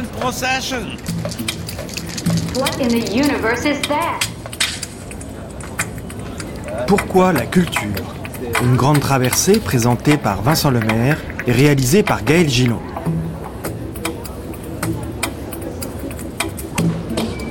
[0.00, 0.96] procession.
[2.56, 4.20] What in the universe is that?
[6.86, 7.90] Pourquoi la culture?
[8.62, 12.80] Une grande traversée présentée par Vincent Lemaire et réalisée par Gaël Gillon.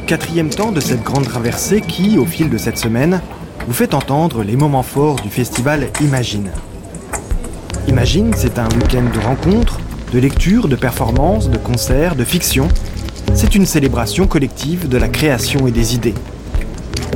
[0.07, 3.21] Quatrième temps de cette grande traversée qui, au fil de cette semaine,
[3.67, 6.49] vous fait entendre les moments forts du festival Imagine.
[7.87, 9.79] Imagine, c'est un week-end de rencontres,
[10.11, 12.67] de lectures, de performances, de concerts, de fiction.
[13.33, 16.13] C'est une célébration collective de la création et des idées.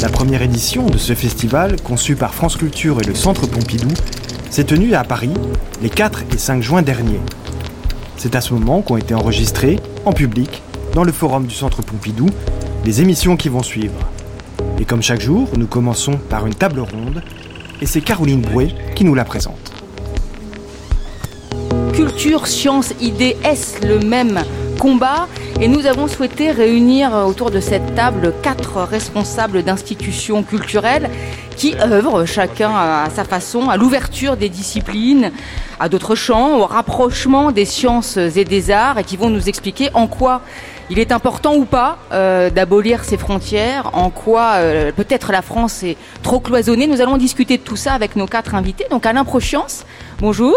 [0.01, 3.89] La première édition de ce festival, conçu par France Culture et le Centre Pompidou,
[4.49, 5.33] s'est tenue à Paris
[5.81, 7.19] les 4 et 5 juin dernier.
[8.15, 12.27] C'est à ce moment qu'ont été enregistrées, en public, dans le forum du Centre Pompidou,
[12.85, 13.99] les émissions qui vont suivre.
[14.79, 17.21] Et comme chaque jour, nous commençons par une table ronde,
[17.81, 19.64] et c'est Caroline Brouet qui nous la présente.
[22.15, 24.41] Culture, science, idée, est-ce le même
[24.79, 25.27] combat
[25.59, 31.09] Et nous avons souhaité réunir autour de cette table quatre responsables d'institutions culturelles
[31.57, 35.33] qui œuvrent chacun à sa façon à l'ouverture des disciplines,
[35.77, 39.89] à d'autres champs, au rapprochement des sciences et des arts, et qui vont nous expliquer
[39.93, 40.39] en quoi
[40.89, 45.83] il est important ou pas euh, d'abolir ces frontières, en quoi euh, peut-être la France
[45.83, 46.87] est trop cloisonnée.
[46.87, 48.85] Nous allons discuter de tout ça avec nos quatre invités.
[48.89, 49.83] Donc Alain Prochiance,
[50.21, 50.55] bonjour.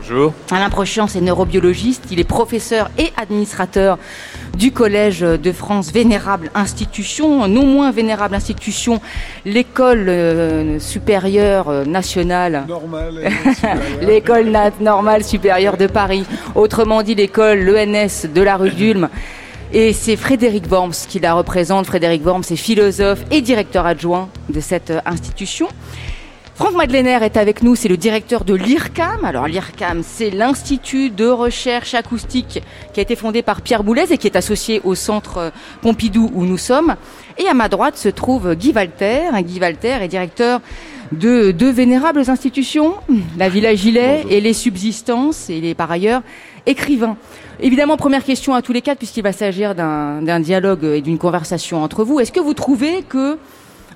[0.00, 0.32] Bonjour.
[0.50, 3.98] Alain Prochiance est neurobiologiste, il est professeur et administrateur
[4.56, 9.02] du Collège de France Vénérable Institution, non moins Vénérable Institution,
[9.44, 12.66] l'école euh, supérieure euh, nationale,
[14.00, 16.24] l'école na normale supérieure de Paris,
[16.54, 19.10] autrement dit l'école, l'ENS de la rue d'Ulm.
[19.74, 21.86] Et c'est Frédéric Worms qui la représente.
[21.86, 25.68] Frédéric Worms est philosophe et directeur adjoint de cette euh, institution.
[26.60, 29.24] Franck Madeleiner est avec nous, c'est le directeur de l'IRCAM.
[29.24, 32.62] Alors l'IRCAM, c'est l'Institut de recherche acoustique
[32.92, 36.44] qui a été fondé par Pierre Boulez et qui est associé au centre Pompidou où
[36.44, 36.96] nous sommes.
[37.38, 39.30] Et à ma droite se trouve Guy Walter.
[39.42, 40.60] Guy Walter est directeur
[41.12, 42.96] de deux vénérables institutions,
[43.38, 46.20] la Villa Gilet et les Subsistances, et il est par ailleurs
[46.66, 47.16] écrivain.
[47.60, 51.82] Évidemment, première question à tous les quatre, puisqu'il va s'agir d'un dialogue et d'une conversation
[51.82, 52.20] entre vous.
[52.20, 53.38] Est-ce que vous trouvez que,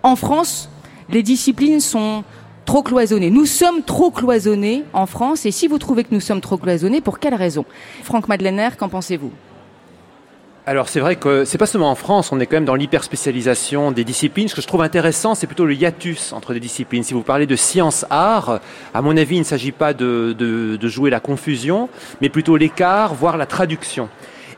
[0.03, 0.71] en France,
[1.11, 2.25] les disciplines sont
[2.65, 3.31] trop cloisonnés.
[3.31, 7.01] Nous sommes trop cloisonnés en France, et si vous trouvez que nous sommes trop cloisonnés,
[7.01, 7.65] pour quelle raison?
[8.03, 9.33] Franck Madeleiner, qu'en pensez-vous?
[10.67, 13.93] Alors c'est vrai que c'est pas seulement en France, on est quand même dans l'hyperspécialisation
[13.93, 14.49] des disciplines.
[14.49, 17.03] Ce que je trouve intéressant, c'est plutôt le hiatus entre des disciplines.
[17.03, 18.61] Si vous parlez de science-art,
[18.95, 21.91] à mon avis, il ne s'agit pas de, de, de, jouer la confusion,
[22.23, 24.09] mais plutôt l'écart, voire la traduction.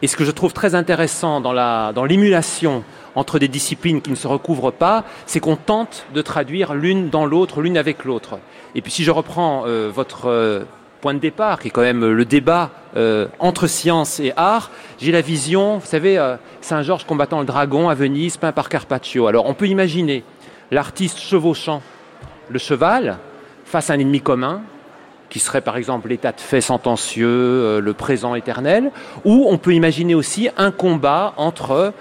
[0.00, 2.84] Et ce que je trouve très intéressant dans l'émulation
[3.16, 7.27] entre des disciplines qui ne se recouvrent pas, c'est qu'on tente de traduire l'une dans
[7.27, 8.38] l'autre, l'une avec l'autre.
[8.77, 10.65] Et puis si je reprends euh, votre euh,
[11.00, 15.12] point de départ, qui est quand même le débat euh, entre science et art, j'ai
[15.12, 19.27] la vision, vous savez, euh, Saint-Georges combattant le dragon à Venise, peint par Carpaccio.
[19.27, 20.25] Alors on peut imaginer
[20.71, 21.83] l'artiste chevauchant
[22.48, 23.19] le cheval
[23.65, 24.62] face à un ennemi commun,
[25.28, 28.91] qui serait par exemple l'état de fait sentencieux, euh, le présent éternel,
[29.25, 31.93] ou on peut imaginer aussi un combat entre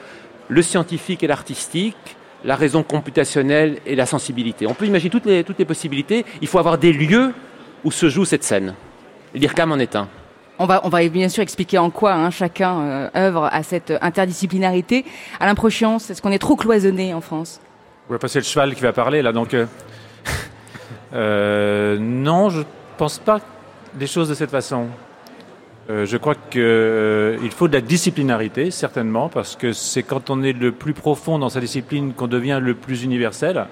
[0.47, 4.67] le scientifique et l'artistique, la raison computationnelle et la sensibilité.
[4.67, 6.25] On peut imaginer toutes les, toutes les possibilités.
[6.41, 7.33] Il faut avoir des lieux
[7.83, 8.75] où se joue cette scène.
[9.33, 10.07] L'IRCAM en est un.
[10.57, 13.93] On va, on va bien sûr expliquer en quoi hein, chacun euh, œuvre à cette
[14.01, 15.03] interdisciplinarité.
[15.39, 17.59] À l'improchiance, est-ce qu'on est trop cloisonné en France
[18.09, 19.65] On va passer le cheval qui va parler là, donc euh,
[21.13, 22.61] euh, non, je
[22.97, 23.41] pense pas
[23.95, 24.87] des choses de cette façon.
[25.87, 30.41] Euh, je crois qu'il euh, faut de la disciplinarité, certainement, parce que c'est quand on
[30.41, 33.67] est le plus profond dans sa discipline qu'on devient le plus universel.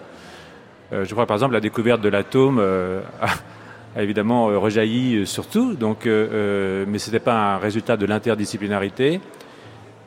[0.92, 2.60] Euh, je crois par exemple la découverte de l'atome
[3.22, 9.20] a, a, évidemment rejailli surtout, donc, mais ce n'était pas un résultat de l'interdisciplinarité.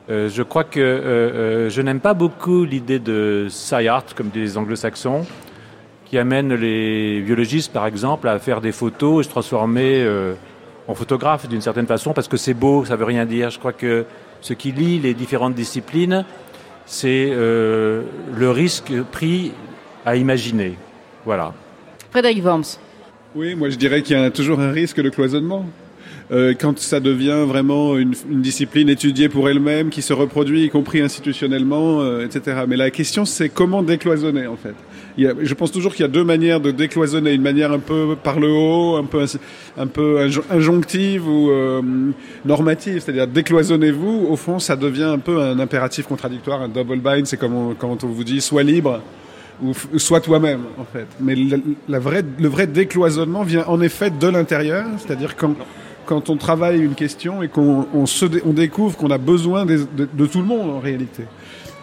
[0.07, 5.25] je crois que je n'aime pas beaucoup l'idée de sci-art, comme disent les anglo-saxons,
[6.05, 10.05] qui amène les biologistes, par exemple, à faire des photos et se transformer
[10.87, 13.49] en photographe d'une certaine façon parce que c'est beau, ça veut rien dire.
[13.49, 14.05] Je crois que
[14.41, 16.25] ce qui lie les différentes disciplines,
[16.85, 18.03] c'est euh,
[18.35, 19.51] le risque pris
[20.05, 20.77] à imaginer.
[21.25, 21.53] Voilà.
[22.11, 22.77] Frédéric Worms.
[23.35, 25.65] Oui, moi je dirais qu'il y a toujours un risque de cloisonnement.
[26.29, 30.69] Euh, quand ça devient vraiment une, une discipline étudiée pour elle-même, qui se reproduit, y
[30.69, 32.63] compris institutionnellement, euh, etc.
[32.67, 34.75] Mais la question, c'est comment décloisonner, en fait?
[35.17, 37.33] Je pense toujours qu'il y a deux manières de décloisonner.
[37.33, 39.25] Une manière un peu par le haut, un peu,
[39.77, 41.81] un peu injonctive ou euh,
[42.45, 43.01] normative.
[43.01, 44.27] C'est-à-dire, décloisonnez-vous.
[44.29, 47.25] Au fond, ça devient un peu un impératif contradictoire, un double bind.
[47.25, 49.01] C'est comme on, quand on vous dit, sois libre
[49.63, 51.07] ou sois toi-même, en fait.
[51.19, 54.85] Mais le vrai décloisonnement vient en effet de l'intérieur.
[54.99, 55.55] C'est-à-dire quand
[56.07, 60.25] quand on travaille une question et qu'on on se on découvre qu'on a besoin de
[60.25, 61.23] tout le monde en réalité.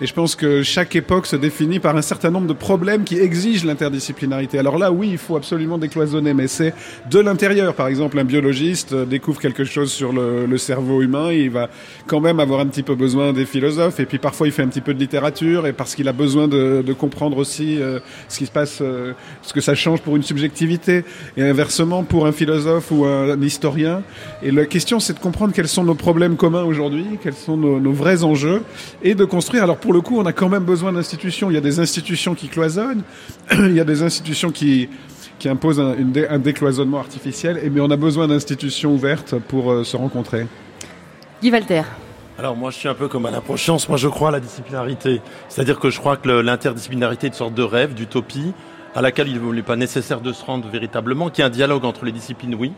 [0.00, 3.20] Et je pense que chaque époque se définit par un certain nombre de problèmes qui
[3.20, 4.58] exigent l'interdisciplinarité.
[4.58, 6.74] Alors là, oui, il faut absolument décloisonner, mais c'est
[7.08, 7.74] de l'intérieur.
[7.74, 11.68] Par exemple, un biologiste euh, découvre quelque chose sur le, cerveau humain, il va
[12.06, 14.68] quand même avoir un petit peu besoin des philosophes, et puis parfois il fait un
[14.68, 17.98] petit peu de littérature, et parce qu'il a besoin de, de comprendre aussi euh,
[18.28, 19.12] ce qui se passe, euh,
[19.42, 21.04] ce que ça change pour une subjectivité,
[21.36, 24.02] et inversement pour un philosophe ou un, historien.
[24.42, 27.78] Et la question, c'est de comprendre quels sont nos problèmes communs aujourd'hui, quels sont nos,
[27.78, 28.62] nos vrais enjeux,
[29.02, 29.64] et de construire.
[29.64, 31.50] Alors pour le coup, on a quand même besoin d'institutions.
[31.50, 33.02] Il y a des institutions qui cloisonnent,
[33.52, 34.88] il y a des institutions qui
[35.38, 39.34] qui imposent un, une dé- un décloisonnement artificiel, et mais on a besoin d'institutions ouvertes
[39.46, 40.46] pour euh, se rencontrer.
[41.42, 41.82] Guy Walter.
[42.38, 45.20] Alors moi je suis un peu comme Alain Prochance, moi je crois à la disciplinarité.
[45.50, 48.54] C'est-à-dire que je crois que l'interdisciplinarité est une sorte de rêve, d'utopie,
[48.94, 51.84] à laquelle il n'est pas nécessaire de se rendre véritablement, qu'il y ait un dialogue
[51.84, 52.72] entre les disciplines, oui.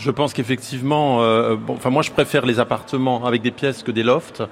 [0.00, 4.02] Je pense qu'effectivement, euh, enfin moi je préfère les appartements avec des pièces que des
[4.02, 4.42] lofts,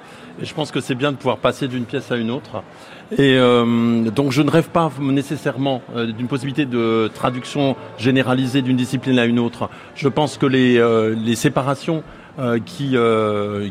[0.43, 2.63] et je pense que c'est bien de pouvoir passer d'une pièce à une autre.
[3.13, 8.77] Et euh, donc je ne rêve pas nécessairement euh, d'une possibilité de traduction généralisée d'une
[8.77, 9.71] discipline à une autre.
[9.95, 10.83] Je pense que les,
[11.17, 12.03] les séparations
[12.67, 12.95] qui,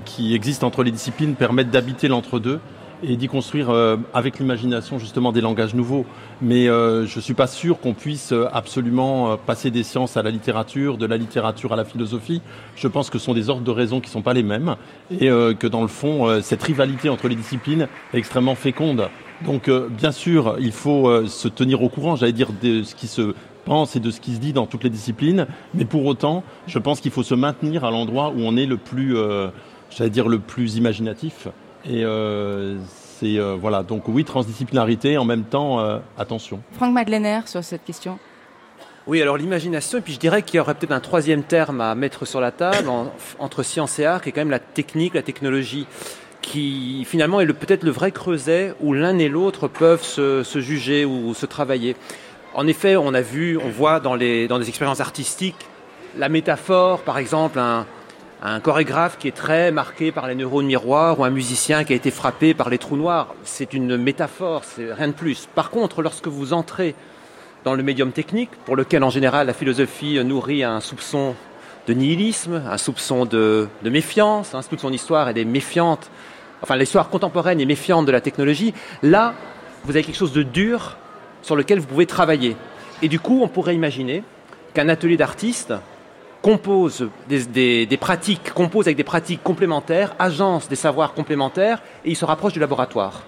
[0.04, 2.60] qui existent entre les disciplines permettent d'habiter l'entre-deux
[3.04, 3.70] et d'y construire
[4.14, 6.06] avec l'imagination justement des langages nouveaux.
[6.42, 10.24] Mais euh, je suis pas sûr qu'on puisse euh, absolument euh, passer des sciences à
[10.24, 12.42] la littérature, de la littérature à la philosophie.
[12.76, 14.76] Je pense que ce sont des ordres de raison qui sont pas les mêmes
[15.10, 19.10] et que dans le fond, cette rivalité entre les disciplines est extrêmement féconde.
[19.46, 23.34] Donc bien sûr, il faut se tenir au courant, j'allais dire, de ce qui se
[23.66, 26.78] pense et de ce qui se dit dans toutes les disciplines, mais pour autant, je
[26.78, 29.16] pense qu'il faut se maintenir à l'endroit où on est le plus,
[29.90, 31.48] j'allais dire, le plus imaginatif.
[31.90, 32.04] Et
[33.20, 36.62] c'est euh, voilà, donc oui, transdisciplinarité, en même temps, euh, attention.
[36.74, 38.18] Franck Madeleiner sur cette question.
[39.08, 41.96] Oui, alors l'imagination, et puis je dirais qu'il y aurait peut-être un troisième terme à
[41.96, 45.14] mettre sur la table en- entre science et art, qui est quand même la technique,
[45.14, 45.88] la technologie,
[46.42, 51.06] qui finalement est peut-être le vrai creuset où l'un et l'autre peuvent se, se juger
[51.06, 51.96] ou se travailler.
[52.54, 55.56] En effet, on a vu, on voit dans, les, dans des expériences artistiques
[56.18, 57.86] la métaphore, par exemple, un,
[58.42, 61.96] un chorégraphe qui est très marqué par les neurones miroirs ou un musicien qui a
[61.96, 63.34] été frappé par les trous noirs.
[63.44, 65.48] C'est une métaphore, c'est rien de plus.
[65.56, 66.94] Par contre, lorsque vous entrez
[67.64, 71.36] dans le médium technique, pour lequel en général la philosophie nourrit un soupçon
[71.88, 76.12] de nihilisme, un soupçon de, méfiance, hein, toute son histoire elle est méfiante,
[76.62, 78.74] enfin l'histoire contemporaine est méfiante de la technologie,
[79.04, 79.34] là
[79.84, 80.98] vous avez quelque chose de dur
[81.42, 82.56] sur lequel vous pouvez travailler.
[83.02, 84.24] Et du coup on pourrait imaginer
[84.74, 85.74] qu'un atelier d'artiste
[86.48, 92.24] compose des, pratiques, compose avec des pratiques complémentaires, agence des savoirs complémentaires, et il se
[92.24, 93.24] rapproche du laboratoire.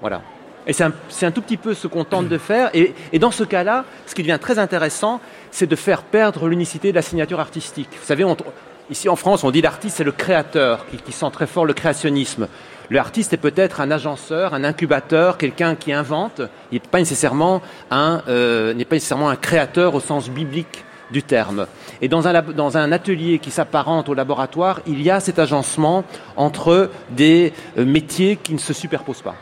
[0.00, 0.22] Voilà.
[0.66, 2.70] Et c'est un, tout petit peu ce qu'on tente de faire.
[2.72, 5.20] Et, dans ce cas-là, ce qui devient très intéressant,
[5.50, 7.90] c'est de faire perdre l'unicité de la signature artistique.
[8.00, 8.24] Vous savez,
[8.88, 12.48] ici en France, on dit l'artiste, c'est le créateur, qui, sent très fort le créationnisme.
[12.88, 16.40] Le artiste est peut-être un agenceur, un incubateur, quelqu'un qui invente.
[16.72, 16.98] Il n'est pas
[17.92, 21.66] euh, n'est pas nécessairement un créateur au sens biblique du terme.
[22.00, 26.04] Et dans un, dans un atelier qui s'apparente au laboratoire, il y a cet agencement
[26.36, 29.36] entre des euh, métiers qui ne se superposent pas.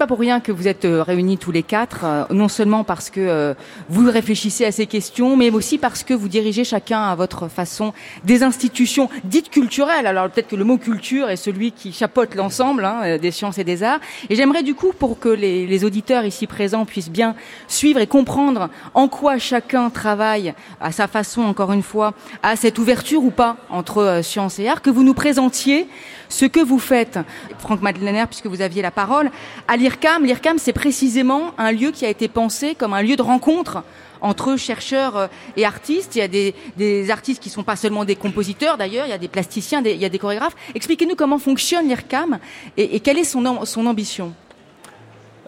[0.00, 3.10] Pas pour rien que vous êtes euh, réunis tous les quatre, euh, non seulement parce
[3.10, 3.52] que euh,
[3.90, 7.92] vous réfléchissez à ces questions, mais aussi parce que vous dirigez chacun à votre façon
[8.24, 10.06] des institutions dites culturelles.
[10.06, 13.64] Alors peut-être que le mot culture est celui qui chapeaute l'ensemble hein, des sciences et
[13.64, 14.00] des arts.
[14.30, 17.34] Et j'aimerais du coup, pour que les, les auditeurs ici présents puissent bien
[17.68, 22.78] suivre et comprendre en quoi chacun travaille à sa façon, encore une fois, à cette
[22.78, 25.88] ouverture ou pas entre sciences et arts, que vous nous présentiez
[26.30, 27.18] ce que vous faites,
[27.58, 29.30] Franck Madeleiner, puisque vous aviez la parole,
[29.68, 30.24] à l'IRCAM.
[30.24, 33.82] L'IRCAM, c'est précisément un lieu qui a été pensé comme un lieu de rencontre
[34.22, 36.14] entre chercheurs euh, et artistes.
[36.16, 39.14] Il y a des, des artistes qui sont pas seulement des compositeurs, d'ailleurs, il y
[39.14, 40.54] a des plasticiens, des- il y a des chorégraphes.
[40.74, 42.38] Expliquez-nous comment fonctionne l'IRCAM
[42.76, 44.32] et, et quelle est son, am- son ambition.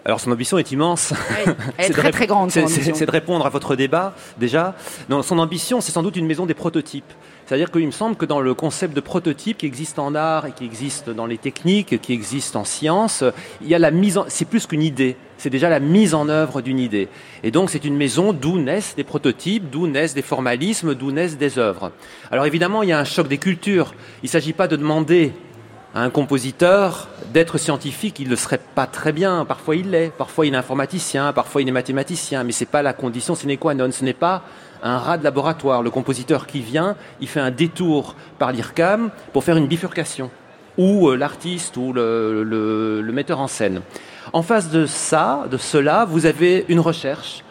[0.05, 1.13] Alors son ambition est immense.
[1.39, 2.51] Elle est C'est de très très grande.
[2.51, 4.75] C'est de répondre à votre débat déjà.
[5.07, 7.13] Non, son ambition, c'est sans doute une maison des prototypes.
[7.53, 10.53] C'est-à-dire qu'il me semble que dans le concept de prototype qui existe en art et
[10.53, 13.23] qui existe dans les techniques, qui existe en science,
[13.61, 15.17] il y a la mise en, c'est plus qu'une idée.
[15.37, 17.09] C'est déjà la mise en œuvre d'une idée.
[17.43, 21.37] Et donc c'est une maison d'où naissent des prototypes, d'où naissent des formalismes, d'où naissent
[21.37, 21.91] des œuvres.
[22.31, 23.93] Alors évidemment, il y a un choc des cultures.
[24.23, 25.31] Il ne s'agit pas de demander
[25.93, 29.45] à un compositeur d'être scientifique, il ne le serait pas très bien.
[29.45, 32.93] Parfois il l'est, parfois il est informaticien, parfois il est mathématicien, mais c'est pas la
[32.93, 33.91] condition sine qua non.
[33.91, 34.41] Ce n'est pas
[34.83, 35.81] un rat de laboratoire.
[35.81, 40.29] Le compositeur qui vient, il fait un détour par l'IRCAM pour faire une bifurcation,
[40.77, 43.81] ou euh, l'artiste ou le, metteur en scène.
[44.33, 47.43] En face de ça, de cela, vous avez une recherche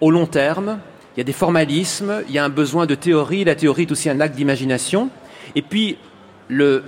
[0.00, 0.78] au long terme.
[1.16, 3.44] Il y a des formalismes, il y a un besoin de théorie.
[3.44, 5.10] La théorie est aussi un acte d'imagination.
[5.54, 5.96] Et puis,
[6.48, 6.82] le,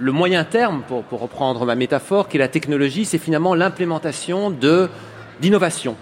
[0.00, 4.50] moyen terme, pour, reprendre ma métaphore, qui est la technologie, c'est finalement l'implémentation
[5.40, 5.96] d'innovation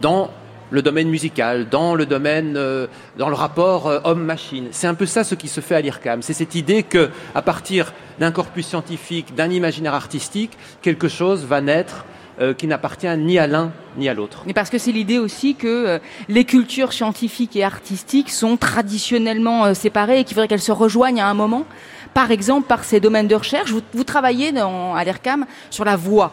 [0.00, 0.30] dans
[0.72, 4.68] le domaine musical, dans le domaine, euh, dans le rapport euh, homme-machine.
[4.72, 6.22] C'est un peu ça ce qui se fait à l'IRCAM.
[6.22, 11.60] C'est cette idée que, à partir d'un corpus scientifique, d'un imaginaire artistique, quelque chose va
[11.60, 12.04] naître
[12.40, 14.44] euh, qui n'appartient ni à l'un ni à l'autre.
[14.46, 15.98] Mais parce que c'est l'idée aussi que euh,
[16.30, 21.20] les cultures scientifiques et artistiques sont traditionnellement euh, séparées et qu'il faudrait qu'elles se rejoignent
[21.20, 21.66] à un moment.
[22.14, 25.94] Par exemple, par ces domaines de recherche, vous, vous travaillez dans, à l'ERCAM sur la
[25.94, 26.32] voix,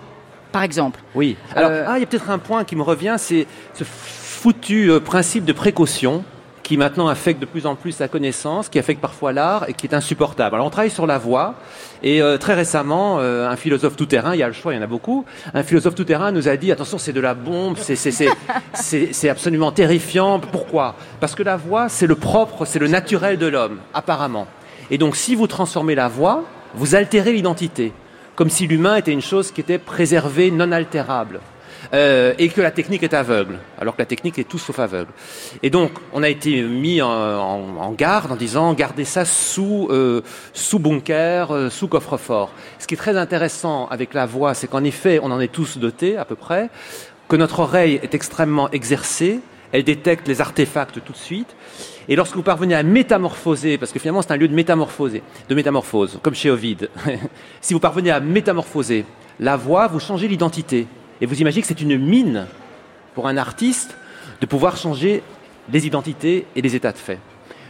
[0.53, 1.01] par exemple.
[1.15, 1.36] Oui.
[1.53, 3.84] Alors, ah, il y a peut-être un point qui me revient, c'est ce
[4.39, 6.24] foutu euh, principe de précaution
[6.63, 9.86] qui maintenant affecte de plus en plus la connaissance, qui affecte parfois l'art et qui
[9.86, 10.55] est insupportable.
[10.55, 11.55] Alors on travaille sur la voix
[12.03, 14.79] et euh, très récemment, euh, un philosophe tout-terrain, il y a le choix, il y
[14.79, 19.29] en a beaucoup, un philosophe tout-terrain nous a dit attention c'est de la bombe, c'est
[19.29, 20.39] absolument terrifiant.
[20.39, 20.96] Pourquoi?
[21.19, 24.48] Parce que la voix c'est le propre, c'est le naturel de l'homme, apparemment.
[24.89, 27.91] Et donc si vous transformez la voix, vous altérez l'identité,
[28.38, 31.41] comme si l'humain était une chose qui était préservée, non altérable.
[31.91, 35.10] Euh, et que la technique est aveugle, alors que la technique est tout sauf aveugle.
[35.63, 39.88] Et donc, on a été mis en, en- en garde en disant gardez ça sous,
[39.89, 40.22] euh,
[40.53, 42.51] sous bunker, euh, sous coffre-fort.
[42.77, 45.79] Ce qui est très intéressant avec la voix, c'est qu'en effet, on en est tous
[45.79, 46.69] dotés à peu près,
[47.27, 49.39] que notre oreille est extrêmement exercée,
[49.72, 51.55] elle détecte les artefacts tout de suite.
[52.08, 55.13] Et lorsque vous parvenez à métamorphoser, parce que finalement c'est un lieu de métamorphose,
[55.50, 56.89] de métamorphose, comme chez Ovide,
[57.62, 59.05] si vous parvenez à métamorphoser
[59.39, 60.86] la voix, vous changez l'identité.
[61.22, 62.48] Et vous imaginez que c'est une mine
[63.16, 63.96] pour un artiste
[64.42, 65.22] de pouvoir changer
[65.72, 67.20] les identités et les états de fait.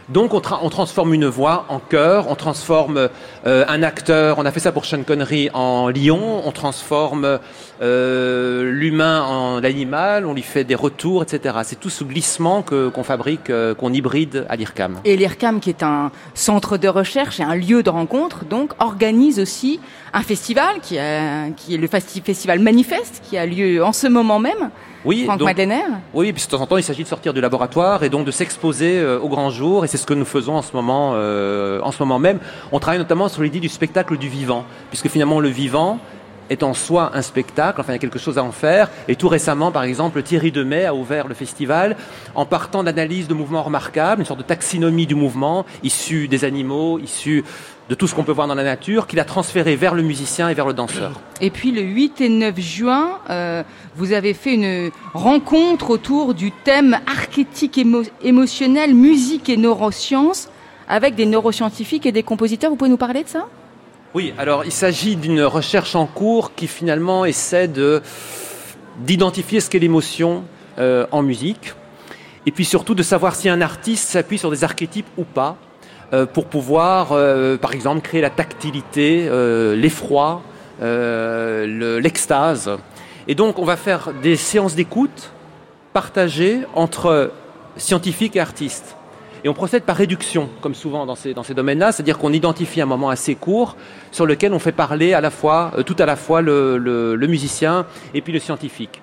[0.08, 3.08] Donc on, tra- on transforme une voix en chœur, on transforme
[3.46, 7.38] euh, un acteur, on a fait ça pour Sean Connery en lion, on transforme
[7.80, 11.58] euh, l'humain en l'animal, on lui fait des retours, etc.
[11.62, 14.98] C'est tout ce glissement qu'on fabrique, euh, qu'on hybride à l'IRCAM.
[15.04, 19.38] Et l'IRCAM, qui est un centre de recherche et un lieu de rencontre, donc organise
[19.38, 19.78] aussi
[20.12, 24.06] un festival qui, a- qui est le festi- festival Manifeste, qui a lieu en ce
[24.06, 24.70] moment même.
[25.04, 25.56] Oui, Franck donc-.
[26.12, 28.30] Oui, puis de temps en temps, il s'agit de sortir du laboratoire et donc de
[28.30, 29.84] s'exposer euh, au grand jour.
[29.84, 32.38] Et c'est ce que nous faisons en ce moment, euh, en ce moment même.
[32.72, 35.98] On travaille notamment sur l'idée du spectacle du vivant, puisque finalement le vivant
[36.50, 38.90] est en soi un spectacle, enfin il y a quelque chose à en faire.
[39.06, 41.96] Et tout récemment, par exemple, Thierry Demet a ouvert le festival
[42.34, 46.98] en partant d'analyse de mouvements remarquables, une sorte de taxinomie du mouvement, issu des animaux,
[46.98, 47.44] issu
[47.90, 50.48] de tout ce qu'on peut voir dans la nature, qu'il a transféré vers le musicien
[50.48, 51.20] et vers le danseur.
[51.40, 53.64] Et puis le 8 et 9 juin, euh,
[53.96, 60.48] vous avez fait une rencontre autour du thème archétype émo- émotionnel, musique et neurosciences,
[60.88, 62.70] avec des neuroscientifiques et des compositeurs.
[62.70, 63.48] Vous pouvez nous parler de ça?
[64.14, 68.02] Oui, alors il s'agit d'une recherche en cours qui finalement essaie de
[69.00, 70.44] d'identifier ce qu'est l'émotion
[70.78, 71.74] euh, en musique,
[72.46, 75.56] et puis surtout de savoir si un artiste s'appuie sur des archétypes ou pas,
[76.26, 80.42] pour pouvoir, euh, par exemple, créer la tactilité, euh, l'effroi,
[80.82, 82.70] euh, le- l'extase.
[83.28, 85.30] Et donc on va faire des séances d'écoute
[85.92, 87.30] partagées entre
[87.76, 88.96] scientifiques et artistes.
[89.42, 92.80] Et on procède par réduction, comme souvent dans ces, dans ces domaines-là, c'est-à-dire qu'on identifie
[92.82, 93.76] un moment assez court
[94.12, 97.14] sur lequel on fait parler à la fois, euh, tout à la fois le, le-
[97.16, 99.00] le musicien et puis le scientifique.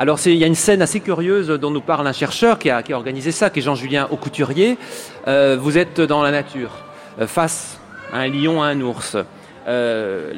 [0.00, 2.82] Alors il y a une scène assez curieuse dont nous parle un chercheur qui a,
[2.92, 4.78] organisé ça, qui est Jean-Julien Aucouturier.
[5.26, 6.70] Euh, vous êtes dans la nature,
[7.20, 7.80] euh, face
[8.12, 9.16] à un lion, à un ours.
[9.66, 10.34] Euh,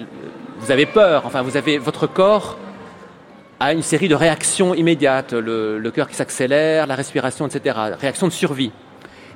[0.61, 2.57] vous avez peur, enfin vous avez votre corps
[3.63, 7.77] a une série de réactions immédiates, le, cœur qui s'accélère, la respiration, etc.
[8.01, 8.73] Réaction de survie.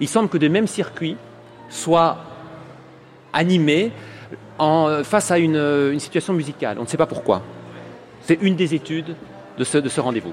[0.01, 1.19] Il semble que des mêmes circuits
[1.69, 2.17] soient
[3.35, 3.93] animés
[5.03, 6.79] face à une situation musicale.
[6.79, 7.43] On ne sait pas pourquoi.
[8.23, 9.15] C'est une des études
[9.59, 10.33] de ce, de ce rendez-vous.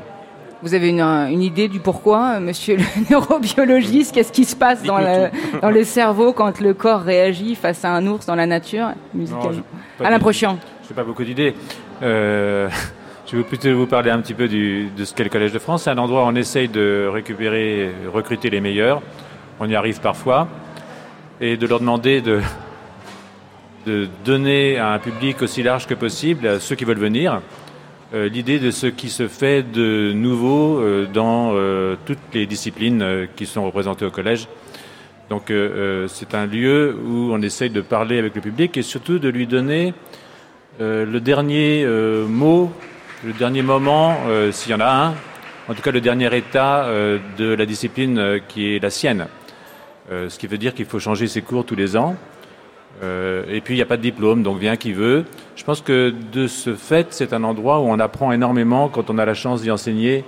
[0.63, 4.13] Vous avez une, une idée du pourquoi, euh, monsieur le neurobiologiste?
[4.13, 7.89] Qu'est-ce qui se passe dans, le, dans le cerveau quand le corps réagit face à
[7.91, 9.63] un ours dans la nature, musicalement?
[9.99, 10.59] Non, Alain Prochian.
[10.83, 11.55] Je n'ai pas beaucoup d'idées.
[12.03, 12.69] Euh,
[13.27, 15.59] je vais plutôt vous parler un petit peu du, de ce qu'est le Collège de
[15.59, 15.83] France.
[15.83, 19.01] C'est un endroit où on essaye de récupérer, recruter les meilleurs.
[19.59, 20.47] On y arrive parfois.
[21.39, 22.39] Et de leur demander de,
[23.87, 27.41] de donner à un public aussi large que possible, à ceux qui veulent venir,
[28.13, 33.25] l'idée de ce qui se fait de nouveau euh, dans euh, toutes les disciplines euh,
[33.35, 34.47] qui sont représentées au collège.
[35.29, 38.81] Donc euh, euh, c'est un lieu où on essaye de parler avec le public et
[38.81, 39.93] surtout de lui donner
[40.81, 42.69] euh, le dernier euh, mot,
[43.25, 45.15] le dernier moment, euh, s'il y en a un,
[45.69, 49.27] en tout cas le dernier état euh, de la discipline euh, qui est la sienne.
[50.11, 52.17] Euh, ce qui veut dire qu'il faut changer ses cours tous les ans.
[53.01, 55.25] Euh, et puis il n'y a pas de diplôme, donc vient qui veut.
[55.55, 59.17] Je pense que de ce fait, c'est un endroit où on apprend énormément quand on
[59.17, 60.23] a la chance d'y enseigner,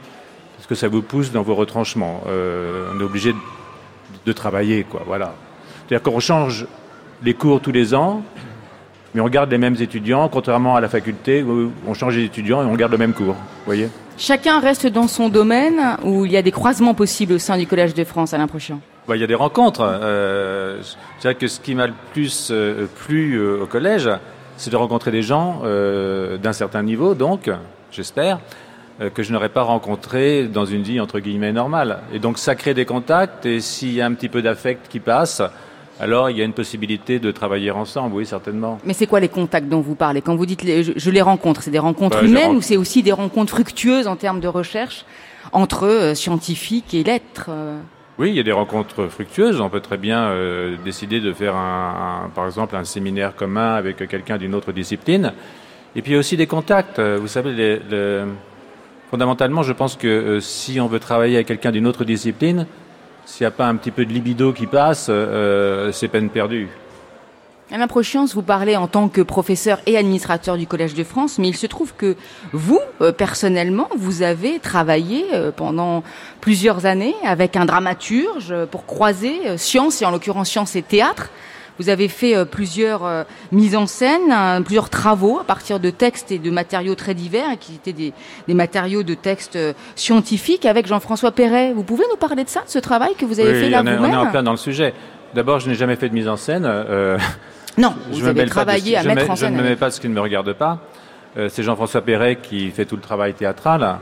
[0.58, 2.24] parce que ça vous pousse dans vos retranchements.
[2.28, 3.34] Euh, on est obligé
[4.26, 5.04] de, travailler, quoi.
[5.06, 5.36] Voilà.
[5.88, 6.66] C'est-à-dire qu'on change
[7.24, 8.24] les cours tous les ans,
[9.14, 12.64] mais on garde les mêmes étudiants, contrairement à la faculté où on change les étudiants
[12.64, 13.36] et on garde le même cours.
[13.66, 13.90] Voyez?
[14.18, 17.68] Chacun reste dans son domaine où il y a des croisements possibles au sein du
[17.68, 18.76] Collège de France, Alain Prochian.
[18.76, 19.82] Bah, il y a des rencontres.
[19.84, 24.10] Euh, je dirais que ce qui m'a le plus euh, plu euh, au collège,
[24.58, 27.50] c'est de rencontrer des gens euh, d'un certain niveau, donc,
[27.92, 28.40] j'espère,
[29.02, 32.00] euh, que je n'aurais pas rencontré dans une vie entre guillemets normale.
[32.14, 35.00] Et donc ça crée des contacts, et s'il y a un petit peu d'affect qui
[35.00, 35.42] passe,
[36.00, 38.80] alors il y a une possibilité de travailler ensemble, oui, certainement.
[38.86, 40.22] Mais c'est quoi les contacts dont vous parlez?
[40.22, 42.78] Quand vous dites les- je, je les rencontre, c'est des rencontres Bah, humaines ou c'est
[42.78, 45.06] aussi des rencontres fructueuses en termes de recherche
[45.52, 47.50] entre euh, scientifiques et lettres
[48.20, 49.60] Oui, il y a des rencontres fructueuses.
[49.60, 54.08] On peut très bien euh, décider de faire, un, par exemple, un séminaire commun avec
[54.08, 55.34] quelqu'un d'une autre discipline.
[55.96, 57.00] Et puis il y a aussi des contacts.
[57.00, 58.26] Euh, Vous savez, les- le-
[59.10, 62.68] fondamentalement, je pense que euh, si on veut travailler avec quelqu'un d'une autre discipline,
[63.26, 65.10] s'il n'y a pas un petit peu de libido qui passe,
[65.94, 66.68] c'est peine perdue.
[67.76, 71.48] Alain Prochiance, vous parlez en tant que professeur et administrateur du Collège de France, mais
[71.48, 72.16] il se trouve que
[72.52, 76.04] vous, euh, personnellement, vous avez travaillé euh, pendant
[76.40, 81.32] plusieurs années avec un dramaturge euh, pour croiser science, et en l'occurrence science et théâtre.
[81.80, 84.32] Vous avez fait plusieurs mises en scène,
[84.64, 88.14] plusieurs travaux à partir de textes et de matériaux très divers, qui étaient des,
[88.48, 89.58] des matériaux de textes
[89.96, 91.74] scientifiques avec Jean-François Perret.
[91.74, 93.82] Vous pouvez nous parler de ça, de ce travail que vous avez Oui, fait là
[93.84, 94.18] on, est, on est vous-même?
[94.20, 94.94] en plein dans le sujet.
[95.34, 96.64] D'abord, je n'ai jamais fait de mise en scène.
[96.68, 97.18] euh,
[97.78, 99.54] Non, je vous avez travaillé à je mettre me- en Je scène.
[99.56, 100.80] ne me mets pas de ce qui ne me regarde pas.
[101.38, 103.98] Euh, c'est Jean-François Perret qui fait tout le travail théâtral.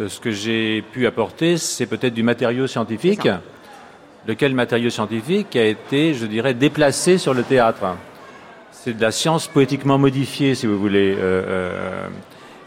[0.00, 3.28] Euh, ce que j'ai pu apporter, c'est peut-être du matériau scientifique,
[4.26, 7.84] lequel matériau scientifique a été, je dirais, déplacé sur le théâtre.
[8.72, 11.14] C'est de la science poétiquement modifiée, si vous voulez.
[11.14, 12.06] euh, euh,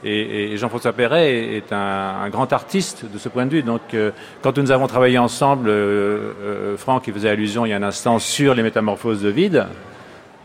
[0.05, 3.63] et, et Jean-François Perret est, est un, un grand artiste de ce point de vue.
[3.63, 4.11] Donc, euh,
[4.41, 7.83] quand nous avons travaillé ensemble, euh, euh, Franck, qui faisait allusion il y a un
[7.83, 9.65] instant sur les métamorphoses de vide,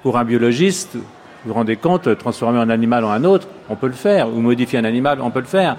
[0.05, 1.03] pour un biologiste, vous
[1.47, 4.79] vous rendez compte, transformer un animal en un autre, on peut le faire, ou modifier
[4.79, 5.79] un animal, on peut le faire.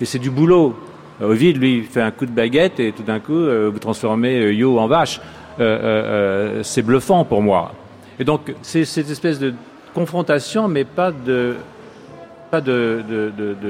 [0.00, 0.74] Et c'est du boulot.
[1.20, 4.40] Euh, Ovid, lui, fait un coup de baguette et tout d'un coup, euh, vous transformez
[4.40, 5.20] euh, Yo en vache.
[5.58, 7.72] C'est bluffant pour moi.
[8.18, 9.52] Et donc, c'est cette espèce de
[9.94, 11.56] confrontation, mais pas de,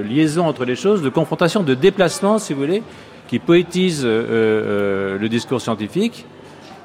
[0.08, 2.82] liaison entre les choses, de confrontation, de déplacement, si vous voulez,
[3.26, 6.24] qui poétise le discours scientifique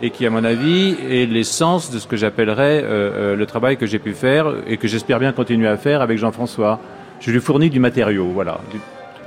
[0.02, 3.78] et qui, à mon avis, est l'essence de ce que j'appellerais euh, euh, le travail
[3.78, 6.80] que j'ai pu faire et que j'espère bien continuer à faire avec Jean-François.
[7.20, 8.60] Je lui fournis du matériau, voilà.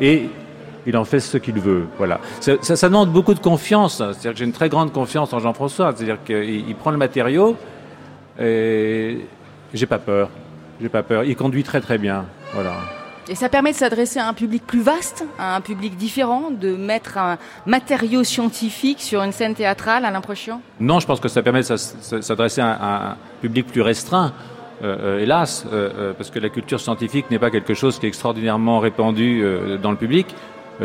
[0.01, 0.29] Et
[0.87, 2.21] il en fait ce qu'il veut, voilà.
[2.41, 4.01] Ça, demande beaucoup de confiance.
[4.01, 4.11] hein.
[4.13, 5.93] C'est-à-dire que j'ai une très grande confiance en Jean-François.
[5.95, 7.57] C'est-à-dire qu'il il prend le matériau
[8.41, 9.21] et
[9.73, 10.29] j'ai pas peur.
[10.81, 11.23] J'ai pas peur.
[11.23, 12.75] Il conduit très très bien, voilà.
[13.29, 16.77] Et ça permet de s'adresser à un public plus vaste, à un public différent, de
[16.77, 21.43] mettre un matériau scientifique sur une scène théâtrale à l'impression Non, je pense que ça
[21.43, 24.33] permet de s'adresser à un, public plus restreint,
[24.83, 28.09] euh, euh, hélas, euh, parce que la culture scientifique n'est pas quelque chose qui est
[28.09, 29.43] extraordinairement répandu
[29.83, 30.27] dans le public.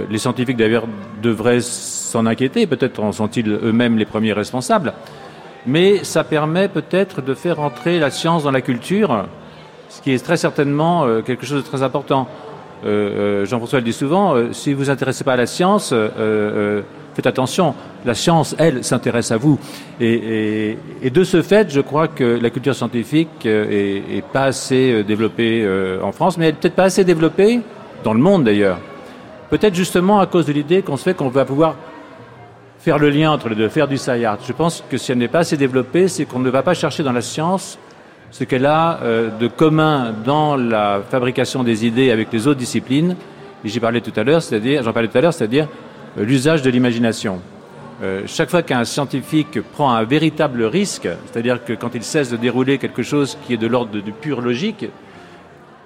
[0.10, 0.88] Les scientifiques, d'ailleurs,
[1.22, 4.94] devraient s'en inquiéter, peut-être en sont-ils eux-mêmes les premiers responsables.
[5.66, 9.26] Mais ça permet peut-être de faire entrer la science dans la culture,
[9.90, 12.28] ce qui est très certainement euh, quelque chose de très important.
[12.86, 15.94] Euh, euh, Jean-François le dit souvent, si vous vous intéressez pas à la science,
[17.14, 17.76] faites attention.
[18.06, 19.60] La science, elle, s'intéresse à vous.
[20.00, 20.14] Et,
[20.72, 25.04] et- et de ce fait, je crois que la culture scientifique est, est pas assez
[25.04, 25.68] développée
[26.02, 27.60] en France, mais elle est peut-être pas assez développée
[28.06, 28.80] dans le monde d'ailleurs.
[29.50, 31.76] Peut-être justement à cause de l'idée qu'on se fait qu'on va pouvoir
[32.78, 34.40] faire le lien entre les deux, faire du science.
[34.48, 37.04] Je pense que si elle n'est pas assez développée, c'est qu'on ne va pas chercher
[37.04, 37.78] dans la science
[38.32, 43.16] ce qu'elle a euh, de commun dans la fabrication des idées avec les autres disciplines.
[43.66, 45.68] J'y parlais tout à l'heure, c'est-à-dire, j'en parlais tout à l'heure, c'est-à-dire
[46.18, 47.42] euh, l'usage de l'imagination.
[48.02, 52.38] Euh, chaque fois qu'un scientifique prend un véritable risque, c'est-à-dire que quand il cesse de
[52.38, 54.86] dérouler quelque chose qui est de l'ordre de- du pur logique,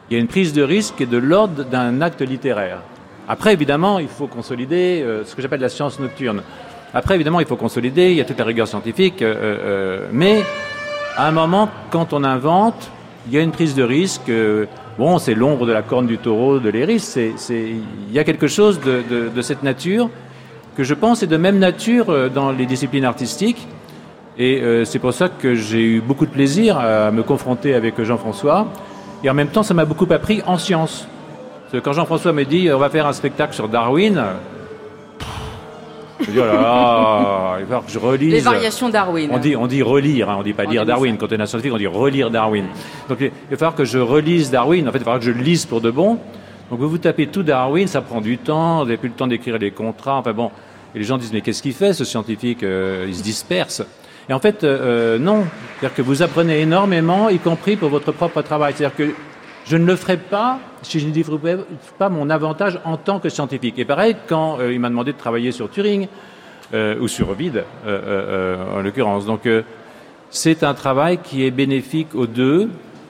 [0.10, 2.80] il y a une prise de risque qui est de l'ordre d'un acte littéraire.
[3.28, 6.44] Après, évidemment, il faut consolider ce que j'appelle la science nocturne.
[6.94, 9.24] Après, évidemment, il faut consolider, il y a toute la rigueur scientifique,
[10.12, 10.42] mais
[11.16, 12.90] à un moment, quand on invente,
[13.28, 14.30] il y a une prise de risque.
[14.30, 14.66] euh,
[14.98, 18.80] bon, c'est l'ombre de la corne du taureau de c'est, il y a quelque chose
[18.82, 20.10] de, de- de cette nature
[20.76, 23.68] que je pense est de même nature euh, dans les disciplines artistiques.
[24.38, 28.02] Et euh, c'est pour ça que j'ai eu beaucoup de plaisir à me confronter avec
[28.02, 28.68] Jean-François.
[29.24, 31.08] Et en même temps, ça m'a beaucoup appris en sciences.
[31.84, 34.24] Quand Jean-François me dit on va faire un spectacle sur Darwin,
[36.26, 38.34] je dis oh là là, il va falloir que je relise.
[38.34, 39.30] Les variations Darwin.
[39.32, 40.88] On dit, on dit relire, hein, on dit pas En lire 2005.
[40.88, 41.18] Darwin.
[41.18, 42.66] Quand on est un scientifique, on dit relire Darwin.
[43.10, 44.88] Donc il va falloir que je relise Darwin.
[44.88, 46.20] En fait, il va falloir que je le lise pour de bon.
[46.70, 49.28] Donc vous vous tapez tout Darwin, ça prend du temps, vous n'avez plus le temps
[49.28, 50.18] d'écrire les contrats.
[50.18, 50.50] Enfin bon,
[50.96, 53.84] et les gens disent mais qu'est-ce qu'il fait ce scientifique Euh, Il se disperse.
[54.30, 55.44] Et en fait, euh, euh, non.
[55.80, 58.74] C'est-à-dire que vous apprenez énormément, y compris pour votre propre travail.
[58.76, 59.14] C'est-à-dire que
[59.66, 61.58] je ne le ferai pas si je ne développais
[61.98, 63.80] pas mon avantage en tant que scientifique.
[63.80, 66.08] Et pareil, quand euh, il m'a demandé de travailler sur Turing,
[66.74, 69.26] euh, ou sur Ovid, euh, en l'occurrence.
[69.26, 69.48] Donc,
[70.30, 72.70] c'est un travail qui est bénéfique aux deux.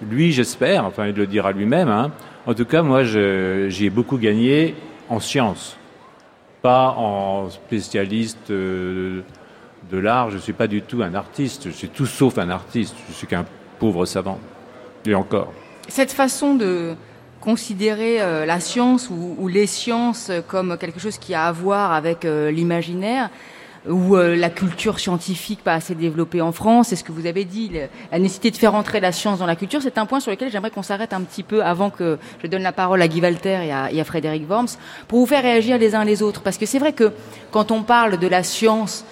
[0.09, 1.87] Lui, j'espère, enfin, il le dira lui-même.
[1.87, 2.11] Hein.
[2.45, 4.75] En tout cas, moi, j'y ai beaucoup gagné
[5.07, 5.77] en sciences,
[6.61, 9.23] pas en spécialiste de
[9.91, 10.29] l'art.
[10.29, 11.67] Je ne suis pas du tout un artiste.
[11.67, 12.95] Je suis tout sauf un artiste.
[13.07, 13.45] Je suis qu'un
[13.79, 14.39] pauvre savant.
[15.05, 15.53] Et encore.
[15.87, 16.95] Cette façon de
[17.41, 22.23] considérer euh, la science ou, les sciences comme quelque chose qui a à voir avec
[22.23, 23.29] euh, l'imaginaire
[23.85, 27.43] ou euh, la culture scientifique pas assez développée en France, c'est ce que vous avez
[27.43, 27.69] dit,
[28.13, 30.49] la nécessité de faire entrer la science dans la culture, c'est un point sur lequel
[30.49, 33.59] j'aimerais qu'on s'arrête un petit peu avant que je donne la parole à Guy Walter
[33.65, 34.77] et à, et à Frédéric Worms,
[35.09, 36.41] pour vous faire réagir les uns les autres.
[36.41, 37.11] Parce que c'est vrai que
[37.51, 39.03] quand on parle de la science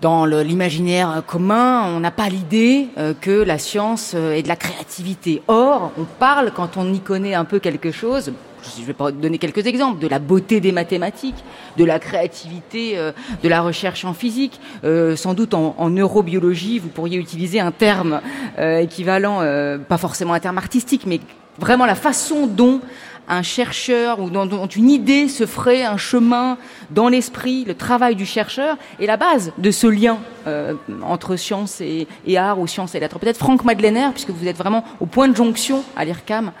[0.00, 4.56] dans l'imaginaire commun, on n'a pas l'idée euh, que la science euh, est de la
[4.56, 5.42] créativité.
[5.48, 8.32] Or, on parle, quand on y connaît un peu quelque chose,
[8.78, 11.42] je vais pas donner quelques exemples, de la beauté des mathématiques,
[11.78, 14.60] de la créativité, euh, de la recherche en physique.
[14.82, 18.20] sans doute en, en, neurobiologie, vous pourriez utiliser un terme
[18.58, 19.40] équivalent,
[19.88, 21.20] pas forcément un terme artistique, mais
[21.58, 22.80] vraiment la façon dont
[23.28, 26.58] un chercheur ou dont, une idée se ferait un chemin
[26.90, 31.80] dans l'esprit, le travail du chercheur est la base de ce lien euh, entre science
[31.80, 33.18] et, art ou science et lettres.
[33.18, 36.52] Peut-être Franck Madeleiner, puisque vous êtes vraiment au point de jonction à l'IRCAM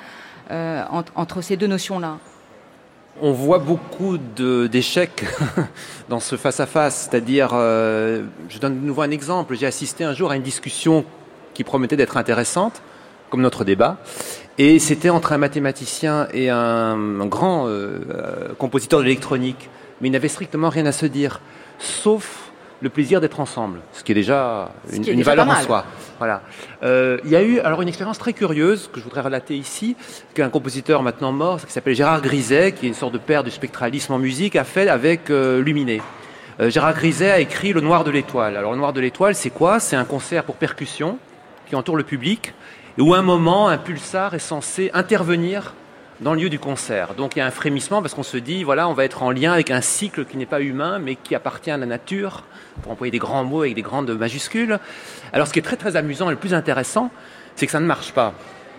[0.50, 2.18] euh, entre, ces deux notions-là.
[3.20, 5.24] On voit beaucoup d'échecs
[6.08, 10.30] dans ce face-à-face, c'est-à-dire, euh, je donne de nouveau un exemple, j'ai assisté un jour
[10.30, 11.04] à une discussion
[11.54, 12.82] qui promettait d'être intéressante,
[13.30, 13.96] comme notre débat,
[14.58, 19.68] et c'était entre un mathématicien et un, grand euh, euh, compositeur de l'électronique.
[20.00, 21.40] Mais il n'avait strictement rien à se dire,
[21.78, 25.84] sauf le plaisir d'être ensemble, ce qui est déjà une, valeur en soi.
[26.18, 26.42] Voilà.
[26.82, 29.96] Euh, il y a eu alors une expérience très curieuse que je voudrais relater ici,
[30.34, 33.50] qu'un compositeur maintenant mort, qui s'appelle Gérard Griset, qui est une sorte de père du
[33.50, 36.02] spectralisme en musique, a fait avec Luminé.
[36.60, 38.56] Gérard Griset a écrit Le Noir de l'étoile.
[38.58, 39.80] Alors Le Noir de l'étoile, c'est quoi?
[39.80, 41.18] C'est un concert pour percussion
[41.66, 42.52] qui entoure le public
[42.98, 45.74] et où à un moment, un pulsar est censé intervenir
[46.20, 47.14] dans le lieu du concert.
[47.14, 49.30] Donc il y a un frémissement parce qu'on se dit, voilà, on va être en
[49.30, 52.44] lien avec un cycle qui n'est pas humain, mais qui appartient à la nature,
[52.82, 54.78] pour employer des grands mots avec des grandes majuscules.
[55.34, 57.10] Alors ce qui est très très amusant et le plus intéressant,
[57.54, 58.32] c'est que ça ne marche pas.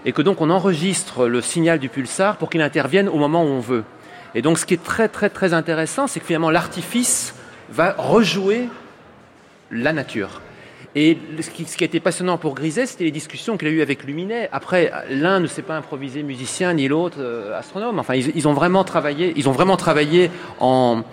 [0.06, 3.48] Et que donc on enregistre le signal du pulsar pour qu'il intervienne au moment où
[3.48, 3.84] on veut.
[4.34, 7.36] Et donc ce qui est très très très intéressant, c'est que finalement l'artifice
[7.70, 8.68] va rejouer
[9.70, 10.42] la nature.
[11.00, 14.04] Et ce qui, a été passionnant pour Griset, c'était les discussions qu'il a eues avec
[14.04, 14.50] Luminet.
[14.52, 18.00] Après, l'un ne s'est pas improvisé musicien, ni l'autre euh, astronome.
[18.00, 19.32] Enfin, ils, ont vraiment travaillé.
[19.36, 21.04] Ils ont vraiment travaillé en,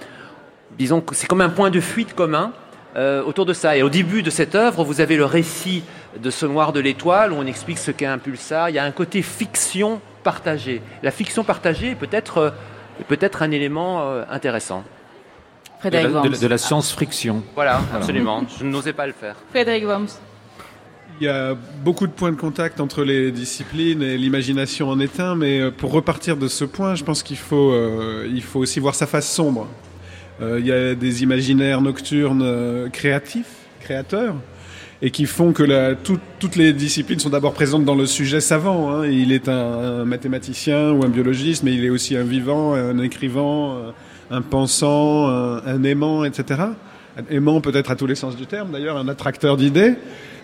[0.79, 2.53] disons, c'est comme un point de fuite commun.
[2.97, 3.77] Euh, autour de ça.
[3.77, 5.83] Et au début de cette œuvre, vous avez le récit
[6.19, 8.71] de ce noir de l'étoile où on explique ce qu'est un pulsar.
[8.71, 10.81] Il y a un côté fiction partagée.
[11.03, 12.51] La fiction partagée peut être, euh,
[13.07, 14.85] peut être un élément intéressant.
[15.91, 17.43] De la, science-friction.
[17.55, 18.43] Voilà, absolument.
[18.59, 19.37] Je n'osais pas le faire.
[19.51, 20.09] Frédéric Worms.
[21.21, 25.21] Il y a beaucoup de points de contact entre les disciplines et l'imagination en est
[25.21, 28.59] un, mais euh, pour repartir de ce point, je pense qu'il faut, euh, il faut
[28.59, 29.69] aussi voir sa face sombre.
[30.43, 34.35] Euh, il y a des imaginaires nocturnes créatifs, créateurs,
[35.03, 38.91] et qui font que la, toutes les disciplines sont d'abord présentes dans le sujet savant.
[38.91, 39.07] Hein.
[39.07, 42.99] Il est un, un, mathématicien ou un biologiste, mais il est aussi un vivant, un
[42.99, 43.93] écrivain un
[44.43, 46.61] pensant, un, aimant, etc.
[47.17, 49.95] Un aimant peut-être à tous les sens du terme, d'ailleurs, un attracteur d'idées.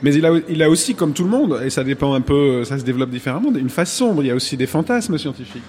[0.03, 2.85] Mais il a, aussi, comme tout le monde, et ça dépend un peu, ça se
[2.85, 4.23] développe différemment, une face sombre.
[4.23, 5.63] Il y a aussi des fantasmes scientifiques.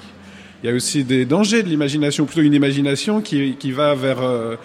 [0.63, 4.21] Il y a aussi des dangers de l'imagination, plutôt une imagination qui, qui va vers,
[4.21, 4.55] euh,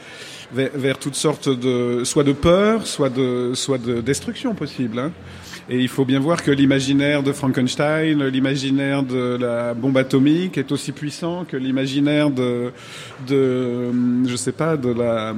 [0.52, 4.98] vers, vers, toutes sortes de, soit de peur, soit de, soit de destruction possible.
[4.98, 5.12] Hein.
[5.68, 10.70] Et il faut bien voir que l'imaginaire de Frankenstein, l'imaginaire de la bombe atomique est
[10.70, 12.70] aussi puissant que l'imaginaire de,
[13.26, 13.90] de,
[14.26, 15.34] je sais pas, de la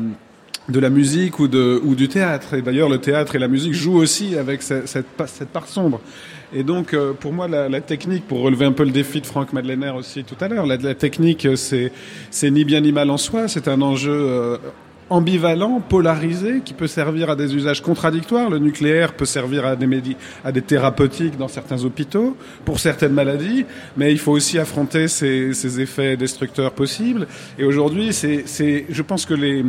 [0.69, 2.55] de la musique ou, de, ou du théâtre.
[2.55, 6.01] Et d'ailleurs, le théâtre et la musique jouent aussi avec cette, cette, part sombre.
[6.53, 9.27] Et donc, euh, pour moi, la, la, technique, pour relever un peu le défi de
[9.27, 11.91] Franck Madeleiner aussi tout à l'heure, la, la, technique, c'est,
[12.31, 14.59] c'est ni bien ni mal en soi, c'est un enjeu euh,
[15.11, 18.51] ambivalent, polarisé, qui peut servir à des usages contradictoires.
[18.51, 23.64] Le nucléaire peut servir à des, à des thérapeutiques dans certains hôpitaux, pour certaines maladies,
[23.97, 27.27] mais il faut aussi affronter ces, ces effets destructeurs possibles.
[27.59, 28.44] Et aujourd'hui, c'est,
[28.88, 29.64] je pense que les,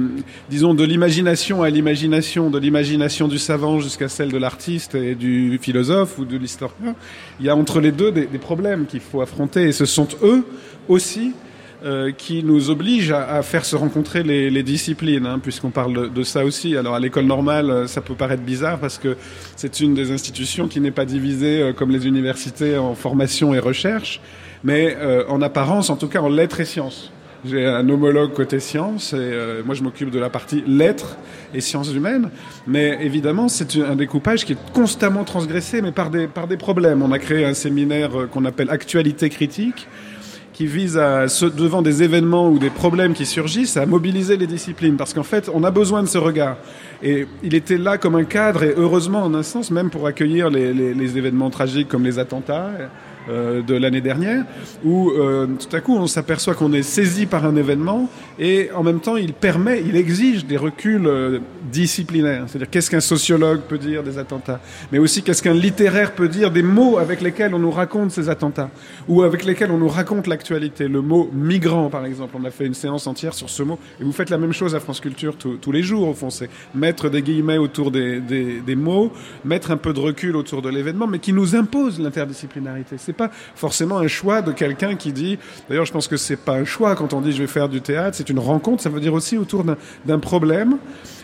[0.50, 5.58] disons, de l'imagination à l'imagination, de l'imagination du savant jusqu'à celle de l'artiste et du
[5.62, 6.96] philosophe ou de l'historien,
[7.40, 10.08] il y a entre les deux des, des problèmes qu'il faut affronter, et ce sont
[10.24, 10.44] eux
[10.88, 11.34] aussi
[11.84, 15.94] euh, qui nous oblige à, à, faire se rencontrer les, les disciplines, hein, puisqu'on parle
[15.94, 16.76] de, de, ça aussi.
[16.76, 19.16] Alors à l'école normale, euh, ça peut paraître bizarre parce que
[19.56, 23.60] c'est une des institutions qui n'est pas divisée euh, comme les universités en formation et
[23.60, 24.20] recherche,
[24.64, 27.12] mais euh, en apparence, en tout cas en lettres et sciences.
[27.46, 31.18] J'ai un homologue côté sciences et euh, moi je m'occupe de la partie lettres
[31.54, 32.30] et sciences humaines.
[32.68, 37.02] Mais évidemment, c'est un découpage qui est constamment transgressé, mais par des, par des problèmes.
[37.02, 39.88] On a créé un séminaire qu'on appelle Actualité critique
[40.60, 44.98] qui vise à, devant des événements ou des problèmes qui surgissent, à mobiliser les disciplines.
[44.98, 46.58] Parce qu'en fait, on a besoin de ce regard.
[47.02, 50.50] Et il était là comme un cadre, et heureusement en un sens, même pour accueillir
[50.50, 52.72] les, les, les événements tragiques comme les attentats
[53.30, 54.46] euh, de l'année dernière,
[54.84, 58.84] où euh, tout à coup on s'aperçoit qu'on est saisi par un événement, et en
[58.84, 61.40] même temps il permet, il exige des reculs euh,
[61.72, 62.46] disciplinaires.
[62.48, 64.60] C'est-à-dire qu'est-ce qu'un sociologue peut dire des attentats,
[64.92, 68.30] mais aussi qu'est-ce qu'un littéraire peut dire des mots avec lesquels on nous raconte ces
[68.30, 68.70] attentats,
[69.08, 70.88] ou avec lesquels on nous raconte l'actualité?
[70.88, 74.04] Le mot migrant, par exemple, on a fait une séance entière sur ce mot, et
[74.04, 77.10] vous faites la même chose à France Culture tous les jours, au fond, c'est mettre
[77.10, 79.12] des guillemets autour des, mots,
[79.46, 82.98] mettre un peu de recul autour de l'événement, mais qui nous impose l'interdisciplinarité.
[83.20, 85.38] Pas forcément un choix de quelqu'un qui dit.
[85.68, 87.82] D'ailleurs, je pense que c'est pas un choix quand on dit je vais faire du
[87.82, 88.82] théâtre, c'est une rencontre.
[88.82, 89.64] Ça veut dire aussi autour
[90.06, 90.78] d'un problème.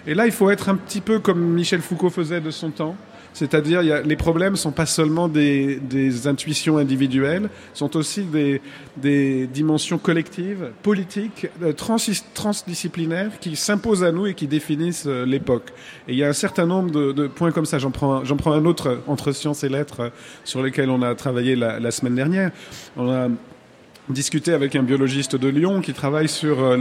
[0.05, 2.95] Et là, il faut être un petit peu comme Michel Foucault faisait de son temps.
[3.35, 8.61] C'est-à-dire, les problèmes sont pas seulement des, des, intuitions individuelles, sont aussi des,
[8.95, 11.97] des dimensions collectives, politiques, trans,
[12.33, 15.73] transdisciplinaires, qui s'imposent à nous et qui définissent l'époque.
[16.07, 17.77] Et il y a un certain nombre de, de points comme ça.
[17.77, 20.13] J'en prends, j'en prends un autre entre sciences et lettres
[20.45, 22.51] sur lesquels on a travaillé la, la semaine dernière.
[22.95, 23.27] On a
[24.07, 26.77] discuté avec un biologiste de Lyon qui travaille sur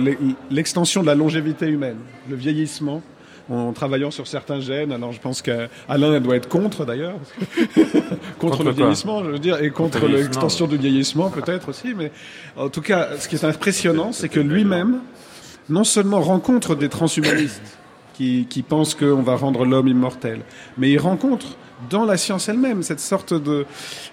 [0.52, 1.98] l'extension de la longévité humaine,
[2.30, 3.02] le vieillissement
[3.50, 4.92] en travaillant sur certains gènes.
[4.92, 7.14] Alors je pense qu'Alain doit être contre d'ailleurs,
[8.38, 11.94] contre, contre, le vieillissement, je veux dire, et contre, contre l'extension du vieillissement peut-être aussi.
[11.94, 12.10] Mais
[12.56, 15.00] en tout cas, ce qui est impressionnant, c'est que lui-même,
[15.68, 17.78] non seulement rencontre des transhumanistes
[18.14, 20.40] qui, qui pensent qu'on va rendre l'homme immortel,
[20.78, 21.56] mais il rencontre
[21.90, 23.66] dans la science elle-même cette sorte de,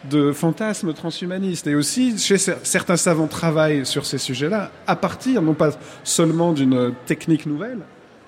[0.09, 1.67] de fantasme transhumaniste.
[1.67, 5.71] Et aussi, chez certains savants travaillent sur ces sujets-là à partir non pas
[6.03, 7.79] seulement d'une technique nouvelle,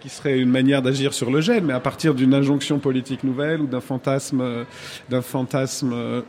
[0.03, 3.61] qui serait une manière d'agir sur le gène, mais à partir d'une injonction politique nouvelle
[3.61, 4.65] ou d'un fantasme,
[5.09, 6.23] d'un fantasme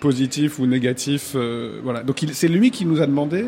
[0.00, 1.32] positif ou négatif.
[1.34, 2.02] Euh, voilà.
[2.02, 3.46] Donc c'est lui qui nous a demandé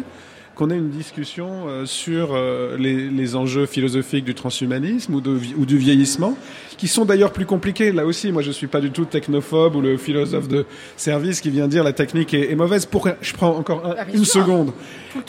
[0.61, 5.39] qu'on ait une discussion euh, sur euh, les, les, enjeux philosophiques du transhumanisme ou, de,
[5.57, 6.37] ou du vieillissement,
[6.77, 7.93] qui sont d'ailleurs plus compliqués.
[7.93, 10.67] Là aussi, moi je suis pas du tout technophobe ou le philosophe de
[10.99, 12.85] service qui vient dire la technique est, est mauvaise.
[12.85, 14.73] Pour, je prends encore un, une seconde.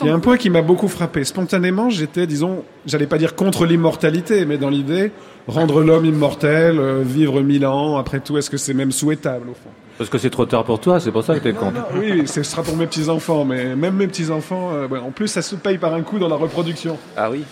[0.02, 1.24] Il y a un point qui m'a beaucoup frappé.
[1.24, 5.12] Spontanément, j'étais, disons, j'allais pas dire contre l'immortalité, mais dans l'idée,
[5.48, 9.54] rendre l'homme immortel, euh, vivre mille ans, après tout, est-ce que c'est même souhaitable au
[9.54, 9.70] fond?
[9.98, 11.80] Parce que c'est trop tard pour toi, c'est pour ça que t'es contre.
[11.94, 15.42] Oui, ce sera pour mes petits-enfants, mais même mes petits-enfants, euh, ouais, en plus, ça
[15.42, 16.98] se paye par un coup dans la reproduction.
[17.16, 17.44] Ah oui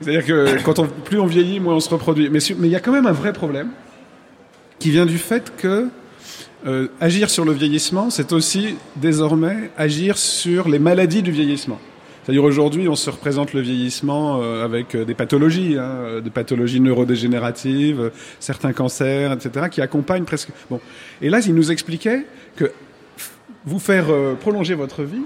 [0.00, 2.30] C'est-à-dire que quand on, plus on vieillit, moins on se reproduit.
[2.30, 3.68] Mais il y a quand même un vrai problème
[4.78, 5.88] qui vient du fait que
[6.66, 11.78] euh, agir sur le vieillissement, c'est aussi désormais agir sur les maladies du vieillissement.
[12.28, 18.00] C'est-à-dire aujourd'hui, on se représente le vieillissement euh, avec des pathologies, hein, des pathologies neurodégénératives,
[18.00, 20.50] euh, certains cancers, etc., qui accompagnent presque.
[20.68, 20.78] Bon,
[21.22, 22.70] et là, il nous expliquait que
[23.64, 25.22] vous faire euh, prolonger votre vie,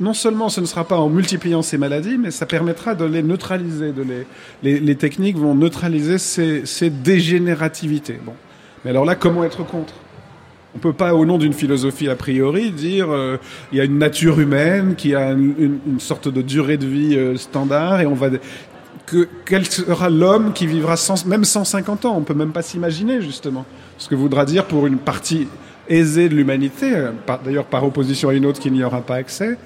[0.00, 3.22] non seulement ce ne sera pas en multipliant ces maladies, mais ça permettra de les
[3.22, 3.92] neutraliser.
[3.92, 4.26] De les,
[4.64, 8.18] les, les techniques vont neutraliser ces, ces dégénérativités.
[8.26, 8.34] Bon,
[8.84, 9.94] mais alors là, comment être contre?
[10.74, 13.36] On peut pas, au nom d'une philosophie a priori, dire euh,
[13.72, 18.00] y a une nature humaine qui a une, sorte de durée de vie euh, standard
[18.00, 18.28] et on va
[19.06, 22.16] que quel sera l'homme qui vivra sans, même 150 ans?
[22.16, 23.66] On peut même pas s'imaginer justement
[23.98, 25.46] ce que voudra dire pour une partie
[25.88, 26.90] aisée de l'humanité,
[27.44, 29.58] d'ailleurs par opposition à une autre qui n'y aura pas accès.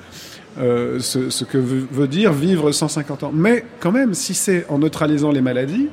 [0.59, 3.31] Euh, ce, que veut dire vivre 150 ans.
[3.33, 5.89] Mais quand même, si c'est en neutralisant les maladies,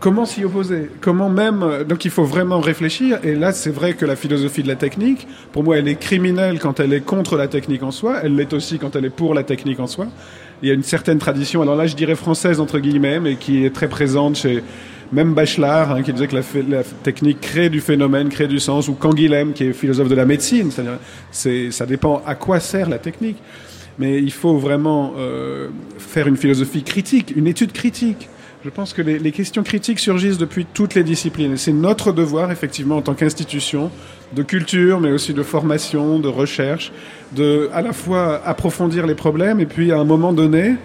[0.00, 0.90] comment s'y opposer?
[1.00, 3.18] Comment même Donc il faut vraiment réfléchir.
[3.22, 6.58] Et là, c'est vrai que la philosophie de la technique, pour moi, elle est criminelle
[6.58, 8.20] quand elle est contre la technique en soi.
[8.22, 10.06] Elle l'est aussi quand elle est pour la technique en soi.
[10.62, 11.62] Il y a une certaine tradition.
[11.62, 14.62] Alors là, je dirais française entre guillemets, mais qui est très présente chez
[15.12, 16.36] même Bachelard, hein, qui disait que
[16.68, 20.24] la, technique crée du phénomène, crée du sens, ou Canguilhem, qui est philosophe de la
[20.24, 20.70] médecine.
[21.30, 23.36] C'est, ça dépend à quoi sert la technique.
[23.98, 28.28] Mais il faut vraiment euh, faire une philosophie critique, une étude critique.
[28.64, 31.56] Je pense que les, les, questions critiques surgissent depuis toutes les disciplines.
[31.56, 33.90] C'est notre devoir, effectivement, en tant qu'institution,
[34.34, 36.92] de culture, mais aussi de formation, de recherche,
[37.32, 40.76] de à la fois approfondir les problèmes et puis à un moment donné,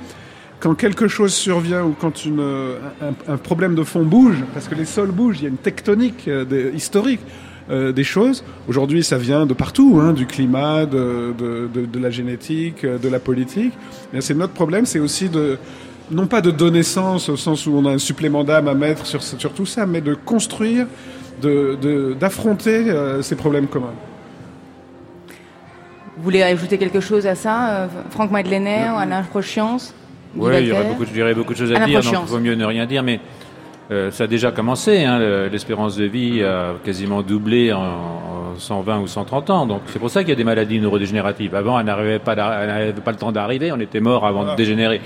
[0.59, 4.75] quand quelque chose survient ou quand une, un, un, problème de fond bouge, parce que
[4.75, 7.21] les sols bougent, il y a une tectonique euh, historique,
[7.69, 8.43] euh, des choses.
[8.67, 12.97] Aujourd'hui, ça vient de partout, hein, du climat, de, de, de, de, la génétique, euh,
[12.97, 13.73] de la politique.
[14.19, 15.57] C'est notre problème, c'est aussi de
[16.11, 19.05] non pas de donner sens au sens où on a un supplément d'âme à mettre
[19.05, 20.87] sur, sur tout ça, mais de construire,
[21.41, 23.93] d'affronter de, euh, ces problèmes communs.
[26.17, 29.93] Vous voulez ajouter quelque chose à ça, euh, Franck Madeleiner, Alain Prochiance
[30.35, 32.27] Oui, il y aurait beaucoup, il y aurait beaucoup de choses à dire, donc il
[32.27, 33.19] vaut mieux ne rien dire, mais
[33.91, 35.03] euh, ça a déjà commencé.
[35.03, 39.65] Hein, L'espérance de vie a quasiment doublé en, en, 120 ou 130 ans.
[39.67, 41.53] Donc c'est pour ça qu'il y a des maladies neurodégénératives.
[41.53, 43.71] Avant, elles n'avaient pas, pas, le temps d'arriver.
[43.71, 44.53] On était mort avant voilà.
[44.53, 44.99] de dégénérer.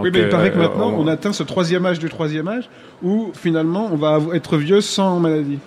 [0.00, 1.04] Donc, oui, mais il paraît que euh, maintenant, on...
[1.04, 1.06] on...
[1.06, 2.68] atteint ce troisième âge du troisième âge
[3.02, 5.58] où finalement, on va être vieux sans maladie.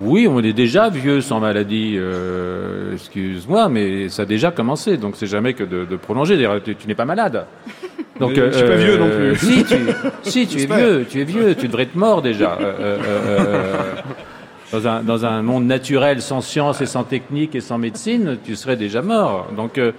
[0.00, 1.94] Oui, on est déjà vieux sans maladie.
[1.96, 4.96] Euh, Excuse-moi, mais ça a déjà commencé.
[4.96, 6.38] Donc c'est jamais que de, de prolonger.
[6.64, 7.46] Tu, tu n'es pas malade.
[8.20, 9.36] Donc, euh, je suis pas vieux non plus.
[9.36, 9.76] Si, tu,
[10.22, 12.58] si, tu es vieux, tu es vieux, tu devrais être mort déjà.
[12.60, 13.74] Euh, euh,
[14.72, 18.54] dans un, dans un monde naturel, sans science et sans technique et sans médecine, tu
[18.56, 19.48] serais déjà mort.
[19.56, 19.92] Donc, euh,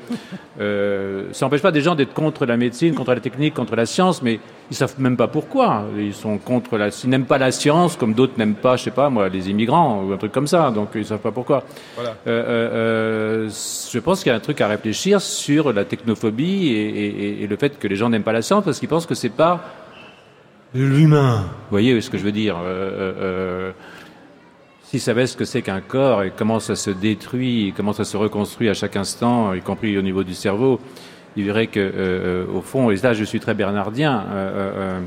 [0.59, 3.85] euh, ça n'empêche pas des gens d'être contre la médecine, contre la technique, contre la
[3.85, 5.85] science, mais ils savent même pas pourquoi.
[5.97, 8.91] Ils sont contre la, ils n'aiment pas la science, comme d'autres n'aiment pas, je sais
[8.91, 10.69] pas moi, les immigrants ou un truc comme ça.
[10.69, 11.63] Donc, ils savent pas pourquoi.
[11.95, 12.15] Voilà.
[12.27, 17.43] Euh, je pense qu'il y a un truc à réfléchir sur la technophobie et, et,
[17.43, 19.29] et le fait que les gens n'aiment pas la science parce qu'ils pensent que c'est
[19.29, 19.61] pas
[20.75, 21.41] l'humain.
[21.41, 23.71] Vous voyez ce que je veux dire euh,
[24.89, 28.17] S'ils savaient ce que c'est qu'un corps et comment ça se détruit, comment ça se
[28.17, 30.79] reconstruit à chaque instant, y compris au niveau du cerveau,
[31.37, 34.99] ils verraient que, euh, au fond, et là je suis très bernardien, euh, euh,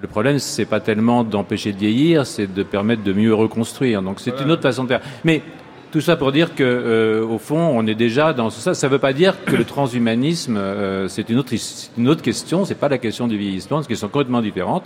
[0.00, 4.02] le problème c'est pas tellement d'empêcher de vieillir, c'est de permettre de mieux reconstruire.
[4.02, 4.44] Donc c'est voilà.
[4.44, 5.00] une autre façon de faire.
[5.24, 5.42] Mais
[5.90, 8.72] tout ça pour dire que, euh, au fond, on est déjà dans ça.
[8.72, 11.52] Ça ne veut pas dire que le transhumanisme, euh, c'est une autre,
[11.98, 12.64] une autre question.
[12.64, 14.84] C'est pas la question du vieillissement, c'est une question complètement différente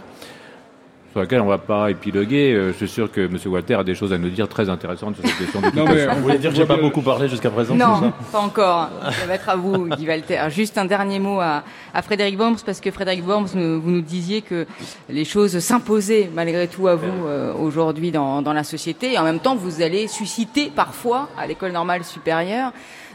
[1.17, 2.53] sur laquelle on ne va pas épiloguer.
[2.53, 3.39] Euh, je suis sûr que M.
[3.47, 5.63] Walter a des choses à nous dire très intéressantes sur cette question.
[5.63, 7.75] De non, mais on voulait dire que j'ai pas beaucoup parlé jusqu'à présent.
[7.75, 8.91] Non, pas encore.
[9.19, 10.39] Ça va être à vous, Guy Walter.
[10.51, 11.63] Juste un dernier mot à,
[11.95, 14.67] à Frédéric Worms, parce que Frédéric Worms, vous nous disiez que
[15.09, 19.15] les choses s'imposaient malgré tout à vous euh, aujourd'hui dans, dans la société.
[19.15, 22.73] Et en même temps, vous allez susciter parfois à l'école normale supérieure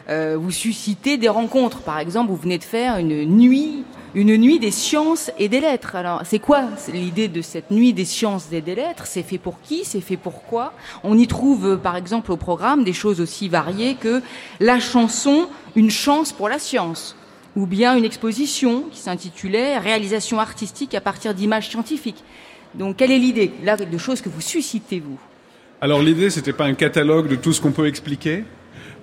[0.09, 1.79] euh, vous suscitez des rencontres.
[1.79, 3.83] Par exemple, vous venez de faire une nuit,
[4.15, 5.95] une nuit des sciences et des lettres.
[5.95, 9.05] Alors, c'est quoi l'idée de cette nuit des sciences et des lettres?
[9.05, 9.83] C'est fait pour qui?
[9.83, 14.21] C'est fait pourquoi On y trouve, par exemple, au programme des choses aussi variées que
[14.59, 17.15] la chanson, une chance pour la science
[17.55, 22.23] ou bien une exposition qui s'intitulait Réalisation artistique à partir d'images scientifiques.
[22.75, 25.19] Donc, quelle est l'idée là de choses que vous suscitez vous?
[25.81, 28.45] Alors, l'idée, c'était pas un catalogue de tout ce qu'on peut expliquer,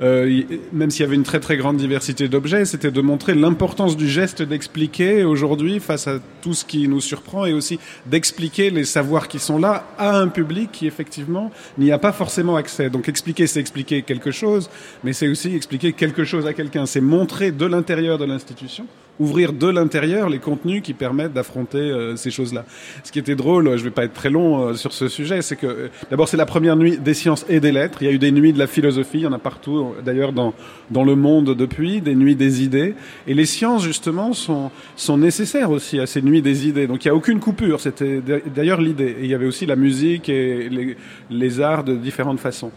[0.01, 3.97] euh, même s'il y avait une très très grande diversité d'objets, c'était de montrer l'importance
[3.97, 8.85] du geste d'expliquer aujourd'hui face à tout ce qui nous surprend et aussi d'expliquer les
[8.85, 12.91] savoirs qui sont là à un public qui effectivement n'y a pas forcément accès.
[12.91, 14.71] Donc expliquer, c'est expliquer quelque chose,
[15.03, 16.87] mais c'est aussi expliquer quelque chose à quelqu'un.
[16.87, 18.87] C'est montrer de l'intérieur de l'institution
[19.19, 22.65] ouvrir de l'intérieur les contenus qui permettent d'affronter euh, ces choses-là.
[23.05, 25.43] Ce qui était drôle, je ne vais pas être très long euh, sur ce sujet,
[25.43, 27.99] c'est que euh, d'abord c'est la première nuit des sciences et des lettres.
[28.03, 30.33] Il y a eu des nuits de la philosophie, il y en a partout, d'ailleurs
[30.33, 30.55] dans
[30.91, 32.95] dans le monde depuis, des nuits des idées.
[33.27, 36.87] Et les sciences justement sont sont nécessaires aussi à ces nuits des idées.
[36.87, 37.81] Donc il y a aucune coupure.
[37.81, 38.23] C'était
[38.55, 39.17] d'ailleurs l'idée.
[39.21, 40.97] Et il y avait aussi la musique et les,
[41.31, 42.71] les arts de différentes façons.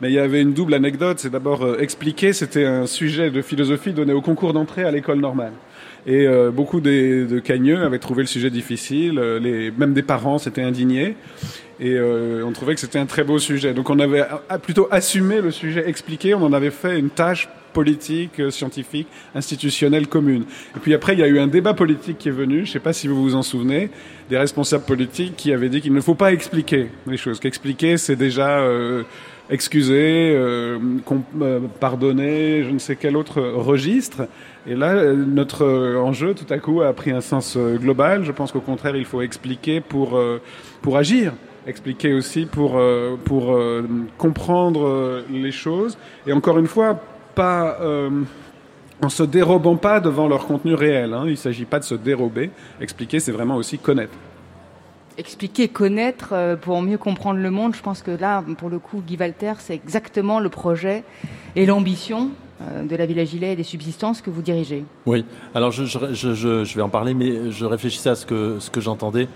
[0.00, 1.18] Mais il y avait une double anecdote.
[1.18, 2.32] C'est d'abord euh, expliquer.
[2.32, 5.52] C'était un sujet de philosophie donné au concours d'entrée à l'école normale.
[6.06, 10.38] Et euh, beaucoup de cagneux avaient trouvé le sujet difficile, euh, les, même des parents
[10.38, 11.16] s'étaient indignés.
[11.80, 13.74] Et euh, on trouvait que c'était un très beau sujet.
[13.74, 14.24] Donc on avait
[14.62, 20.06] plutôt assumé le sujet expliqué, on en avait fait une tâche politique, euh, scientifique, institutionnelle
[20.06, 20.44] commune.
[20.74, 22.72] Et puis après, il y a eu un débat politique qui est venu, je ne
[22.76, 23.90] sais pas si vous vous en souvenez,
[24.30, 28.16] des responsables politiques qui avaient dit qu'il ne faut pas expliquer les choses, qu'expliquer c'est
[28.16, 28.60] déjà...
[28.60, 29.02] Euh,
[29.48, 30.76] excuser, euh,
[31.40, 34.26] euh, pardonner, je ne sais quel autre registre.
[34.66, 35.64] Et là, notre
[35.98, 38.24] enjeu, tout à coup, a pris un sens global.
[38.24, 40.20] Je pense qu'au contraire, il faut expliquer pour,
[40.82, 41.32] pour agir
[41.68, 42.80] expliquer aussi pour,
[43.24, 43.42] pour
[44.18, 45.96] comprendre les choses.
[46.26, 47.00] Et encore une fois,
[47.36, 47.78] pas
[49.02, 51.12] en se dérobant pas devant leur contenu réel.
[51.12, 51.22] Hein.
[51.26, 52.50] Il ne s'agit pas de se dérober.
[52.80, 54.14] Expliquer, c'est vraiment aussi connaître
[55.18, 57.74] expliquer, connaître pour mieux comprendre le monde.
[57.74, 61.04] Je pense que là, pour le coup, Guy Walter, c'est exactement le projet
[61.54, 62.28] et l'ambition
[62.60, 64.84] de la Villa Gilet et des subsistances que vous dirigez.
[65.06, 65.24] Oui,
[65.54, 68.70] alors je, je, je, je vais en parler, mais je réfléchissais à ce que, ce
[68.70, 69.28] que j'entendais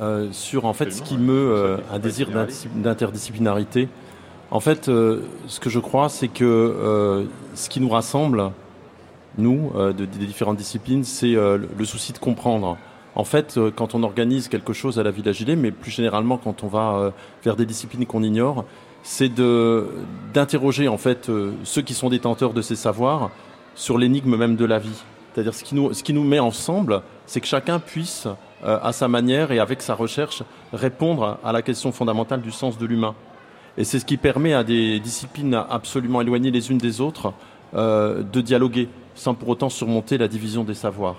[0.00, 2.28] euh, sur en fait ce qui meut euh, un désir
[2.74, 3.88] d'interdisciplinarité.
[4.52, 8.52] En fait, euh, ce que je crois, c'est que ce qui nous rassemble,
[9.36, 12.76] nous, de, des différentes disciplines, c'est le souci de comprendre
[13.14, 16.38] en fait, euh, quand on organise quelque chose à la Villa Gilet, mais plus généralement
[16.38, 17.10] quand on va euh,
[17.44, 18.64] vers des disciplines qu'on ignore,
[19.02, 19.32] c'est
[20.32, 23.30] d'interroger en fait euh, ceux qui sont détenteurs de ces savoirs
[23.74, 25.02] sur l'énigme même de la vie.
[25.32, 28.28] C'est-à-dire ce qui nous ce qui nous met ensemble, c'est que chacun puisse
[28.64, 30.42] euh, à sa manière et avec sa recherche
[30.72, 33.14] répondre à la question fondamentale du sens de l'humain.
[33.78, 37.32] Et c'est ce qui permet à des disciplines absolument éloignées les unes des autres
[37.74, 41.16] euh, de dialoguer sans pour autant surmonter la division des savoirs.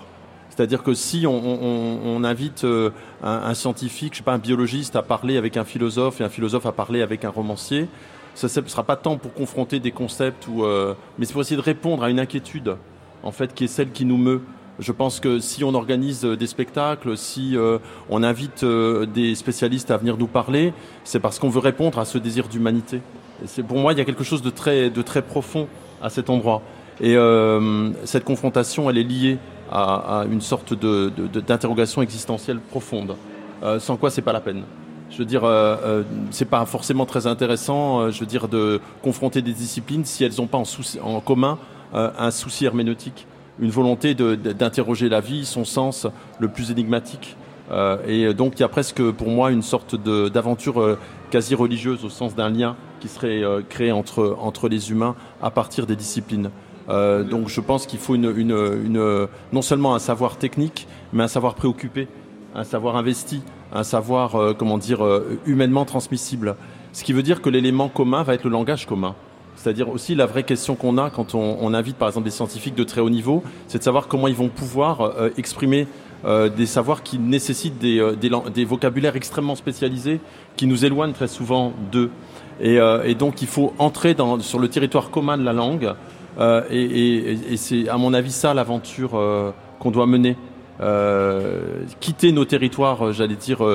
[0.50, 2.90] C'est-à-dire que si on, invite euh,
[3.24, 6.66] un, scientifique, je sais pas, un biologiste à parler avec un philosophe et un philosophe
[6.66, 7.88] à parler avec un romancier,
[8.36, 11.62] ça ne sera pas tant pour confronter des concepts, euh, mais c'est pour essayer de
[11.62, 12.76] répondre à une inquiétude,
[13.24, 14.42] en fait, qui est celle qui nous meut.
[14.78, 17.78] Je pense que si on organise des spectacles, si euh,
[18.10, 20.72] on invite euh, des spécialistes à venir nous parler,
[21.04, 23.00] c'est parce qu'on veut répondre à ce désir d'humanité.
[23.46, 25.68] C'est pour moi, il y a quelque chose de très, de très profond
[26.02, 26.62] à cet endroit.
[27.00, 29.38] Et euh, cette confrontation, elle est liée
[29.70, 31.10] à, une sorte de,
[31.40, 33.16] d'interrogation existentielle profonde,
[33.62, 34.62] euh, sans quoi c'est pas la peine.
[35.10, 38.80] Je veux dire, euh, euh, c'est pas forcément très intéressant, euh, je veux dire, de
[39.02, 41.58] confronter des disciplines si elles n'ont pas en, commun
[41.94, 43.26] euh, un souci herméneutique,
[43.58, 46.06] une volonté d'interroger la vie, son sens
[46.38, 47.36] le plus énigmatique.
[47.70, 50.98] Euh, et donc il y a presque pour moi une sorte d'aventure euh,
[51.30, 55.86] quasi religieuse au sens d'un lien qui serait euh, créé entre, les humains à partir
[55.86, 56.50] des disciplines.
[56.86, 58.50] Donc je pense qu'il faut une, une,
[58.84, 62.08] une, non seulement un savoir technique, mais un savoir préoccupé,
[62.54, 63.42] un savoir investi,
[63.72, 65.02] un savoir, comment dire,
[65.46, 66.56] humainement transmissible.
[66.92, 69.14] Ce qui veut dire que l'élément commun va être le langage commun.
[69.64, 72.84] C'est-à-dire aussi la vraie question qu'on a quand on, invite par exemple des scientifiques de
[72.84, 75.88] très haut niveau, c'est de savoir comment ils vont pouvoir euh, exprimer
[76.26, 80.20] euh, des savoirs qui nécessitent des, euh, des, vocabulaires extrêmement spécialisés
[80.58, 82.10] qui nous éloignent très souvent d'eux.
[82.60, 82.78] Et,
[83.14, 85.94] donc il faut entrer sur le territoire commun de la langue
[86.70, 89.18] et, c'est à mon avis ça l'aventure
[89.78, 90.36] qu'on doit mener.
[92.00, 93.66] Quitter nos territoires, j'allais dire,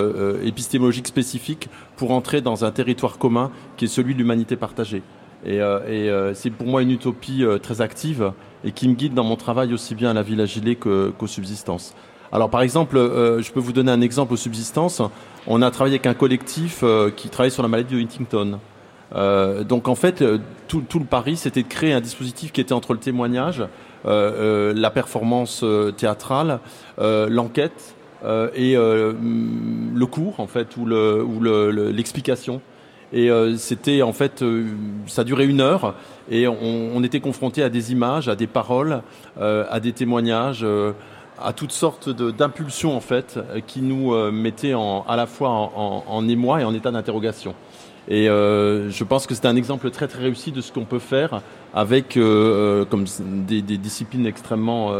[0.46, 1.68] épistémologiques spécifiques
[1.98, 5.02] pour entrer dans un territoire commun qui est celui de l'humanité partagée.
[5.46, 8.34] Et, euh, euh, c'est pour moi une utopie euh, très active
[8.64, 11.28] et qui me guide dans mon travail aussi bien à la Villa Gilet qu'aux qu
[11.28, 11.96] subsistances.
[12.32, 15.02] Alors par exemple, je peux vous donner un exemple aux subsistances.
[15.48, 16.84] On a travaillé avec un collectif
[17.16, 18.60] qui travaille sur la maladie de Huntington.
[19.68, 20.24] Donc en fait,
[20.68, 23.64] tout, le pari, c'était de créer un dispositif qui était entre le témoignage,
[24.06, 25.66] la performance
[25.98, 26.60] théâtrale,
[27.00, 27.96] l'enquête
[28.54, 32.54] et le cours en fait, ou l'explication.
[32.54, 32.70] Le, le,
[33.12, 34.68] et euh, c'était en fait, euh,
[35.07, 35.95] ça durait une heure
[36.30, 39.01] et on, on, était confronté à des images, à des paroles,
[39.39, 40.91] euh, à des témoignages, euh,
[41.41, 46.03] à toutes sortes d'impulsions en fait qui nous euh, mettaient en, à la fois en,
[46.05, 47.55] en, émoi et en état d'interrogation.
[48.07, 50.99] Et euh, je pense que c'est un exemple très très réussi de ce qu'on peut
[50.99, 51.41] faire
[51.74, 53.05] avec comme
[53.47, 54.91] des, des, disciplines extrêmement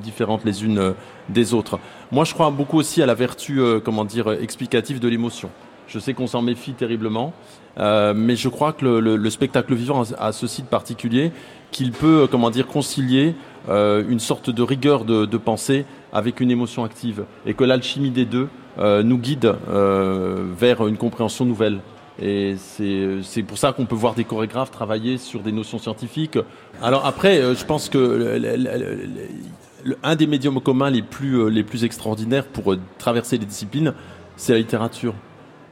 [0.00, 0.94] différentes les unes
[1.28, 1.80] des autres.
[2.12, 5.50] Moi, je crois beaucoup aussi à la vertu, comment dire, explicative de l'émotion.
[5.86, 7.32] Je sais qu'on s'en méfie terriblement,
[7.78, 11.32] euh, mais je crois que le, le, le spectacle vivant a, ceci de particulier
[11.70, 13.34] qu'il peut, comment dire, concilier
[13.68, 18.10] euh, une sorte de rigueur de, de, pensée avec une émotion active, et que l'alchimie
[18.10, 21.80] des deux euh, nous guide euh, vers une compréhension nouvelle.
[22.20, 26.38] Et c'est pour ça qu'on peut voir des chorégraphes travailler sur des notions scientifiques.
[26.80, 27.98] Alors après, euh, je pense que
[29.84, 33.94] le, un des médiums communs les plus, euh, les plus extraordinaires pour traverser les disciplines,
[34.36, 35.14] c'est la littérature.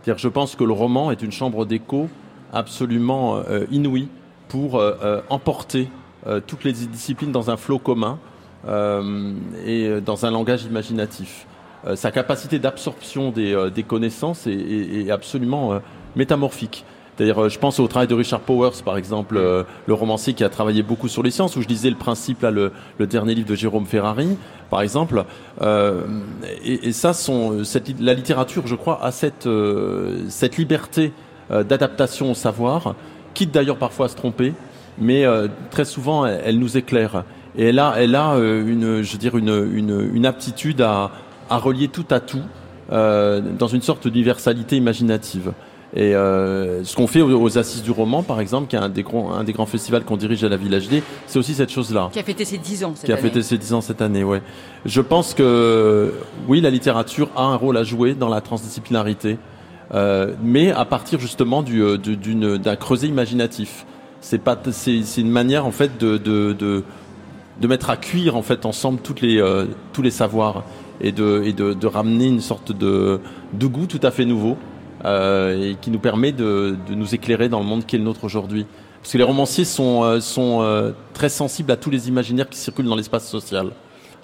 [0.06, 2.08] Je pense que le roman est une chambre d'écho
[2.52, 4.08] absolument euh, inouïe
[4.48, 5.88] pour euh, emporter
[6.26, 8.18] euh, toutes les disciplines dans un flot commun
[9.66, 11.48] et dans un langage imaginatif.
[11.96, 15.80] Sa capacité d'absorption des, connaissances est absolument
[16.14, 16.84] métamorphique.
[17.16, 20.48] C'est-à-dire, je pense au travail de Richard Powers, par exemple, euh, le romancier qui a
[20.48, 23.48] travaillé beaucoup sur les sciences, où je lisais le principe, là, le, le dernier livre
[23.48, 24.38] de Jérôme Ferrari,
[24.70, 25.24] par exemple.
[25.60, 26.00] Euh,
[26.64, 31.12] et, et, ça, sont, cette, la littérature, je crois, a cette, euh, cette liberté
[31.50, 32.94] euh, d'adaptation au savoir,
[33.34, 34.54] quitte d'ailleurs parfois à se tromper,
[34.98, 37.24] mais euh, très souvent, elle, nous éclaire.
[37.58, 41.10] Et elle a, elle a euh, une, je veux dire, une, une, une aptitude à,
[41.50, 42.42] à relier tout à tout
[42.90, 45.52] dans une sorte d'universalité imaginative.
[45.94, 48.88] Et euh, ce qu'on fait aux, aux, Assises du Roman, par exemple, qui est un
[48.88, 51.70] des, grands, un des grands festivals qu'on dirige à la Village D, c'est aussi cette
[51.70, 52.08] chose-là.
[52.12, 53.22] Qui a fêté ses 10 ans cette Qui a année.
[53.22, 54.42] fêté ses 10 ans cette année, ouais.
[54.86, 56.14] Je pense que,
[56.48, 59.36] oui, la littérature a un rôle à jouer dans la transdisciplinarité,
[59.92, 63.84] euh, mais à partir justement du, euh, d'un creuset imaginatif.
[64.22, 66.84] C'est pas, c'est une manière en fait de, de, de,
[67.60, 70.62] de, mettre à cuire en fait ensemble toutes les, euh, tous les savoirs
[71.00, 73.20] et de, et de, de ramener une sorte de,
[73.52, 74.56] de goût tout à fait nouveau
[75.04, 78.66] et qui nous permet de, nous éclairer dans le monde qui est le nôtre aujourd'hui.
[79.00, 82.86] Parce que les romanciers sont, euh, euh, très sensibles à tous les imaginaires qui circulent
[82.86, 83.72] dans l'espace social.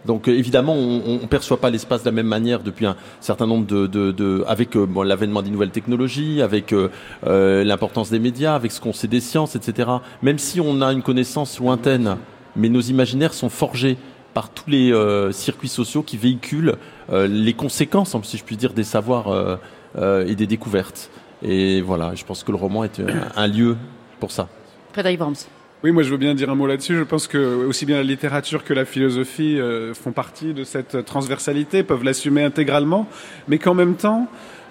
[0.07, 3.47] Donc euh, évidemment, on ne perçoit pas l'espace de la même manière depuis un certain
[3.47, 6.91] nombre de, avec euh, l'avènement des nouvelles technologies, avec euh,
[7.27, 9.89] euh, l'importance des médias, avec ce qu'on sait des sciences, etc.
[10.23, 12.17] Même si on a une connaissance lointaine,
[12.57, 13.97] mais nos imaginaires sont forgés
[14.35, 16.77] par tous les euh, circuits sociaux qui véhiculent
[17.11, 19.57] euh, les conséquences, si je puis dire, des savoirs euh, euh,
[19.97, 21.11] et des découvertes.
[21.43, 23.77] Et voilà, je pense que le roman est un, un lieu
[24.21, 24.49] pour ça.
[24.93, 25.47] Frédéric Worms.
[25.85, 26.97] Oui, moi je veux bien dire un mot là-dessus.
[26.97, 31.05] Je pense que aussi bien la littérature que la philosophie euh, font partie de cette
[31.05, 33.07] transversalité, peuvent l'assumer intégralement,
[33.47, 34.27] mais qu'en même temps,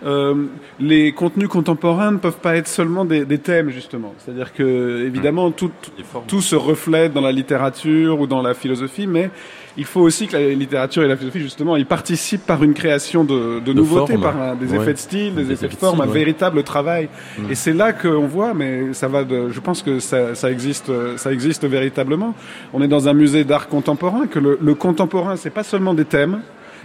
[0.05, 0.47] euh,
[0.82, 4.13] les contenus contemporains ne peuvent pas être seulement des, des thèmes justement.
[4.18, 5.91] C'est-à-dire que évidemment tout, tout,
[6.28, 9.32] tout se reflète dans la littérature ou dans la philosophie, mais
[9.78, 13.23] il faut aussi que la littérature et la philosophie justement ils participent par une création
[13.23, 14.23] de, de nouveautés, forme.
[14.23, 14.78] par un- des Ouais.
[14.78, 16.19] effets de style, des, Des effets de effets de forme, style, un ouais.
[16.19, 17.09] véritable travail.
[17.38, 17.51] Mm.
[17.51, 20.91] Et c'est là qu'on voit, mais ça va de, je pense que ça, ça existe,
[21.17, 22.34] ça existe véritablement.
[22.73, 26.05] On est dans un musée d'art contemporain, que le, le contemporain, c'est pas seulement des
[26.05, 26.39] thèmes.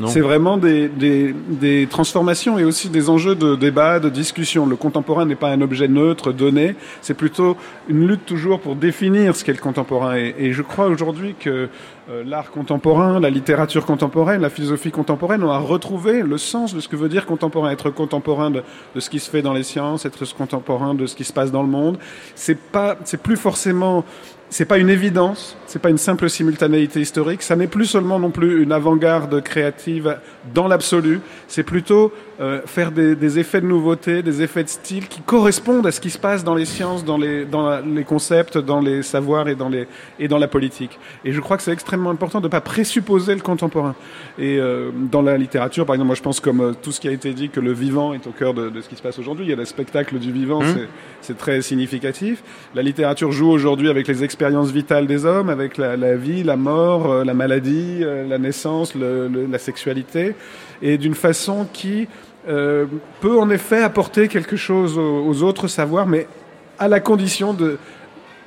[0.07, 4.67] C'est vraiment des, des, des transformations et aussi des enjeux de débat, de discussion.
[4.67, 7.57] Le contemporain n'est pas un objet neutre, donné, c'est plutôt
[7.89, 10.17] une lutte toujours pour définir ce qu'est le contemporain.
[10.17, 11.69] Et, je crois aujourd'hui que
[12.11, 16.81] euh, l'art contemporain, la littérature contemporaine, la philosophie contemporaine ont à retrouver le sens de
[16.81, 18.63] ce que veut dire contemporain, être contemporain de,
[18.95, 21.53] de ce qui se fait dans les sciences, être contemporain de ce qui se passe
[21.53, 21.99] dans le monde.
[22.35, 24.05] C'est pas, c'est plus forcément
[24.53, 28.31] c'est pas une évidence, c'est pas une simple simultanéité historique, ça n'est plus seulement non
[28.31, 30.19] plus une avant-garde créative
[30.55, 32.13] dans l'absolu, c'est plutôt
[32.43, 36.01] euh, faire des, des effets de nouveauté, des effets de style qui correspondent à ce
[36.01, 39.49] qui se passe dans les sciences, dans les, dans la- les concepts, dans les savoirs
[39.49, 39.87] et dans, les,
[40.19, 40.99] et dans la politique.
[41.25, 43.95] Et je crois que c'est extrêmement important de ne pas présupposer le contemporain.
[44.39, 47.09] Et euh, dans la littérature, par exemple, moi je pense comme euh, tout ce qui
[47.09, 49.19] a été dit que le vivant est au cœur de, de ce qui se passe
[49.19, 49.47] aujourd'hui.
[49.47, 50.89] Il y a le spectacle du vivant, c'est-
[51.21, 52.43] c'est très significatif.
[52.75, 56.57] La littérature joue aujourd'hui avec les expériences vitales des hommes, avec la, la vie, la
[56.57, 60.35] mort, euh, la maladie, euh, la naissance, le- le- la sexualité,
[60.81, 62.09] et d'une façon qui
[62.49, 62.87] euh,
[63.21, 66.27] peut en effet apporter quelque chose aux, aux autres savoirs, mais
[66.79, 67.79] à la condition de,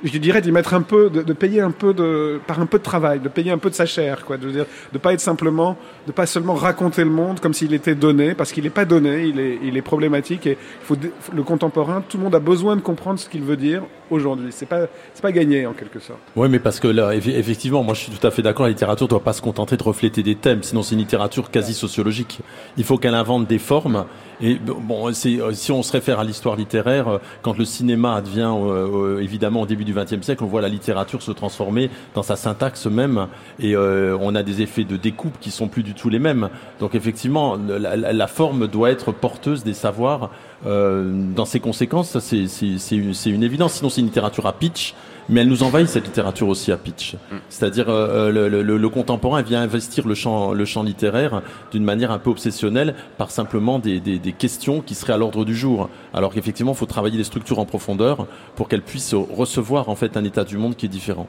[0.04, 2.82] je dirais, d'y mettre un peu, de, payer un peu de, par un peu de
[2.82, 4.36] travail, de payer un peu de sa chair, quoi.
[4.36, 4.66] De dire,
[5.00, 5.76] pas être simplement,
[6.06, 9.24] de pas seulement raconter le monde comme s'il était donné, parce qu'il n'est pas donné,
[9.24, 10.96] il est, il est problématique et faut,
[11.32, 14.48] le contemporain, tout le monde a besoin de comprendre ce qu'il veut dire aujourd'hui.
[14.50, 16.20] C'est pas, c'est pas gagné en quelque sorte.
[16.34, 18.70] Oui, mais parce que là, eff- effectivement, moi je suis tout à fait d'accord, la
[18.70, 22.40] littérature doit pas se contenter de refléter des thèmes, sinon c'est une littérature quasi sociologique.
[22.76, 24.06] Il faut qu'elle invente des formes.
[24.40, 28.52] Et bon, euh, si on se réfère à l'histoire littéraire, euh, quand le cinéma advient
[28.54, 32.36] euh, évidemment au début du XXe siècle, on voit la littérature se transformer dans sa
[32.36, 33.28] syntaxe même,
[33.58, 36.48] et on a des effets de découpe qui sont plus du tout les mêmes.
[36.80, 40.30] Donc effectivement, la, forme doit être porteuse des savoirs.
[40.64, 42.46] Dans ses conséquences, c'est,
[42.92, 43.74] une, une évidence.
[43.74, 44.94] Sinon, c'est une littérature à pitch.
[45.28, 47.16] Mais elle nous envahit cette littérature aussi à pitch.
[47.48, 52.18] C'est-à-dire euh, le, le- contemporain vient investir le champ, le champ littéraire d'une manière un
[52.20, 55.90] peu obsessionnelle par simplement des, des- des questions qui seraient à l'ordre du jour.
[56.14, 60.16] Alors qu'effectivement, il faut travailler les structures en profondeur pour qu'elles puissent recevoir en fait
[60.16, 61.26] un état du monde qui est différent.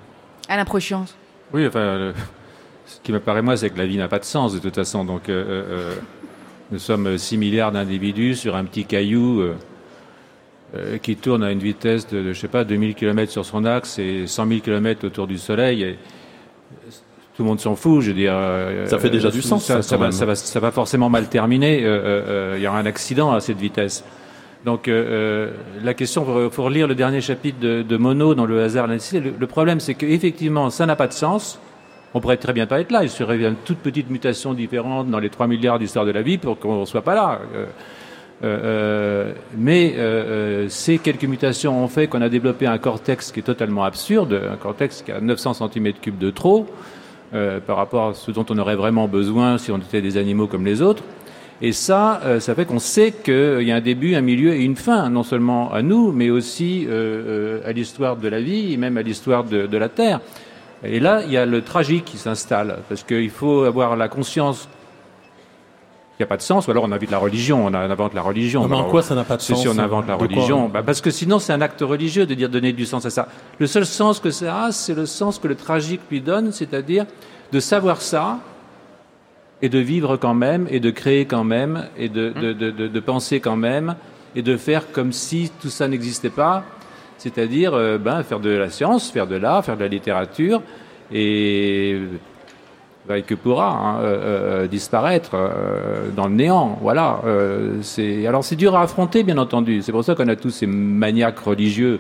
[0.48, 1.16] Alain Prochiance.
[1.54, 2.14] Oui, enfin, le-
[2.86, 4.76] ce qui me paraît, moi, c'est que la vie n'a pas de sens, de toute
[4.76, 5.04] façon.
[5.06, 5.96] Donc, euh, euh, euh,
[6.72, 9.42] nous sommes 6 milliards d'individus sur un petit caillou
[10.76, 13.46] euh, euh, qui tourne à une vitesse de, de, je sais pas, 2000 km sur
[13.46, 15.84] son axe et 100 000 km autour du Soleil.
[15.84, 15.98] Et
[17.36, 18.34] tout le monde s'en fout, je veux dire.
[18.36, 20.12] euh, Ça fait déjà du sens, Ça, ça, ça va, même.
[20.12, 21.84] ça, va, ça va forcément mal terminer.
[21.84, 24.04] euh, euh, euh, Il y aura un accident à cette vitesse.
[24.66, 25.52] Donc euh, euh,
[25.84, 29.20] la question, faut, faut relire le dernier chapitre de, de Monod dans Le hasard, l'incité.
[29.20, 31.60] Le, le problème, c'est qu'effectivement, ça n'a pas de sens.
[32.16, 33.04] On pourrait très bien pas être là.
[33.04, 36.40] Il serait une toute petite mutation différente dans les 3 milliards d'histoires de la vie
[36.40, 37.40] pour qu'on ne soit pas là.
[37.56, 37.66] Euh,
[38.44, 43.40] euh, euh, mais euh, ces quelques mutations ont fait qu'on a développé un cortex qui
[43.40, 46.68] est totalement absurde, un cortex qui a 900 cm3 de trop
[47.66, 50.66] par rapport à ce dont on aurait vraiment besoin si on était des animaux comme
[50.66, 51.04] les autres.
[51.62, 54.78] Et ça, ça fait qu'on sait qu'il y a un début, un milieu et une
[54.78, 56.88] fin, non seulement à nous, mais aussi
[57.66, 60.22] à l'histoire de la vie et même à l'histoire de, de la Terre.
[60.86, 64.70] Et là, il y a le tragique qui s'installe, parce qu'il faut avoir la conscience
[66.18, 68.24] qu'il n'y a pas de sens, ou alors on invite la religion, on invente la
[68.24, 68.64] religion.
[68.64, 70.68] Non, mais en quoi ça n'a pas de c'est sens si on invente la religion
[70.68, 73.28] bah Parce que sinon, c'est un acte religieux de dire donner du sens à ça.
[73.60, 77.06] Le seul sens que ça a, c'est le sens que le tragique lui donne, c'est-à-dire
[77.52, 78.40] de savoir ça
[79.62, 82.88] et de vivre quand même, et de créer quand même, et de, de, de, de,
[82.88, 83.96] de penser quand même,
[84.36, 86.64] et de faire comme si tout ça n'existait pas,
[87.20, 90.64] c'est-à-dire euh, ben, faire de la science, faire de l'art, faire de la littérature,
[91.12, 92.00] et
[93.08, 94.02] bah, que pourra
[94.70, 96.78] disparaître euh, dans le néant.
[96.82, 97.22] Voilà.
[97.26, 99.82] Euh, c'est alors c'est dur à affronter, bien entendu.
[99.82, 102.00] C'est pour ça qu'on a tous ces maniaques religieux,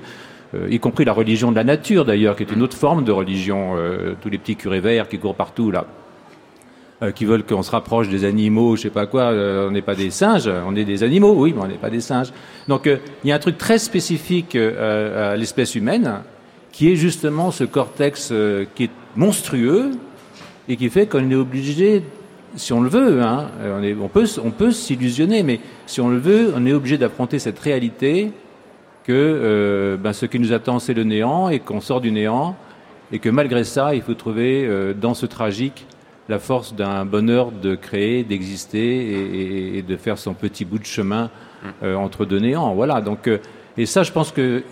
[0.53, 3.11] euh, y compris la religion de la nature d'ailleurs, qui est une autre forme de
[3.13, 3.75] religion.
[4.21, 5.85] tous les petits curés verts qui courent partout là.
[7.15, 9.31] qui veulent qu'on se rapproche des animaux, je sais pas quoi.
[9.31, 12.01] On n'est pas des singes, on est des animaux, oui, mais on n'est pas des
[12.01, 12.33] singes.
[12.67, 16.21] Donc il y a un truc très spécifique à l'espèce humaine,
[16.73, 18.33] qui est justement ce cortex
[18.75, 19.91] qui est monstrueux
[20.69, 22.03] et qui fait qu'on est obligé,
[22.55, 23.47] si on le veut, hein,
[24.01, 27.59] on, peut, on peut s'illusionner, mais si on le veut, on est obligé d'affronter cette
[27.59, 28.31] réalité
[29.03, 32.55] que ben, ce qui nous attend, c'est le néant et qu'on sort du néant
[33.11, 35.85] et que malgré ça, il faut trouver dans ce tragique
[36.29, 41.29] la force d'un bonheur de créer, d'exister et, de faire son petit bout de chemin
[41.83, 42.73] euh, entre deux néants.
[42.73, 43.01] Voilà.
[43.01, 43.37] Donc, euh,
[43.77, 44.63] et ça, je pense que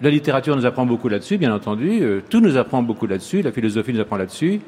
[0.00, 2.00] la littérature nous apprend beaucoup là-dessus, bien entendu.
[2.02, 3.42] Euh, tout nous apprend beaucoup là-dessus.
[3.42, 4.60] La philosophie nous apprend là-dessus.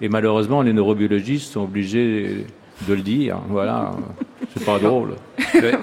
[0.00, 2.46] Et malheureusement, les neurobiologistes sont obligés
[2.86, 3.38] de le dire.
[3.48, 3.92] Voilà.
[4.56, 5.16] C'est pas drôle.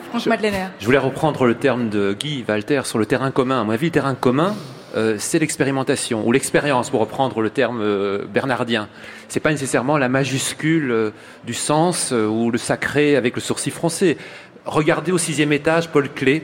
[0.09, 0.49] Franchement, je,
[0.79, 3.61] je voulais reprendre le terme de Guy Walter sur le terrain commun.
[3.61, 4.55] À mon avis, le terrain commun,
[4.95, 8.87] euh, c'est l'expérimentation ou l'expérience, pour reprendre le terme euh, bernardien.
[9.27, 11.11] C'est pas nécessairement la majuscule euh,
[11.45, 14.17] du sens ou le sacré avec le sourcil français.
[14.65, 16.41] Regardez au sixième étage Paul Klee.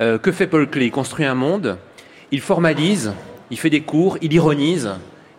[0.00, 0.86] que fait Paul Klee?
[0.86, 1.78] Il construit un monde,
[2.30, 3.14] il formalise,
[3.50, 4.90] il fait des cours, il ironise,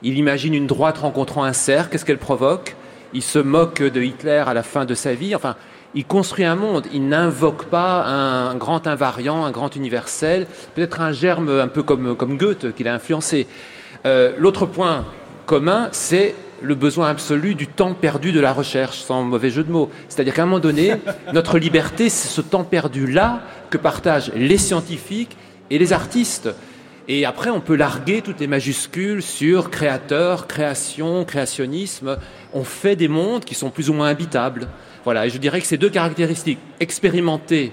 [0.03, 2.75] il imagine une droite rencontrant un cerf, qu'est-ce qu'elle provoque?
[3.13, 5.35] Il se moque de Hitler à la fin de sa vie.
[5.35, 5.55] Enfin,
[5.95, 11.13] il construit un monde, il n'invoque pas un grand invariant, un grand universel, peut-être un
[11.13, 13.47] germe un peu comme, comme Goethe qu'il a influencé.
[14.05, 15.05] Euh, l'autre point
[15.45, 19.71] commun, c'est le besoin absolu du temps perdu de la recherche, sans mauvais jeu de
[19.71, 19.89] mots.
[20.09, 20.95] C'est-à-dire qu'à un moment donné,
[21.33, 25.37] notre liberté, c'est ce temps perdu-là que partagent les scientifiques
[25.69, 26.49] et les artistes.
[27.07, 32.17] Et après, on peut larguer toutes les majuscules sur créateur, création, créationnisme.
[32.53, 34.67] On fait des mondes qui sont plus ou moins habitables.
[35.03, 37.71] Voilà, et je dirais que ces deux caractéristiques, expérimenter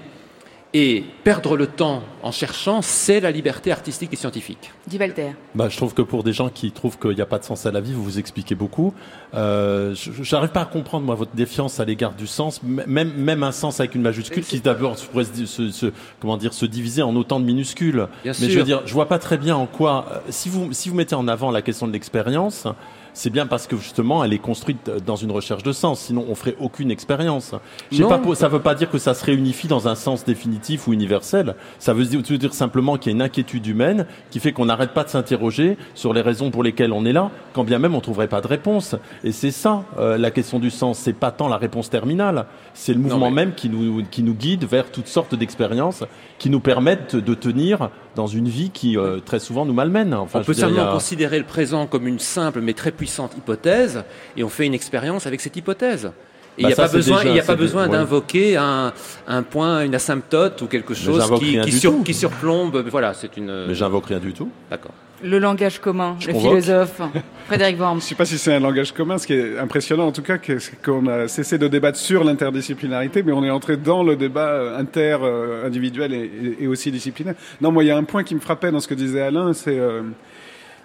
[0.75, 4.71] et perdre le temps en cherchant, c'est la liberté artistique et scientifique.
[4.87, 5.31] Dit Walter.
[5.53, 7.67] Bah, je trouve que pour des gens qui trouvent qu'il n'y a pas de sens
[7.67, 8.93] à la vie, vous vous expliquez beaucoup.
[9.35, 13.51] Euh, J'arrive pas à comprendre moi votre défiance à l'égard du sens, même même un
[13.51, 17.39] sens avec une majuscule qui d'abord pourrait se, se, comment dire se diviser en autant
[17.39, 18.07] de minuscules.
[18.23, 18.49] Bien Mais sûr.
[18.49, 20.95] je veux dire, je vois pas très bien en quoi euh, si vous si vous
[20.95, 22.65] mettez en avant la question de l'expérience
[23.13, 25.99] c'est bien parce que justement elle est construite dans une recherche de sens.
[26.01, 27.51] Sinon, on ferait aucune expérience.
[27.51, 30.93] Pas, ça ne veut pas dire que ça se réunifie dans un sens définitif ou
[30.93, 31.55] universel.
[31.79, 35.03] Ça veut dire simplement qu'il y a une inquiétude humaine qui fait qu'on n'arrête pas
[35.03, 38.27] de s'interroger sur les raisons pour lesquelles on est là, quand bien même on trouverait
[38.27, 38.95] pas de réponse.
[39.23, 40.99] Et c'est ça euh, la question du sens.
[40.99, 44.65] C'est pas tant la réponse terminale, c'est le mouvement même qui nous qui nous guide
[44.65, 46.03] vers toutes sortes d'expériences
[46.39, 50.13] qui nous permettent de tenir dans une vie qui euh, très souvent nous malmène.
[50.13, 54.01] Enfin, on peut seulement considérer le présent comme une simple mais très puissante hypothèse
[54.37, 56.09] et on fait une expérience avec cette hypothèse.
[56.57, 58.93] Il n'y bah, a, pas besoin, il a pas besoin d'invoquer un,
[59.27, 62.85] un, point, une asymptote ou quelque chose qui, qui, sur, qui, surplombe.
[62.89, 63.65] Voilà, c'est une.
[63.67, 64.49] Mais j'invoque rien du tout.
[64.69, 64.93] D'accord.
[65.21, 67.01] Le langage commun, le philosophe
[67.47, 67.99] Frédéric Worms.
[67.99, 69.17] Je ne sais pas si c'est un langage commun.
[69.17, 73.23] Ce qui est impressionnant, en tout cas, c'est qu'on a cessé de débattre sur l'interdisciplinarité,
[73.23, 77.35] mais on est entré dans le débat euh, inter-individuel et, et, aussi disciplinaire.
[77.61, 79.53] Non, moi, il y a un point qui me frappait dans ce que disait Alain,
[79.53, 80.03] c'est euh,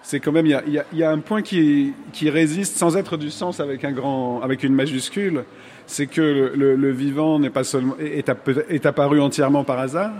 [0.02, 2.96] c'est quand même il y a, y, y a, un point qui, qui résiste sans
[2.96, 5.44] être du sens avec un grand avec une majuscule,
[5.86, 10.12] c'est que le, le, le vivant n'est pas seulement est apparu entièrement par hasard,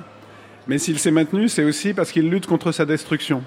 [0.67, 3.43] mais s'il s'est maintenu, c'est aussi parce qu'il lutte contre sa destruction.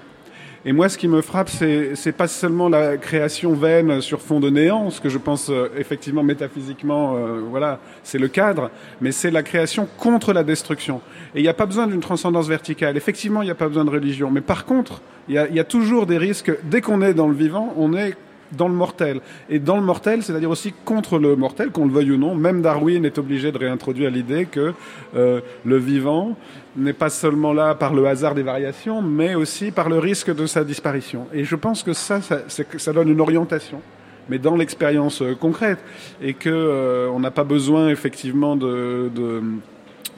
[0.64, 4.48] Et moi, ce qui me frappe, c'est pas seulement la création vaine sur fond de
[4.48, 9.32] néant, ce que je pense euh, effectivement métaphysiquement, euh, voilà, c'est le cadre, mais c'est
[9.32, 11.00] la création contre la destruction.
[11.34, 12.96] Et il n'y a pas besoin d'une transcendance verticale.
[12.96, 15.58] Effectivement, il n'y a pas besoin de religion, mais par contre, il y a, y
[15.58, 16.52] a toujours des risques.
[16.62, 18.14] Dès qu'on est dans le vivant, on est
[18.56, 19.20] dans le mortel.
[19.48, 22.34] Et dans le mortel, c'est-à-dire aussi contre le mortel, qu'on le veuille ou non.
[22.34, 24.74] Même Darwin est obligé de réintroduire l'idée que
[25.16, 26.36] euh, le vivant
[26.76, 30.46] n'est pas seulement là par le hasard des variations, mais aussi par le risque de
[30.46, 31.26] sa disparition.
[31.32, 33.80] Et je pense que ça, ça, ça donne une orientation
[34.28, 35.78] mais dans l'expérience euh, concrète,
[36.20, 39.42] et que euh, on n'a pas besoin effectivement de, de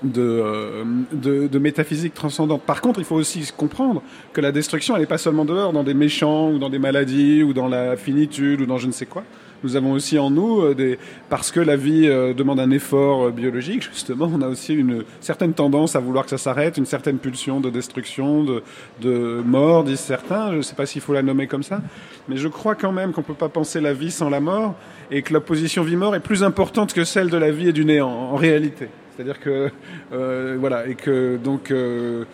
[0.03, 2.61] de, euh, de, de, métaphysique transcendante.
[2.63, 4.03] Par contre, il faut aussi comprendre
[4.35, 7.43] que la destruction, elle n'est pas seulement dehors, dans des méchants, ou dans des maladies,
[7.43, 9.25] ou dans la finitude, ou dans je ne sais quoi.
[9.65, 10.99] Nous avons aussi en nous, euh, des,
[11.31, 15.05] parce que la vie euh, demande un effort euh, biologique, justement, on a aussi une
[15.23, 18.62] certaine tendance à vouloir que ça s'arrête, une certaine pulsion de destruction, de,
[19.01, 20.53] de mort, disent certains.
[20.53, 21.81] Je ne sais pas s'il faut la nommer comme ça,
[22.29, 24.75] mais je crois quand même qu'on ne peut pas penser la vie sans la mort,
[25.11, 27.87] et que la position vie-mort est plus importante que celle de la vie et du
[27.87, 28.91] néant, en réalité.
[29.15, 29.71] C'est-à-dire que
[30.12, 32.25] euh, voilà et que donc euh,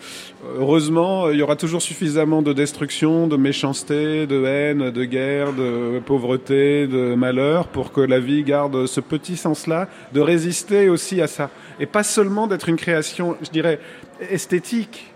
[0.57, 6.01] heureusement il y aura toujours suffisamment de destruction, de méchanceté, de haine, de guerre, de
[6.05, 11.27] pauvreté, de malheur pour que la vie garde ce petit sens-là, de résister aussi à
[11.27, 13.79] ça et pas seulement d'être une création, je dirais
[14.31, 15.07] esthétique.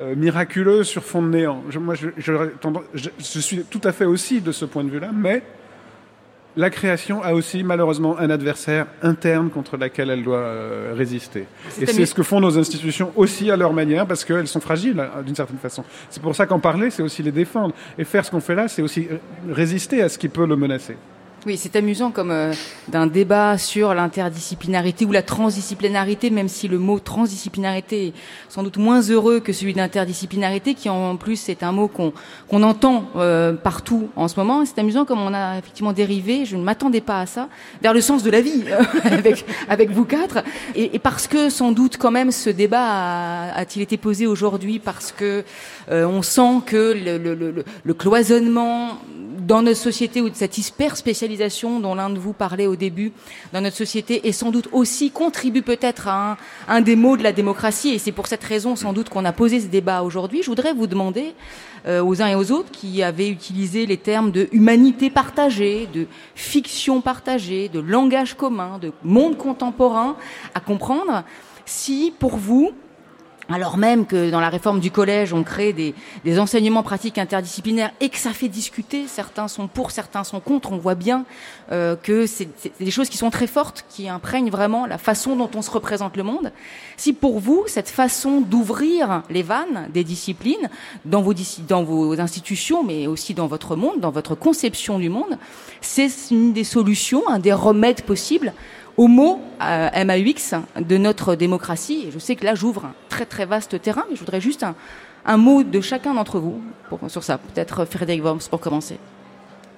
[0.00, 1.62] Euh, miraculeuse sur fond de néant.
[1.78, 5.44] Moi, je suis tout à fait aussi de ce point de vue-là, mais
[6.56, 11.46] la création a aussi malheureusement un adversaire interne contre lequel elle doit euh, résister.
[11.80, 15.00] Et c'est ce que font nos institutions aussi à leur manière parce qu'elles sont fragiles
[15.00, 15.84] hein, d'une certaine façon.
[16.10, 17.74] C'est pour ça qu'en parler, c'est aussi les défendre.
[17.98, 19.16] Et faire ce qu'on fait là, c'est aussi euh,
[19.50, 20.96] résister à ce qui peut le menacer.
[21.46, 22.54] Oui, c'est amusant comme euh,
[22.88, 28.12] d'un débat sur l'interdisciplinarité ou la transdisciplinarité, même si le mot transdisciplinarité est
[28.48, 32.14] sans doute moins heureux que celui d'interdisciplinarité, qui en plus est un mot qu'on
[32.48, 34.64] qu'on entend euh, partout en ce moment.
[34.64, 37.50] C'est amusant comme on a effectivement dérivé, je ne m'attendais pas à ça,
[37.82, 38.64] vers le sens de la vie
[39.04, 40.38] avec, avec vous quatre.
[40.74, 45.12] Et, et, parce que sans doute quand même ce débat a-t-il été posé aujourd'hui parce
[45.12, 45.44] que
[45.90, 48.98] euh, on sent que le, le, le, le cloisonnement
[49.46, 51.33] dans notre société ou de cette hyper spécialisation
[51.80, 53.12] dont l'un de vous parlait au début
[53.52, 56.36] dans notre société et sans doute aussi contribue peut-être à
[56.68, 59.32] un, des mots de la démocratie et c'est pour cette raison sans doute qu'on a
[59.32, 60.42] posé ce débat aujourd'hui.
[60.42, 61.34] Je voudrais vous demander
[61.86, 66.06] euh, aux uns et aux autres qui avaient utilisé les termes de humanité partagée, de
[66.34, 70.16] fiction partagée, de langage commun, de monde contemporain
[70.54, 71.24] à comprendre
[71.66, 72.72] si pour vous
[73.52, 77.90] alors même que dans la réforme du collège, on crée des, des, enseignements pratiques interdisciplinaires
[78.00, 81.24] et que ça fait discuter, certains sont pour, certains sont contre, on voit bien
[81.72, 82.48] euh, que c'est
[82.80, 86.16] des choses qui sont très fortes, qui imprègnent vraiment la façon dont on se représente
[86.16, 86.52] le monde.
[86.96, 90.70] Si pour vous, cette façon d'ouvrir les vannes des disciplines
[91.04, 91.34] dans vos,
[91.68, 95.38] dans vos institutions, mais aussi dans votre monde, dans votre conception du monde,
[95.80, 98.52] c'est une des solutions, un des remèdes possibles
[98.96, 102.08] au mot euh, MAUX de notre démocratie.
[102.12, 104.64] Je sais que là, j'ouvre un très très vaste terrain, mais je voudrais juste
[105.26, 106.60] un, mot de chacun d'entre vous
[107.08, 107.38] sur ça.
[107.38, 108.98] Peut-être Frédéric Worms pour commencer.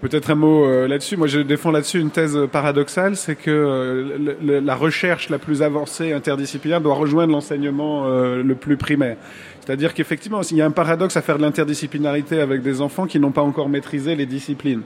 [0.00, 1.16] Peut-être un mot euh, là-dessus.
[1.16, 6.12] Moi, je défends là-dessus une thèse paradoxale, c'est que euh, la recherche la plus avancée
[6.12, 9.16] interdisciplinaire doit rejoindre l'enseignement euh, le plus primaire.
[9.64, 13.18] C'est-à-dire qu'effectivement, il y a un paradoxe à faire de l'interdisciplinarité avec des enfants qui
[13.18, 14.82] n'ont pas encore maîtrisé les disciplines.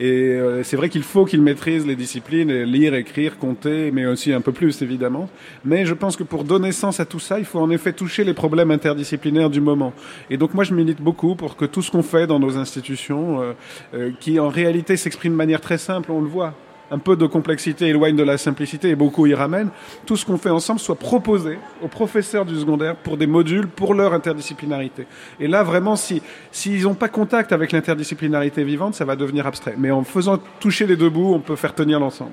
[0.00, 4.32] Et euh, c'est vrai qu'il faut qu'ils maîtrisent les disciplines, lire, écrire, compter, mais aussi
[4.32, 5.28] un peu plus évidemment.
[5.64, 8.24] Mais je pense que pour donner sens à tout ça, il faut en effet toucher
[8.24, 9.92] les problèmes interdisciplinaires du moment.
[10.30, 13.40] Et donc moi je milite beaucoup pour que tout ce qu'on fait dans nos institutions,
[13.40, 13.52] euh,
[13.94, 16.54] euh, qui en réalité s'exprime de manière très simple, on le voit,
[16.90, 19.70] un peu de complexité éloigne de la simplicité et beaucoup y ramènent,
[20.06, 23.94] tout ce qu'on fait ensemble soit proposé aux professeurs du secondaire pour des modules pour
[23.94, 25.06] leur interdisciplinarité.
[25.40, 29.74] Et là, vraiment, si s'ils n'ont pas contact avec l'interdisciplinarité vivante, ça va devenir abstrait.
[29.78, 32.32] Mais en faisant toucher les deux bouts, on peut faire tenir l'ensemble.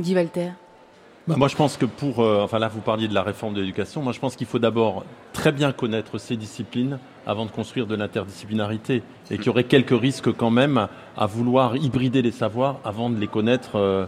[0.00, 0.50] Guy Walter.
[1.28, 3.60] Bah moi, je pense que pour, euh, enfin là, vous parliez de la réforme de
[3.60, 4.00] l'éducation.
[4.00, 7.96] Moi, je pense qu'il faut d'abord très bien connaître ces disciplines avant de construire de
[7.96, 9.02] l'interdisciplinarité,
[9.32, 13.18] et qu'il y aurait quelques risques quand même à vouloir hybrider les savoirs avant de
[13.18, 14.06] les connaître, euh,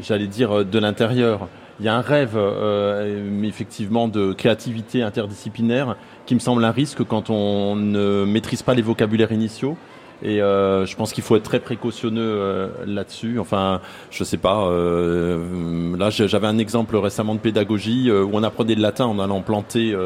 [0.00, 1.48] j'allais dire, de l'intérieur.
[1.80, 7.04] Il y a un rêve, euh, effectivement, de créativité interdisciplinaire qui me semble un risque
[7.04, 9.76] quand on ne maîtrise pas les vocabulaires initiaux.
[10.22, 13.38] Et euh, je pense qu'il faut être très précautionneux euh, là-dessus.
[13.38, 14.66] Enfin, je sais pas.
[14.66, 19.42] Euh, là, j'avais un exemple récemment de pédagogie où on apprenait le latin en allant
[19.42, 19.96] planter,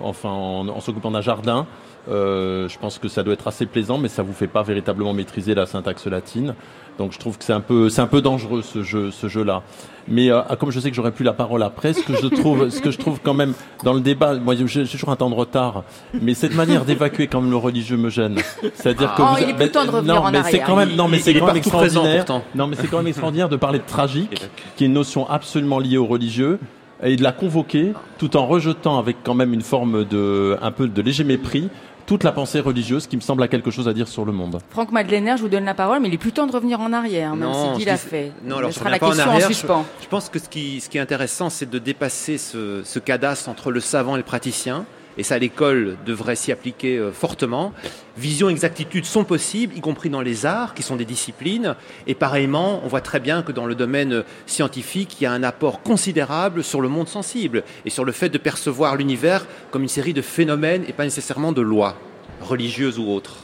[0.00, 1.66] enfin, en, en s'occupant d'un jardin.
[2.08, 5.12] Euh, je pense que ça doit être assez plaisant, mais ça vous fait pas véritablement
[5.12, 6.54] maîtriser la syntaxe latine.
[6.98, 9.62] Donc je trouve que c'est un peu, c'est un peu dangereux ce jeu, ce jeu-là.
[10.08, 12.70] Mais euh, comme je sais que j'aurais plus la parole après, ce que je trouve,
[12.70, 13.52] ce que je trouve quand même
[13.84, 15.82] dans le débat, moi j'ai toujours un temps de retard,
[16.22, 18.38] mais cette manière d'évacuer quand même le religieux me gêne.
[18.74, 20.76] C'est-à-dire que oh, vous, il est plus temps de revenir non, en mais c'est quand
[20.76, 22.24] même, non, mais c'est quand même extraordinaire.
[22.54, 25.78] non, mais c'est quand même extraordinaire de parler de tragique, qui est une notion absolument
[25.78, 26.58] liée au religieux
[27.02, 30.88] et de la convoquer tout en rejetant avec quand même une forme de, un peu
[30.88, 31.68] de léger mépris
[32.06, 34.60] toute la pensée religieuse qui me semble a quelque chose à dire sur le monde.
[34.70, 36.92] Franck Madeleiner, je vous donne la parole, mais il est plus temps de revenir en
[36.92, 38.32] arrière, même si je Guy l'a dis- fait.
[38.44, 39.44] Non, alors Ce je sera la en question arrière.
[39.46, 39.84] en suspens.
[39.98, 42.98] Je, je pense que ce qui, ce qui est intéressant, c'est de dépasser ce, ce
[42.98, 44.84] cadastre entre le savant et le praticien.
[45.18, 47.72] Et ça, l'école devrait s'y appliquer euh, fortement.
[48.18, 51.74] Vision, exactitude sont possibles, y compris dans les arts, qui sont des disciplines.
[52.06, 55.32] Et pareillement, on voit très bien que dans le domaine euh, scientifique, il y a
[55.32, 59.82] un apport considérable sur le monde sensible et sur le fait de percevoir l'univers comme
[59.82, 61.96] une série de phénomènes et pas nécessairement de lois,
[62.42, 63.36] religieuses ou autres.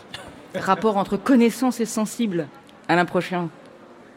[0.54, 2.48] Rapport entre connaissance et sensible.
[2.88, 3.48] Alain Prochain.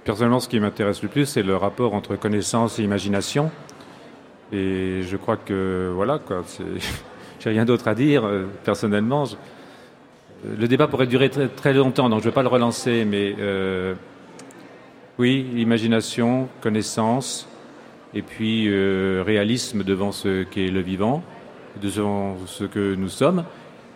[0.04, 3.50] Personnellement, ce qui m'intéresse le plus, c'est le rapport entre connaissance et imagination.
[4.52, 6.64] Et je crois que, voilà, quoi, c'est-
[7.50, 8.26] rien d'autre à dire.
[8.26, 9.36] euh, Personnellement, Je-
[10.60, 13.96] le débat pourrait durer très, longtemps, donc je ne vais pas le relancer, mais euh,
[15.18, 17.48] oui, imagination, connaissance,
[18.14, 21.24] et puis euh, réalisme devant ce qu'est le vivant,
[21.82, 23.44] devant ce que nous sommes,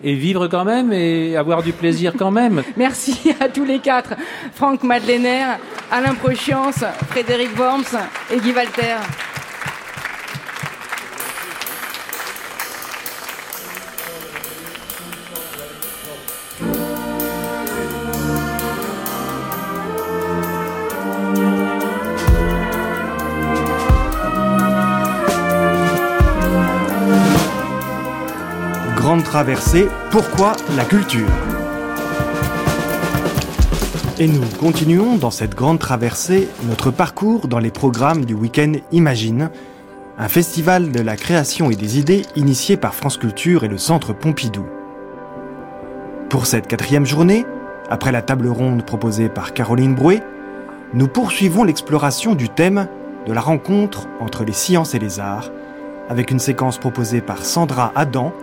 [0.04, 2.64] et vivre quand même et avoir du plaisir quand même.
[2.78, 4.14] Merci à tous les quatre.
[4.54, 5.46] Franck Madeleiner,
[5.92, 7.98] Alain Prochiance, Frédéric Worms
[8.34, 8.96] et Guy Walter.
[29.30, 31.30] Traversée, pourquoi la culture
[34.18, 39.52] Et nous continuons dans cette grande traversée notre parcours dans les programmes du week-end Imagine,
[40.18, 44.14] un festival de la création et des idées initié par France Culture et le Centre
[44.14, 44.66] Pompidou.
[46.32, 47.46] Pour cette quatrième journée,
[47.88, 50.24] après la table ronde proposée par Caroline Brouet,
[50.96, 52.88] nous poursuivons l'exploration du thème
[53.28, 55.52] de la rencontre entre les sciences et les arts,
[56.10, 58.34] avec une séquence proposée par Sandra Adam,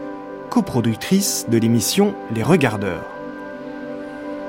[0.47, 3.05] coproductrice de l'émission Les Regardeurs.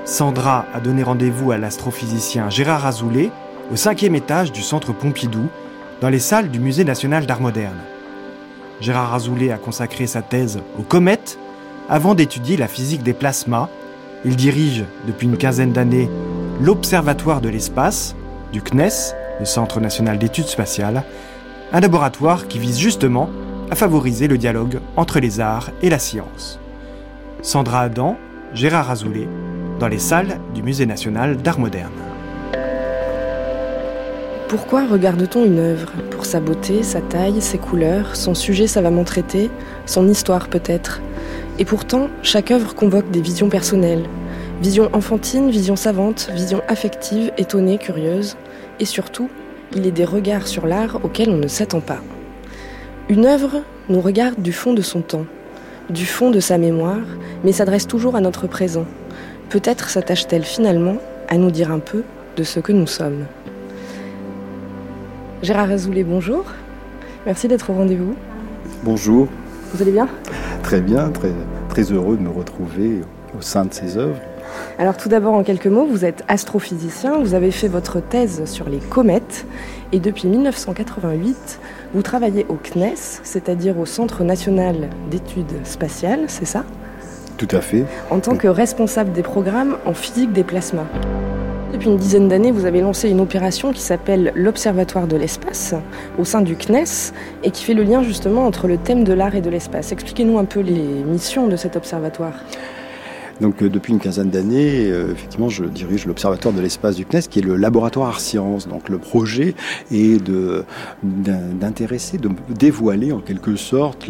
[0.06, 3.30] Sandra a donné rendez-vous à l'astrophysicien Gérard Azoulay
[3.72, 5.48] au cinquième étage du centre Pompidou,
[6.00, 7.80] dans les salles du Musée national d'art moderne.
[8.80, 11.38] Gérard Azoulay a consacré sa thèse aux comètes
[11.90, 13.68] avant d'étudier la physique des plasmas.
[14.24, 16.10] Il dirige depuis une quinzaine d'années
[16.62, 18.16] l'Observatoire de l'espace
[18.54, 21.04] du CNES, le Centre national d'études spatiales,
[21.74, 23.30] un laboratoire qui vise justement
[23.70, 26.60] à favoriser le dialogue entre les arts et la science.
[27.42, 28.18] Sandra Adam,
[28.54, 29.28] Gérard Azoulay,
[29.80, 31.92] dans les salles du Musée national d'art moderne.
[34.48, 35.92] Pourquoi regarde-t-on une œuvre?
[36.10, 39.52] Pour sa beauté, sa taille, ses couleurs, son sujet savamment traité,
[39.86, 41.02] son histoire peut-être.
[41.60, 44.06] Et pourtant, chaque œuvre convoque des visions personnelles.
[44.62, 48.38] Vision enfantine, vision savante, vision affective, étonnée, curieuse.
[48.80, 49.30] Et surtout,
[49.76, 52.00] il est des regards sur l'art auxquels on ne s'attend pas.
[53.10, 55.26] Une œuvre nous regarde du fond de son temps,
[55.90, 57.06] du fond de sa mémoire,
[57.46, 58.84] mais s'adresse toujours à notre présent.
[59.50, 60.98] Peut-être s'attache-t-elle finalement
[61.30, 62.04] à nous dire un peu
[62.36, 63.26] de ce que nous sommes.
[65.42, 66.44] Gérard Azoulay, bonjour.
[67.26, 68.14] Merci d'être au rendez-vous.
[68.84, 69.30] Bonjour.
[69.74, 70.10] Vous allez bien?
[70.62, 71.32] Très bien, très,
[71.70, 73.00] très heureux de me retrouver
[73.38, 74.20] au sein de ces œuvres.
[74.80, 78.70] Alors tout d'abord en quelques mots, vous êtes astrophysicien, vous avez fait votre thèse sur
[78.70, 79.46] les comètes
[79.92, 81.60] et depuis 1988,
[81.94, 86.64] vous travaillez au CNES, c'est-à-dire au Centre national d'études spatiales, c'est ça?
[87.38, 87.86] Tout à fait.
[88.10, 90.88] En tant que responsable des programmes en physique des plasmas.
[91.72, 95.76] Depuis une dizaine d'années, vous avez lancé une opération qui s'appelle l'Observatoire de l'espace
[96.18, 99.36] au sein du CNES et qui fait le lien justement entre le thème de l'art
[99.36, 99.92] et de l'espace.
[99.92, 102.34] Expliquez-nous un peu les missions de cet observatoire.
[103.42, 107.28] Donc euh, depuis une quinzaine d'années, euh, effectivement, je dirige l'Observatoire de l'espace du CNES,
[107.30, 108.68] qui est le laboratoire Art Science.
[108.68, 109.56] Donc le projet
[109.92, 110.18] est
[111.04, 114.08] d'intéresser, de dévoiler en quelque sorte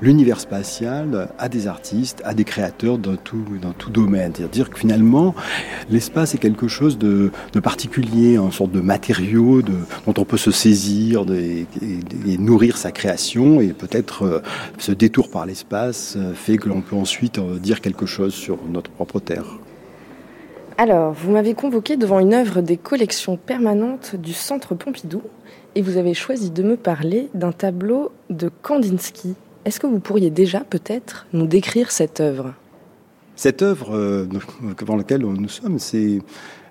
[0.00, 4.32] l'univers spatial à des artistes, à des créateurs dans tout dans tout domaine.
[4.36, 5.34] C'est-à-dire que finalement,
[5.90, 9.72] l'espace est quelque chose de, de particulier, une sorte de matériau de,
[10.06, 11.66] dont on peut se saisir de, et,
[12.26, 13.60] et, nourrir sa création.
[13.60, 14.40] Et peut-être euh,
[14.78, 19.20] ce détour par l'espace fait que l'on peut ensuite dire quelque chose sur notre propre
[19.20, 19.58] terre.
[20.78, 25.22] Alors, vous m'avez convoqué devant une œuvre des collections permanentes du Centre Pompidou
[25.74, 29.34] et vous avez choisi de me parler d'un tableau de Kandinsky.
[29.64, 32.54] Est-ce que vous pourriez déjà peut-être nous décrire cette œuvre?
[33.36, 34.26] Cette œuvre euh,
[34.78, 36.20] devant laquelle nous sommes, c'est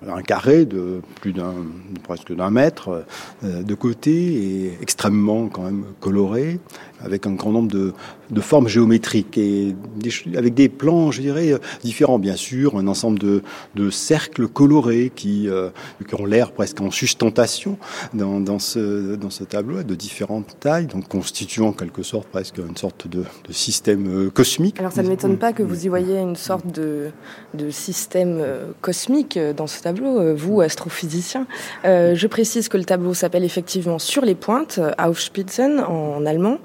[0.06, 1.54] un carré de plus d'un
[2.02, 3.04] presque d'un mètre
[3.44, 6.58] euh, de côté et extrêmement quand même coloré
[7.04, 7.92] avec un grand nombre de,
[8.30, 13.18] de formes géométriques et des, avec des plans, je dirais, différents, bien sûr, un ensemble
[13.18, 13.42] de,
[13.74, 15.70] de cercles colorés qui, euh,
[16.06, 17.78] qui ont l'air presque en sustentation
[18.14, 22.58] dans, dans, ce, dans ce tableau, de différentes tailles, donc constituant en quelque sorte presque
[22.58, 24.78] une sorte de, de système euh, cosmique.
[24.78, 27.10] Alors ça ne m'étonne pas que vous y voyez une sorte de,
[27.54, 31.46] de système euh, cosmique dans ce tableau, vous, astrophysicien.
[31.84, 36.58] Euh, je précise que le tableau s'appelle effectivement Sur les pointes, Aufspitzen en allemand.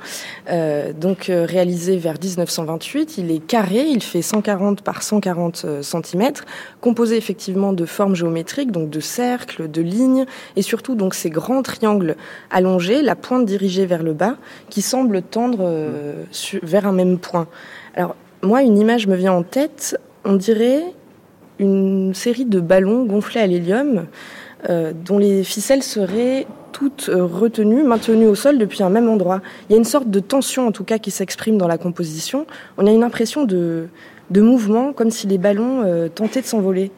[0.50, 3.18] Euh, donc euh, réalisé vers 1928.
[3.18, 6.32] Il est carré, il fait 140 par 140 euh, cm,
[6.82, 11.62] composé effectivement de formes géométriques, donc de cercles, de lignes, et surtout donc ces grands
[11.62, 12.16] triangles
[12.50, 14.38] allongés, la pointe dirigée vers le bas,
[14.70, 16.24] qui semblent tendre euh,
[16.64, 17.48] vers un même point.
[17.96, 20.84] Alors moi, une image me vient en tête, on dirait
[21.60, 24.06] une série de ballons gonflés à l'hélium,
[24.70, 29.42] euh, dont les ficelles seraient toutes euh, retenues, maintenues au sol depuis un même endroit.
[29.70, 32.46] Il y a une sorte de tension, en tout cas, qui s'exprime dans la composition.
[32.78, 33.88] On a une impression de,
[34.32, 36.92] de mouvement, comme si les ballons euh, tentaient de s'envoler.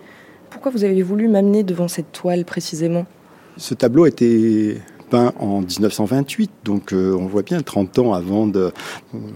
[0.49, 3.05] Pourquoi vous avez voulu m'amener devant cette toile précisément?
[3.57, 4.77] Ce tableau était
[5.09, 8.71] peint en 1928, donc euh, on voit bien 30 ans avant de,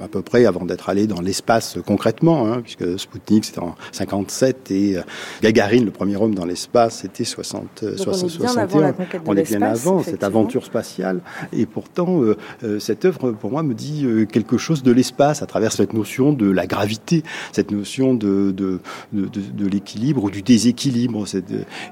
[0.03, 4.71] à peu près avant d'être allé dans l'espace concrètement, hein, puisque Sputnik c'était en 57
[4.71, 5.01] et euh,
[5.41, 8.63] Gagarine, le premier homme dans l'espace, c'était 60, Donc 60 on est bien 61.
[8.63, 8.93] avant la
[9.25, 11.21] on est bien avant cette aventure spatiale,
[11.53, 15.71] et pourtant euh, cette œuvre pour moi me dit quelque chose de l'espace à travers
[15.71, 18.79] cette notion de la gravité, cette notion de de,
[19.13, 21.25] de, de, de l'équilibre ou du déséquilibre.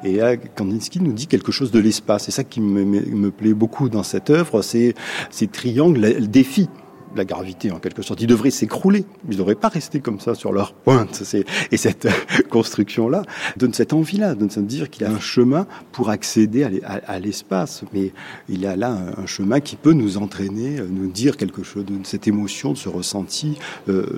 [0.04, 2.26] Et là, Kandinsky nous dit quelque chose de l'espace.
[2.26, 4.94] C'est ça qui me, me, me plaît beaucoup dans cette œuvre, c'est
[5.30, 6.70] ces triangles, le défi
[7.16, 8.22] la gravité en quelque sorte.
[8.22, 9.06] Ils devraient s'écrouler.
[9.26, 11.24] Ils ne devraient pas rester comme ça sur leur pointe.
[11.72, 12.08] Et cette
[12.50, 13.24] construction-là
[13.58, 17.84] donne cette envie-là, donne de dire qu'il y a un chemin pour accéder à l'espace.
[17.94, 18.12] Mais
[18.48, 21.94] il y a là un chemin qui peut nous entraîner, nous dire quelque chose de
[22.04, 23.58] cette émotion, de ce ressenti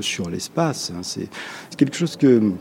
[0.02, 0.92] sur l'espace.
[0.96, 1.02] Hein.
[1.04, 1.30] C'est
[1.78, 2.52] quelque chose que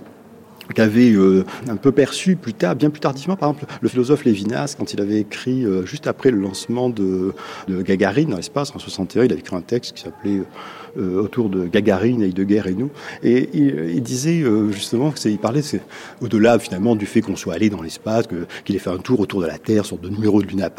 [0.74, 4.74] qu'avait euh, un peu perçu plus tard, bien plus tardivement, par exemple, le philosophe Lévinas,
[4.78, 7.34] quand il avait écrit, euh, juste après le lancement de,
[7.68, 10.42] Gagarine dans l'espace, en 61, il avait écrit un texte qui s'appelait
[10.96, 12.90] autour de Gagarine, Heidegger et nous.
[13.22, 15.62] Et il, disait euh, justement, il parlait
[16.20, 18.24] au-delà finalement du fait qu'on soit allé dans l'espace,
[18.64, 20.70] qu'il ait fait un tour autour de la Terre, sorte de numéro de Luna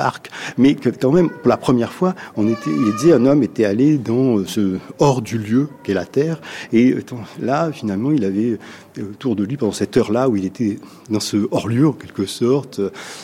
[0.58, 3.66] mais que quand même, pour la première fois, on était, il disait, un homme était
[3.66, 6.42] allé dans ce hors du lieu qu'est la Terre,
[6.74, 6.96] et
[7.40, 8.58] là, finalement, il avait
[9.00, 12.82] autour de lui pendant cette heure-là où il était dans ce hors-lieu en quelque sorte,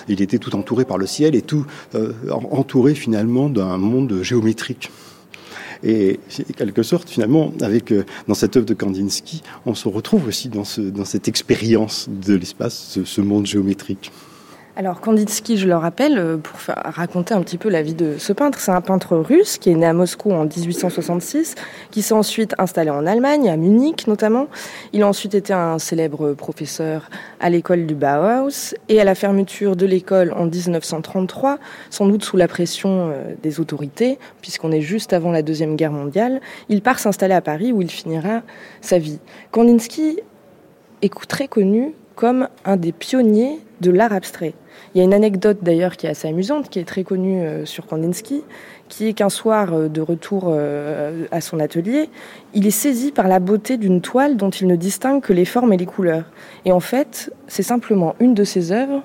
[0.08, 1.66] il était tout entouré par le ciel et tout
[1.96, 2.14] euh,
[2.52, 4.92] entouré finalement d'un monde géométrique.
[5.84, 6.20] Et
[6.56, 10.64] quelque sorte, finalement, avec euh, dans cette œuvre de Kandinsky, on se retrouve aussi dans
[10.64, 14.12] cette expérience de l'espace, ce monde géométrique.
[14.80, 18.32] Alors Kandinsky, je le rappelle, euh, pour raconter un petit peu la vie de ce
[18.32, 21.56] peintre, c'est un peintre russe qui est né à Moscou en 1866,
[21.90, 24.46] qui s'est ensuite installé en Allemagne, à Munich notamment.
[24.94, 27.10] Il a ensuite été un célèbre professeur
[27.40, 31.58] à l'école du Bauhaus et à la fermeture de l'école en 1933,
[31.90, 35.92] sans doute sous la pression euh, des autorités, puisqu'on est juste avant la Deuxième Guerre
[35.92, 38.44] mondiale, il part s'installer à Paris où il finira
[38.82, 39.18] sa vie.
[39.50, 40.20] Kandinsky
[41.02, 44.56] est très connu comme un des pionniers de l'art abstrait.
[44.94, 47.64] Il y a une anecdote d'ailleurs qui est assez amusante, qui est très connue euh,
[47.66, 48.44] sur Kandinsky,
[48.90, 52.10] qui est qu'un soir euh, de retour euh, à son atelier,
[52.56, 55.74] il est saisi par la beauté d'une toile dont il ne distingue que les formes
[55.74, 56.26] et les couleurs.
[56.66, 59.04] Et en fait, c'est simplement une de ses œuvres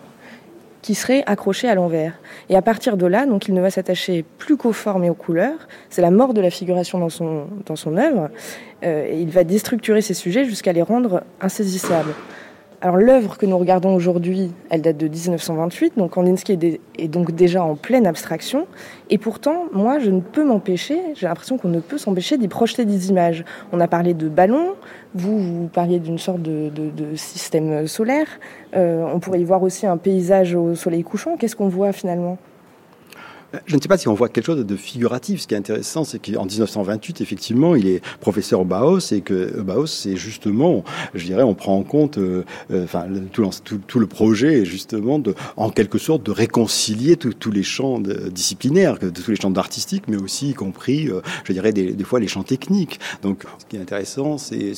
[0.81, 2.15] qui serait accrochée à l'envers.
[2.49, 5.15] Et à partir de là, donc, il ne va s'attacher plus qu'aux formes et aux
[5.15, 5.69] couleurs.
[5.91, 8.31] C'est la mort de la figuration dans son, dans son œuvre.
[8.83, 12.15] il va déstructurer ses sujets jusqu'à les rendre insaisissables.
[12.85, 16.59] Alors l'œuvre que nous regardons aujourd'hui, elle date de 1928, donc Kandinsky
[16.99, 18.66] est, donc déjà en pleine abstraction,
[19.09, 22.85] et pourtant, moi, je ne peux m'empêcher, j'ai l'impression qu'on ne peut s'empêcher d'y projeter
[22.85, 23.45] des images.
[23.70, 24.74] On a parlé de ballons,
[25.14, 26.72] vous, vous parliez d'une sorte de,
[27.14, 28.26] système solaire,
[28.74, 32.37] euh, on pourrait y voir aussi un paysage au soleil couchant, qu'est-ce qu'on voit finalement?
[33.66, 35.42] Je ne sais pas si on voit quelque chose de figuratif.
[35.42, 39.61] Ce qui est intéressant, c'est qu'en 1928, effectivement, il est professeur au Bauhaus et que
[39.61, 40.84] Bauhaus, c'est justement,
[41.14, 45.70] je dirais, on prend en compte, euh, euh, enfin, tout, le projet justement de, en
[45.70, 50.55] quelque sorte, de réconcilier tous les champs disciplinaires, tous les champs artistiques, mais aussi y
[50.55, 53.00] compris, euh, je dirais, des fois les champs techniques.
[53.22, 54.72] Donc, ce qui est intéressant, c'est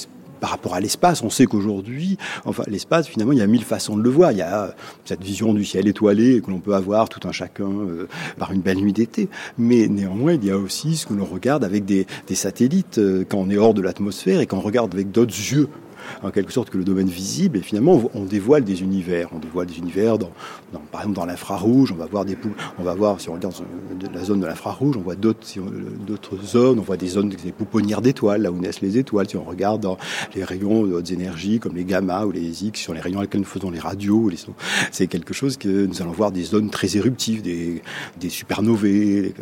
[0.45, 3.97] par rapport à l'espace, on sait qu'aujourd'hui, enfin, l'espace, finalement, il y a mille façons
[3.97, 4.31] de le voir.
[4.31, 4.75] Il y a
[5.07, 8.61] cette vision du ciel étoilé que l'on peut avoir tout un chacun euh, par une
[8.61, 9.31] belle nuit d'été.
[9.57, 13.25] Mais néanmoins, il y a aussi ce que l'on regarde avec des, des satellites euh,
[13.27, 15.71] quand on est hors de l'atmosphère et qu'on regarde avec d'autres yeux
[16.23, 17.59] en quelque sorte que le domaine visible.
[17.59, 19.29] Et finalement, on dévoile des univers.
[19.33, 20.31] On dévoile des univers, dans,
[20.91, 21.93] par exemple, dans l'infrarouge.
[21.93, 22.37] On va voir des
[22.79, 23.55] on va voir si on regarde
[24.13, 25.47] la zone de l'infrarouge, on voit d'autres
[26.07, 26.79] d'autres zones.
[26.79, 29.29] On voit des zones des pouponnières d'étoiles, là où naissent les étoiles.
[29.29, 29.99] Si on regarde dans
[30.35, 33.23] les rayons de hautes énergies, comme les gamma ou les X, sur les rayons à
[33.23, 34.31] lesquels nous faisons les radios,
[34.91, 37.83] c'est quelque chose que nous allons voir des zones très éruptives, des,
[38.21, 38.31] des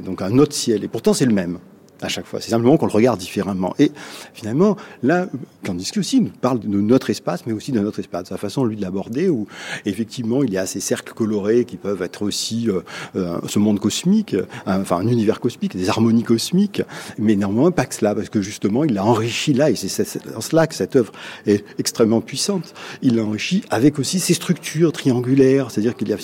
[0.05, 0.85] donc un autre ciel.
[0.85, 1.59] Et pourtant, c'est le même
[2.03, 2.41] à chaque fois.
[2.41, 3.75] C'est simplement qu'on le regarde différemment.
[3.79, 3.93] Et
[4.35, 5.27] finalement, là,
[5.65, 8.29] Kandinsky aussi nous parle de notre espace, mais aussi de notre espace.
[8.29, 9.47] Sa façon, lui, de l'aborder, où
[9.87, 12.81] effectivement, il y a ces cercles colorés qui peuvent être aussi euh,
[13.17, 14.37] euh, ce monde cosmique,
[14.67, 16.83] enfin un univers cosmique, des harmonies cosmiques,
[17.19, 20.41] mais néanmoins pas que cela, parce que justement, il l'a enrichi là, et c'est en
[20.41, 21.13] cela que cette œuvre
[21.47, 22.75] est extrêmement puissante.
[23.03, 26.17] Il l'a enrichi avec aussi ses structures triangulaires, c'est-à-dire qu'il y a,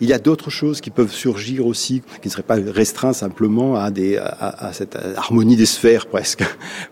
[0.00, 3.76] il y a d'autres choses qui peuvent surgir aussi, qui ne seraient pas restreints simplement
[3.76, 4.96] à, des, à, à cette
[5.26, 6.44] harmonie des sphères presque.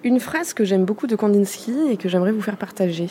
[0.03, 3.09] Une phrase que j'aime beaucoup de Kandinsky et que j'aimerais vous faire partager.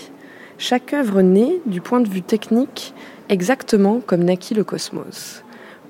[0.58, 2.94] Chaque œuvre naît, du point de vue technique,
[3.30, 5.44] exactement comme naquit le cosmos.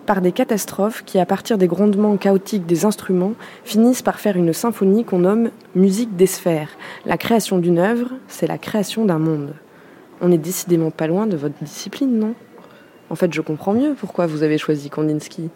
[0.05, 4.53] Par des catastrophes qui, à partir des grondements chaotiques des instruments, finissent par faire une
[4.53, 6.69] symphonie qu'on nomme musique des sphères.
[7.07, 9.55] La création d'une œuvre, c'est la création d'un monde.
[10.21, 12.35] On n'est décidément pas loin de votre discipline, non?
[13.09, 15.49] En fait, je comprends mieux pourquoi vous avez choisi Kandinsky.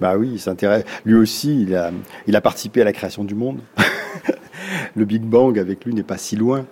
[0.00, 0.84] Bah oui, il s'intéresse.
[1.04, 1.90] Lui aussi, il a,
[2.26, 3.60] il a participé à la création du monde.
[4.96, 6.66] le Big Bang avec lui n'est pas si loin.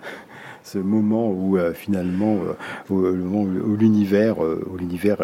[0.63, 2.37] Ce moment où euh, finalement,
[2.91, 5.17] euh, où, l'univers, euh, où l'univers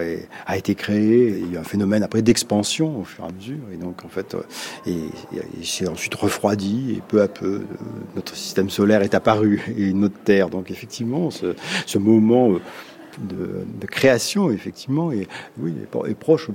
[0.48, 3.60] a été créé, il y a un phénomène après d'expansion au fur et à mesure,
[3.72, 4.36] et donc en fait,
[4.88, 4.96] et,
[5.64, 7.62] s'est ensuite refroidi et peu à peu
[8.16, 10.50] notre système solaire est apparu et notre Terre.
[10.50, 12.54] Donc effectivement, ce, moment
[13.20, 15.28] de, de, création, effectivement, est,
[15.60, 15.76] oui,
[16.08, 16.50] est proche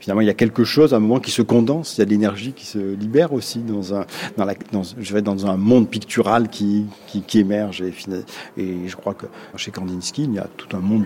[0.00, 2.04] finalement, il y a quelque chose à un moment qui se condense, il y a
[2.06, 5.56] de l'énergie qui se libère aussi dans un, dans la, dans, je vais dans un
[5.56, 7.82] monde pictural qui, qui, émerge.
[7.82, 7.92] Et,
[8.56, 9.26] et, je crois que
[9.56, 11.04] chez Kandinsky, il y a tout un monde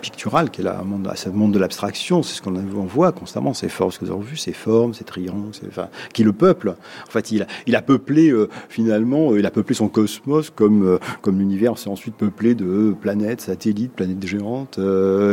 [0.00, 2.22] pictural qui est là, un monde, le monde de l'abstraction.
[2.22, 5.04] C'est ce qu'on voit constamment, ces formes, ce que vous avez vu, ces formes, ces
[5.04, 6.74] triangles, enfin, qui le peuple.
[7.06, 10.50] En fait, il a, il a peuplé, euh, finalement, euh, il a peuplé son cosmos
[10.50, 14.78] comme, euh, comme l'univers s'est ensuite peuplé de planètes, satellites, planètes géantes,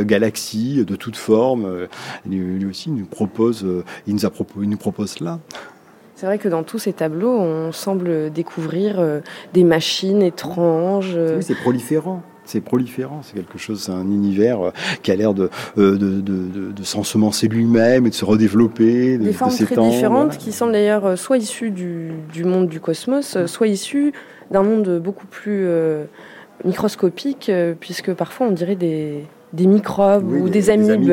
[0.01, 1.87] galaxies de toutes formes.
[2.25, 4.31] lui aussi, nous propose, euh, il nous, a
[4.61, 5.39] il nous propose cela.
[6.15, 9.21] C'est vrai que dans tous ces tableaux, on semble découvrir euh,
[9.53, 11.13] des machines étranges.
[11.15, 11.37] Euh.
[11.37, 14.71] Oui, c'est proliférant c'est proliférant, c'est quelque chose, c'est un univers
[15.03, 16.21] qui a l'air de, de, de,
[16.71, 19.19] de, s'ensemencer lui-même et de se redévelopper.
[19.19, 23.67] Des formes très différentes qui semblent d'ailleurs soit issues du, du, monde du cosmos, soit
[23.67, 24.13] issues
[24.49, 25.67] d'un monde beaucoup plus
[26.65, 31.11] microscopique, puisque parfois on dirait des, des microbes ou des, amibes.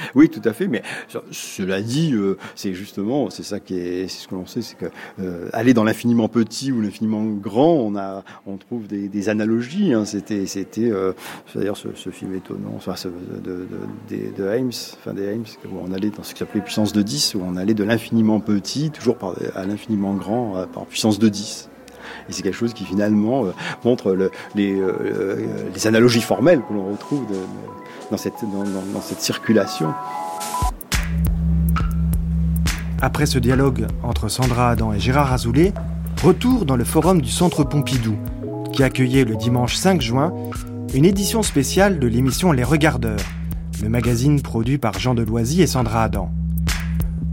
[0.14, 0.68] Oui, tout à fait.
[0.68, 0.82] Mais
[1.30, 4.86] cela dit, euh, c'est justement, c'est ça qui est, ce que l'on sait, c'est que
[5.20, 9.92] euh, aller dans l'infiniment petit ou l'infiniment grand, on a, on trouve des, analogies.
[9.92, 10.04] Hein.
[10.04, 11.12] C'était, c'était, euh,
[11.54, 13.66] d'ailleurs, ce, film étonnant, enfin, de,
[14.08, 14.68] de, de,
[15.04, 17.84] enfin où on allait dans ce qui s'appelait puissance de 10, où on allait de
[17.84, 21.68] l'infiniment petit, toujours par, à l'infiniment grand, par puissance de 10.
[22.28, 23.44] Et c'est quelque chose qui finalement
[23.84, 24.80] montre le, les,
[25.74, 27.36] les, analogies formelles que l'on retrouve de,
[28.10, 29.92] dans cette, circulation.
[33.00, 35.72] Après ce dialogue entre Sandra Adam et Gérard Azoulay,
[36.22, 38.16] retour dans le forum du Centre Pompidou,
[38.72, 40.32] qui accueillait le dimanche 5 juin
[40.92, 43.20] une édition spéciale de l'émission Les Regardeurs,
[43.82, 46.30] le magazine produit par Jean Deloisy et Sandra Adam.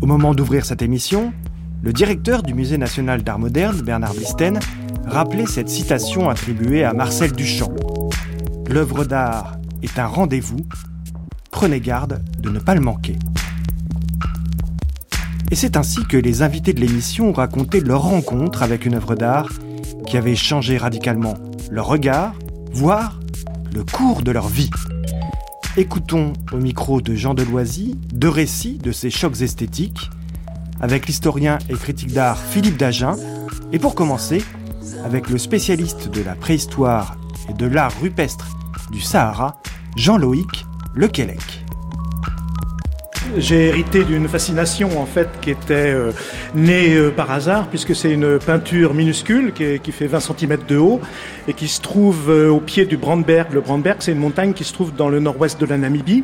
[0.01, 1.33] Au moment d'ouvrir cette émission,
[1.81, 4.59] le directeur du Musée national d'art moderne, Bernard Blisten,
[5.05, 7.73] rappelait cette citation attribuée à Marcel Duchamp.
[8.69, 10.65] L'œuvre d'art est un rendez-vous.
[11.51, 13.17] Prenez garde de ne pas le manquer.
[15.49, 19.49] Et c'est ainsi que les invités de l'émission racontaient leur rencontre avec une œuvre d'art
[20.05, 21.35] qui avait changé radicalement
[21.71, 22.33] leur regard,
[22.73, 23.19] voire
[23.73, 24.69] le cours de leur vie.
[25.77, 30.09] Écoutons au micro de Jean Deloisy deux récits de ces chocs esthétiques,
[30.81, 33.15] avec l'historien et critique d'art Philippe Dagen,
[33.71, 34.43] et pour commencer,
[35.05, 37.17] avec le spécialiste de la préhistoire
[37.49, 38.56] et de l'art rupestre
[38.91, 39.57] du Sahara,
[39.95, 40.65] Jean-Loïc
[40.95, 41.56] Lequelec.
[43.35, 46.11] J'ai hérité d'une fascination en fait qui était euh,
[46.55, 50.77] née euh, par hasard puisque c'est une peinture minuscule qui, qui, fait 20 cm de
[50.77, 51.01] haut
[51.47, 53.53] et qui se trouve euh, au pied du Brandberg.
[53.53, 56.23] Le Brandberg c'est une montagne qui se trouve dans le nord-ouest de la Namibie,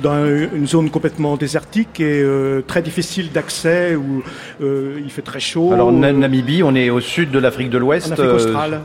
[0.00, 2.24] dans une zone complètement désertique et
[2.66, 4.22] très difficile d'accès où
[4.60, 5.72] il fait très chaud.
[5.72, 8.14] Alors Namibie, on est au sud de l'Afrique de l'Ouest,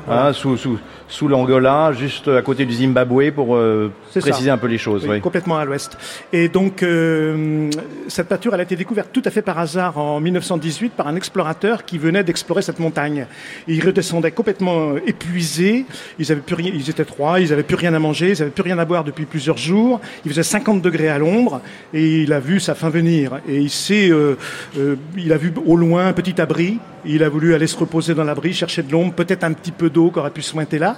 [0.10, 3.58] hein, sous, sous, sous l'Angola, juste à côté du Zimbabwe pour
[4.20, 5.06] préciser un peu les choses.
[5.08, 5.98] Oui, Complètement à l'ouest.
[6.32, 7.70] Et donc euh,
[8.08, 11.16] cette peinture, elle a été découverte tout à fait par hasard en 1918 par un
[11.16, 13.28] explorateur qui venait d'explorer cette montagne.
[13.68, 15.86] ils redescendaient complètement épuisés.
[16.20, 18.52] Ils avaient plus rien, ils étaient trois, ils n'avaient plus rien à manger, ils n'avaient
[18.52, 20.00] plus rien à boire depuis plusieurs jours.
[20.26, 21.62] Il faisait 50 degrés à l'ombre
[21.94, 23.40] et il a vu sa fin venir.
[23.48, 24.38] Et il s'est, euh,
[24.78, 26.80] euh, il a vu au loin un petit abri.
[27.06, 29.90] Il a voulu aller se reposer dans l'abri, chercher de l'ombre, peut-être un petit peu
[29.90, 30.98] d'eau qui aurait pu se pointer là.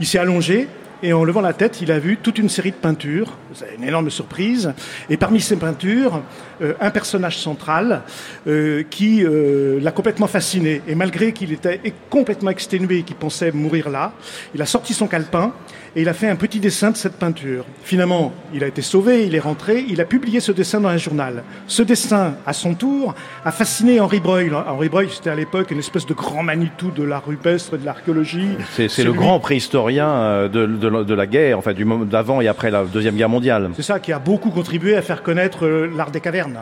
[0.00, 0.68] Il s'est allongé
[1.02, 3.32] et en levant la tête, il a vu toute une série de peintures.
[3.54, 4.72] C'est une énorme surprise.
[5.08, 6.22] Et parmi ces peintures,
[6.60, 8.02] euh, un personnage central
[8.48, 10.82] euh, qui euh, l'a complètement fasciné.
[10.88, 11.80] Et malgré qu'il était
[12.10, 14.12] complètement exténué et qu'il pensait mourir là,
[14.54, 15.52] il a sorti son calepin
[15.94, 17.64] et il a fait un petit dessin de cette peinture.
[17.82, 20.96] Finalement, il a été sauvé, il est rentré, il a publié ce dessin dans un
[20.96, 21.44] journal.
[21.66, 23.14] Ce dessin, à son tour,
[23.44, 24.50] a fasciné Henri Breuil.
[24.52, 27.86] Henri Breuil, c'était à l'époque une espèce de grand Manitou de l'art rupestre et de
[27.86, 28.48] l'archéologie.
[28.76, 32.70] C'est le grand préhistorien de, de, de, la guerre, enfin du moment d'avant et après
[32.70, 33.70] la Deuxième Guerre mondiale.
[33.74, 36.58] C'est ça qui a beaucoup contribué à faire connaître l'art des cavernes.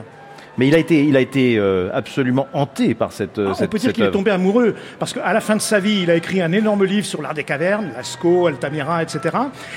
[0.59, 3.39] Mais il a été, il a été euh, absolument hanté par cette.
[3.39, 5.81] Ah, cette on peut dire qu'il est tombé amoureux parce qu'à la fin de sa
[5.81, 9.37] vie, il a écrit un énorme livre sur l'art des cavernes, Lascaux, Altamira, etc.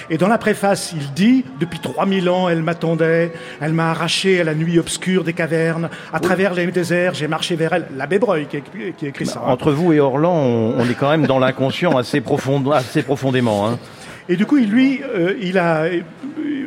[0.09, 4.43] Et dans la préface, il dit depuis 3000 ans, elle m'attendait, elle m'a arraché à
[4.45, 7.88] la nuit obscure des cavernes, à travers les déserts, j'ai marché vers elle.
[7.97, 8.61] L'abbé Breuil qui,
[8.97, 9.41] qui, a écrit ça.
[9.45, 9.51] Hein.
[9.51, 13.67] Entre vous et Orlan, on, est quand même dans l'inconscient assez, profond, assez profondément.
[13.67, 13.80] Hein.
[14.30, 15.85] Et du coup, lui, euh, il a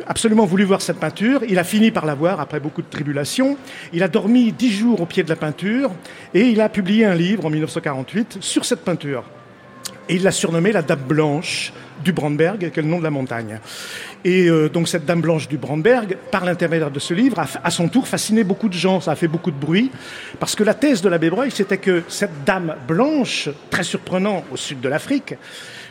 [0.05, 1.41] absolument voulu voir cette peinture.
[1.47, 3.57] Il a fini par la voir après beaucoup de tribulations.
[3.93, 5.91] Il a dormi dix jours au pied de la peinture
[6.33, 9.23] et il a publié un livre en 1948 sur cette peinture.
[10.09, 11.71] Et il l'a surnommée la Dame Blanche
[12.03, 13.59] du Brandberg, qui est le nom de la montagne.
[14.25, 17.71] Et euh, donc cette Dame Blanche du Brandberg, par l'intermédiaire de ce livre, a à
[17.71, 18.99] son tour fasciné beaucoup de gens.
[18.99, 19.89] Ça a fait beaucoup de bruit,
[20.41, 24.57] parce que la thèse de l'abbé Breuil, c'était que cette Dame Blanche, très surprenant au
[24.57, 25.35] sud de l'Afrique,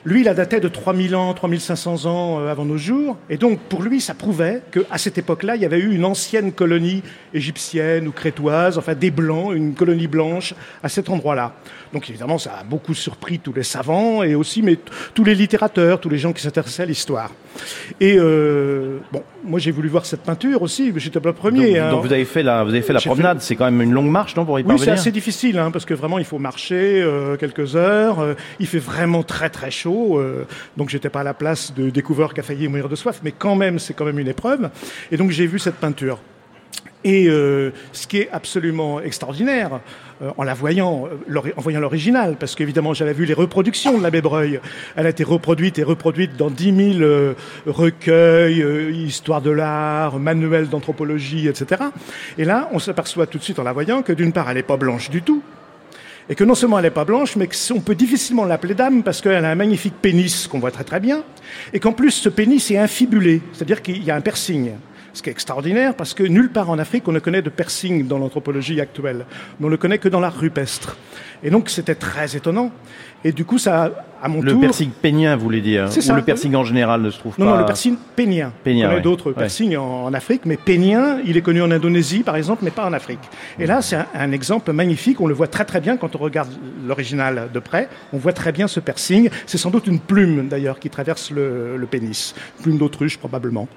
[0.04, 3.16] lui, il a daté de 3000 ans, 3500 ans euh, avant nos jours.
[3.30, 6.52] Et donc, pour lui, ça prouvait qu'à cette époque-là, il y avait eu une ancienne
[6.52, 7.02] colonie
[7.32, 11.54] égyptienne ou crétoise, enfin des Blancs, une colonie blanche à cet endroit-là.
[11.92, 14.78] Donc, évidemment, ça a beaucoup surpris tous les savants et aussi mais,
[15.14, 17.30] tous les littérateurs, tous les gens qui s'intéressaient à l'histoire.
[18.00, 21.74] Et euh, bon, moi, j'ai voulu voir cette peinture aussi, j'étais pas le premier.
[21.74, 21.90] Donc, hein.
[21.90, 24.10] donc, vous avez fait la, vous avez fait la promenade, c'est quand même une longue
[24.10, 26.38] marche, non, pour y Oui, parvenir c'est assez difficile, hein, parce que vraiment, il faut
[26.38, 28.20] marcher euh, quelques heures.
[28.20, 30.22] euh, il fait vraiment très très chaud,
[30.76, 33.32] donc j'étais pas à la place de découvreur qui a failli mourir de soif, mais
[33.32, 34.70] quand même, c'est quand même une épreuve.
[35.10, 36.18] Et donc j'ai vu cette peinture.
[37.04, 39.80] Et euh, ce qui est absolument extraordinaire,
[40.22, 44.02] euh, en la voyant, euh, en voyant l'original, parce qu'évidemment j'avais vu les reproductions de
[44.02, 44.60] l'abbé Breuil.
[44.94, 47.34] Elle a été reproduite et reproduite dans 10 000 euh,
[47.66, 51.82] recueils, euh, histoire de l'art, manuels d'anthropologie, etc.
[52.38, 54.62] Et là, on s'aperçoit tout de suite en la voyant que d'une part, elle n'est
[54.62, 55.42] pas blanche du tout.
[56.28, 59.20] Et que non seulement elle n'est pas blanche, mais qu'on peut difficilement l'appeler dame parce
[59.20, 61.24] qu'elle a un magnifique pénis qu'on voit très très bien.
[61.72, 64.70] Et qu'en plus, ce pénis est infibulé, c'est-à-dire qu'il y a un piercing.
[65.14, 68.06] Ce qui est extraordinaire parce que nulle part en Afrique on ne connaît de piercing
[68.06, 69.26] dans l'anthropologie actuelle.
[69.60, 70.96] On ne le connaît que dans l'art rupestre.
[71.42, 72.70] Et donc c'était très étonnant.
[73.24, 74.60] Et du coup, ça, à mon Le tour.
[74.60, 76.16] piercing pénien, vous voulez dire C'est Ou ça.
[76.16, 78.52] le piercing en général ne se trouve Non, pas non, le piercing pénien.
[78.64, 79.00] Pénien, On ouais.
[79.00, 79.36] d'autres Ouais.
[79.36, 82.84] piercings en, en Afrique, mais pénien, il est connu en Indonésie, par exemple, mais pas
[82.84, 83.20] en Afrique.
[83.60, 85.20] Et là, c'est un, un exemple magnifique.
[85.20, 86.48] On le voit très très bien quand on regarde
[86.84, 87.88] l'original de près.
[88.12, 89.28] On voit très bien ce piercing.
[89.46, 92.34] C'est sans doute une plume, d'ailleurs, qui traverse le, le pénis.
[92.58, 93.68] Une plume d'autruche, probablement.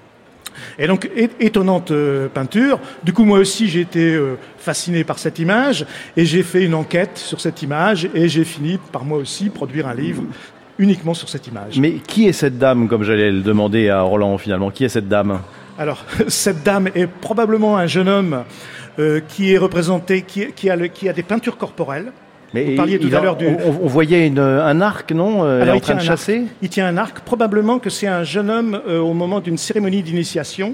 [0.80, 1.10] Et donc,
[1.40, 2.80] étonnante euh, peinture.
[3.04, 5.86] Du coup, moi aussi, j'ai été euh, fasciné par cette image
[6.18, 9.88] et j'ai fait une enquête sur cette image et j'ai fini par moi aussi produire
[9.88, 10.24] un livre
[10.78, 11.80] uniquement sur cette image.
[11.80, 14.72] Mais qui est cette dame, comme j'allais le demander à Roland finalement?
[14.72, 15.40] Qui est cette dame?
[15.78, 18.44] Alors, cette dame est probablement un jeune homme
[19.00, 22.12] euh, qui est représenté, qui, qui a le- qui a des peintures corporelles.
[22.54, 23.48] Mais Vous parliez tout à l'heure du...
[23.48, 26.12] on, on voyait une- un arc, non Euh, Alors, en il train tient de un
[26.12, 26.20] arc.
[26.20, 27.20] chasser Il tient un arc.
[27.22, 30.74] Probablement que c'est un jeune homme euh, au moment d'une cérémonie d'initiation,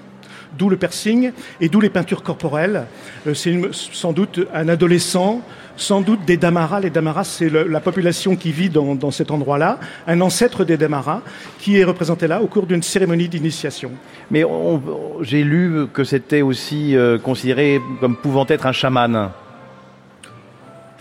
[0.58, 2.84] d'où le piercing et d'où les peintures corporelles.
[3.26, 5.42] Euh, c'est sans doute un adolescent,
[5.78, 6.82] sans doute des Damaras.
[6.82, 10.78] Les Damaras, c'est le- la population qui vit dans, dans cet endroit-là, un ancêtre des
[10.78, 11.22] Damaras
[11.58, 13.92] qui est représenté là au cours d'une cérémonie d'initiation.
[14.30, 14.82] Mais on-
[15.22, 19.30] j'ai lu que c'était aussi euh, considéré comme pouvant être un chaman.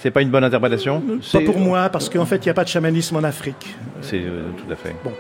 [0.03, 1.03] C'est pas une bonne interprétation
[1.33, 3.75] Pas pour moi, parce qu'en fait, il n'y a pas de chamanisme en Afrique.
[4.01, 4.95] C'est euh, tout à fait.
[5.05, 5.13] Bon,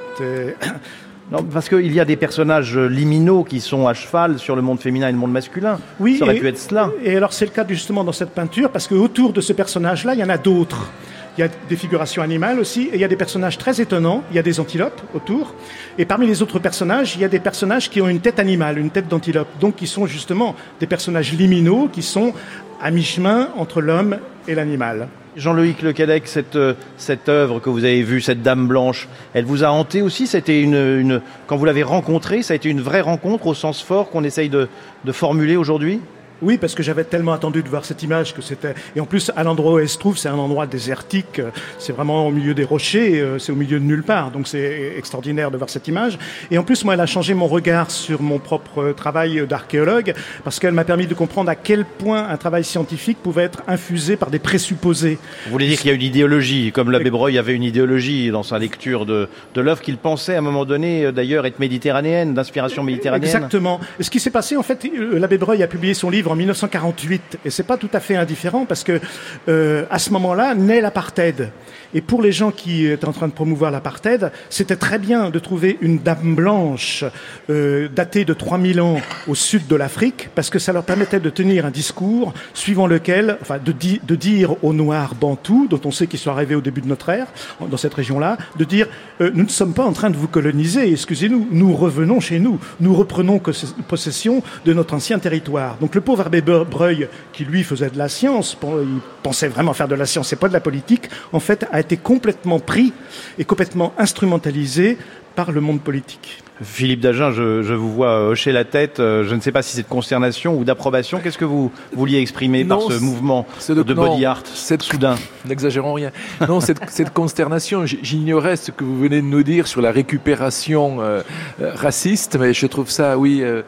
[1.30, 4.80] Non, parce qu'il y a des personnages liminaux qui sont à cheval sur le monde
[4.80, 5.78] féminin et le monde masculin.
[6.00, 6.90] Oui, Ça aurait et- pu être cela.
[7.04, 10.20] Et alors c'est le cas justement dans cette peinture, parce qu'autour de ce personnage-là, il
[10.20, 10.90] y en a d'autres.
[11.38, 14.24] Il y a des figurations animales aussi, et il y a des personnages très étonnants.
[14.32, 15.54] Il y a des antilopes autour.
[15.98, 18.78] Et parmi les autres personnages, il y a des personnages qui ont une tête animale,
[18.78, 19.48] une tête d'antilope.
[19.60, 22.32] Donc qui sont justement des personnages liminaux qui sont
[22.80, 25.08] à mi-chemin entre l'homme et l'animal.
[25.36, 29.62] Jean-Loïc Lequelec, cette, euh, cette œuvre que vous avez vue, cette Dame Blanche, elle vous
[29.62, 30.26] a hanté aussi?
[30.26, 33.80] C'était une, une, Quand vous l'avez rencontrée, ça a été une vraie rencontre au sens
[33.80, 34.68] fort qu'on essaye de,
[35.04, 36.00] de formuler aujourd'hui?
[36.42, 38.74] Oui, parce que j'avais tellement attendu de voir cette image que c'était.
[38.96, 41.38] Et en plus, à l'endroit où elle se trouve, c'est un endroit désertique.
[41.38, 43.20] euh, C'est vraiment au milieu des rochers.
[43.20, 44.30] euh, C'est au milieu de nulle part.
[44.30, 46.18] Donc c'est extraordinaire de voir cette image.
[46.50, 50.14] Et en plus, moi, elle a changé mon regard sur mon propre euh, travail d'archéologue
[50.44, 54.16] parce qu'elle m'a permis de comprendre à quel point un travail scientifique pouvait être infusé
[54.16, 55.18] par des présupposés.
[55.46, 58.42] Vous voulez dire qu'il y a une idéologie, comme l'abbé Breuil avait une idéologie dans
[58.42, 62.82] sa lecture de, de l'œuvre qu'il pensait à un moment donné, d'ailleurs, être méditerranéenne, d'inspiration
[62.82, 63.28] méditerranéenne?
[63.28, 63.80] Exactement.
[63.98, 67.38] Et ce qui s'est passé, en fait, l'abbé Breuil a publié son livre en 1948,
[67.44, 69.00] et c'est pas tout à fait indifférent parce que
[69.48, 71.50] euh, à ce moment-là naît l'apartheid.
[71.94, 75.38] Et pour les gens qui étaient en train de promouvoir l'apartheid, c'était très bien de
[75.38, 77.04] trouver une dame blanche
[77.50, 81.30] euh, datée de 3000 ans au sud de l'Afrique, parce que ça leur permettait de
[81.30, 85.90] tenir un discours suivant lequel, enfin, de, di- de dire aux Noirs bantous, dont on
[85.90, 87.26] sait qu'ils sont arrivés au début de notre ère,
[87.68, 88.86] dans cette région-là, de dire
[89.20, 92.58] euh, nous ne sommes pas en train de vous coloniser, excusez-nous, nous revenons chez nous,
[92.78, 93.40] nous reprenons
[93.88, 95.76] possession de notre ancien territoire.
[95.80, 99.72] Donc le pauvre abbé Bre- Breuil, qui lui faisait de la science, il pensait vraiment
[99.72, 102.92] faire de la science et pas de la politique, en fait a été complètement pris
[103.38, 104.98] et complètement instrumentalisé
[105.36, 106.42] par le monde politique.
[106.62, 109.00] Philippe Dagen, je, je vous vois hocher la tête.
[109.00, 111.18] euh, Je ne sais pas si c'est de consternation ou d'approbation.
[111.20, 114.42] Qu'est-ce que vous vouliez exprimer par Non, ce mouvement c'est de, de- non, body art
[114.44, 115.14] cette- soudain?
[115.46, 116.10] N'exagérons rien.
[116.46, 121.00] Non, cette, cette consternation, j'ignorais ce que vous venez de nous dire sur la récupération
[121.00, 121.22] euh,
[121.62, 123.62] euh, raciste, mais je trouve ça, oui, euh,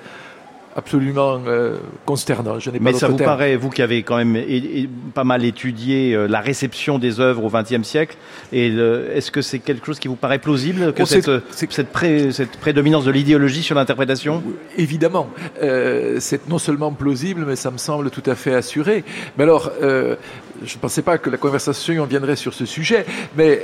[0.76, 1.76] absolument euh,
[2.06, 2.58] consternant.
[2.58, 3.28] Je n'ai pas Mais ça vous terme.
[3.30, 4.36] paraît, vous qui avez quand même
[5.14, 8.16] pas mal étudié euh, la réception des œuvres au XXe siècle,
[8.52, 8.68] et
[9.14, 12.32] est-ce que c'est quelque chose qui vous paraît plausible que Oh, cette, euh, cette, pré-
[12.32, 14.42] cette prédominance de l'idéologie sur l'interprétation?
[14.78, 15.28] Évidemment,
[15.62, 19.04] euh, c'est non seulement plausible, mais ça me semble tout à fait assuré.
[19.36, 20.16] Mais alors, je
[20.74, 23.04] ne pensais pas que la conversation viendrait sur ce sujet,
[23.36, 23.62] mais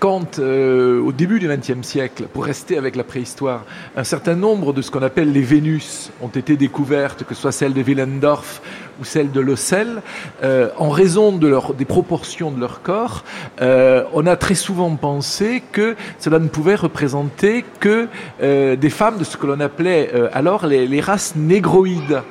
[0.00, 3.64] quand, au début du XXe siècle, pour rester avec la préhistoire,
[3.96, 7.52] un certain nombre de ce qu'on appelle les Vénus ont été découvertes, que ce soit
[7.52, 8.60] celle de Willendorf
[9.02, 10.00] ou celle de Lossel,
[10.44, 13.24] euh, en raison de leur, des proportions de leur corps,
[13.60, 18.06] euh, on a très souvent pensé que cela ne pouvait représenter que
[18.42, 22.22] euh, des femmes de ce que l'on appelait euh, alors les, les races négroïdes.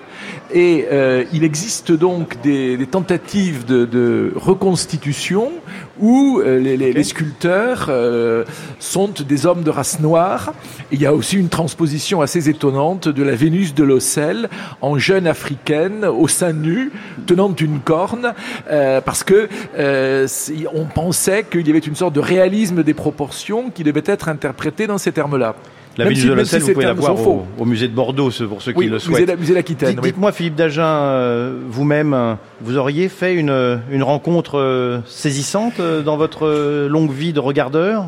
[0.53, 5.52] Et euh, il existe donc des, des tentatives de, de reconstitution
[5.99, 8.43] où euh, les, les- les sculpteurs euh,
[8.80, 10.53] sont des hommes de race noire.
[10.91, 14.49] Et il y a aussi une transposition assez étonnante de la Vénus de Lossel
[14.81, 16.91] en jeune africaine, au sein nu,
[17.27, 18.33] tenant une corne,
[18.69, 20.27] euh, parce que euh,
[20.73, 24.88] on pensait qu'il y avait une sorte de réalisme des proportions qui devait être interprété
[24.88, 25.55] dans ces termes-là.
[25.97, 27.93] La Même ville si- de même si vous pouvez la voir au, au musée de
[27.93, 29.38] Bordeaux, pour ceux Oui, qui le souhaitent.
[29.38, 30.09] musée l'Aquitaine, Dites- oui.
[30.11, 36.15] Dites-moi, Philippe Dagen, euh, vous-même, vous auriez fait une, une rencontre euh, saisissante euh, dans
[36.15, 38.07] votre longue vie de regardeur?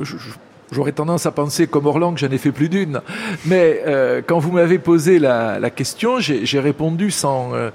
[0.00, 0.30] Je- je-
[0.72, 3.00] J'aurais tendance à penser comme Orlan que j'en ai fait plus d'une.
[3.44, 7.70] Mais euh, quand vous m'avez posé la, la question, j'ai répondu sans, euh,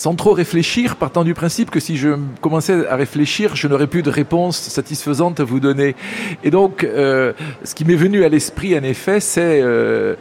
[0.00, 4.02] sans trop réfléchir, partant du principe que si je commençais à réfléchir, je n'aurais plus
[4.02, 5.94] de réponse satisfaisante à vous donner.
[6.42, 7.34] Et donc, euh,
[7.64, 10.14] ce qui m'est venu à l'esprit, en effet, c'est euh,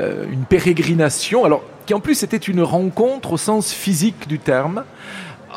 [0.00, 4.82] euh, une pérégrination, alors qui en plus était une rencontre au sens physique du terme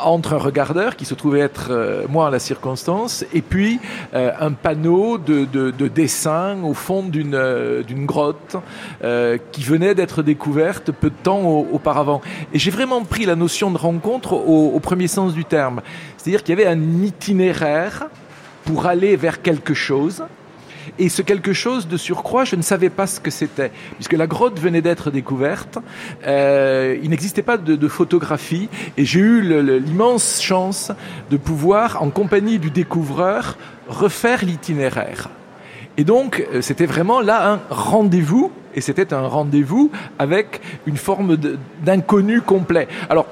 [0.03, 3.79] entre un regardeur qui se trouvait être euh, moi en la circonstance et puis
[4.13, 8.55] euh, un panneau de, de, de dessin au fond d'une euh, d'une grotte
[9.03, 12.21] euh, qui venait d'être découverte peu de temps au- auparavant.
[12.53, 15.81] Et j'ai vraiment pris la notion de rencontre au, au premier sens du terme.
[16.17, 18.07] C'est-à-dire qu'il y avait un itinéraire
[18.65, 20.23] pour aller vers quelque chose.
[20.99, 24.27] Et ce quelque chose de surcroît, je ne savais pas ce que c'était, puisque la
[24.27, 25.79] grotte venait d'être découverte.
[26.27, 29.41] Euh, il n'existait pas de, de photographie, et j'ai eu
[29.79, 30.91] l'immense chance
[31.31, 33.57] de pouvoir, en compagnie du découvreur,
[33.87, 35.29] refaire l'itinéraire.
[35.97, 41.37] Et donc, euh, c'était vraiment là un rendez-vous, et c'était un rendez-vous avec une forme
[41.83, 42.87] d'inconnu complet.
[43.09, 43.27] Alors,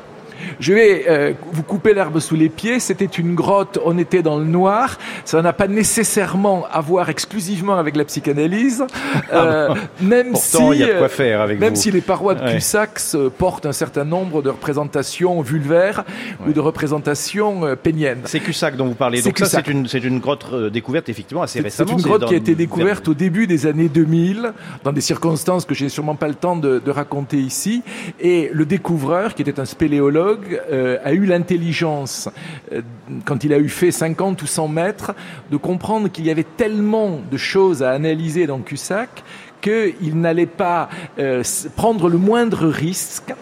[0.60, 2.80] je vais euh, vous couper l'herbe sous les pieds.
[2.80, 4.98] C'était une grotte, on était dans le noir.
[5.26, 8.86] Ça n'a pas nécessairement à voir exclusivement avec la psychanalyse.
[9.34, 11.82] Euh, même Pourtant, si, il y a de quoi faire avec Même vous.
[11.82, 12.56] si les parois de Ouais.
[12.56, 16.04] Cussac euh, portent un certain nombre de représentations vulvaires
[16.48, 18.22] ou de représentations euh, péniennes.
[18.26, 19.18] C'est Cussac dont vous parlez.
[19.18, 21.90] C'est Donc ça, c'est une, grotte euh, découverte effectivement assez récemment.
[21.90, 24.54] C'est une grotte qui a été découverte au début des années 2000,
[24.84, 27.84] dans des circonstances que j'ai sûrement pas le temps de, de raconter ici.
[28.20, 30.31] Et le découvreur, qui était un spéléologue,
[30.72, 32.30] euh, a eu l'intelligence,
[32.72, 32.82] euh,
[33.26, 35.14] quand il a eu fait 50 ou 100 mètres,
[35.52, 39.24] de comprendre qu'il y avait tellement de choses à analyser dans Cussac
[39.62, 40.90] qu'il n'allait pas
[41.20, 41.44] euh,
[41.76, 43.34] prendre le moindre risque.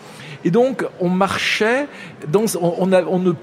[0.43, 1.87] Et donc, on marchait,
[2.33, 2.89] on,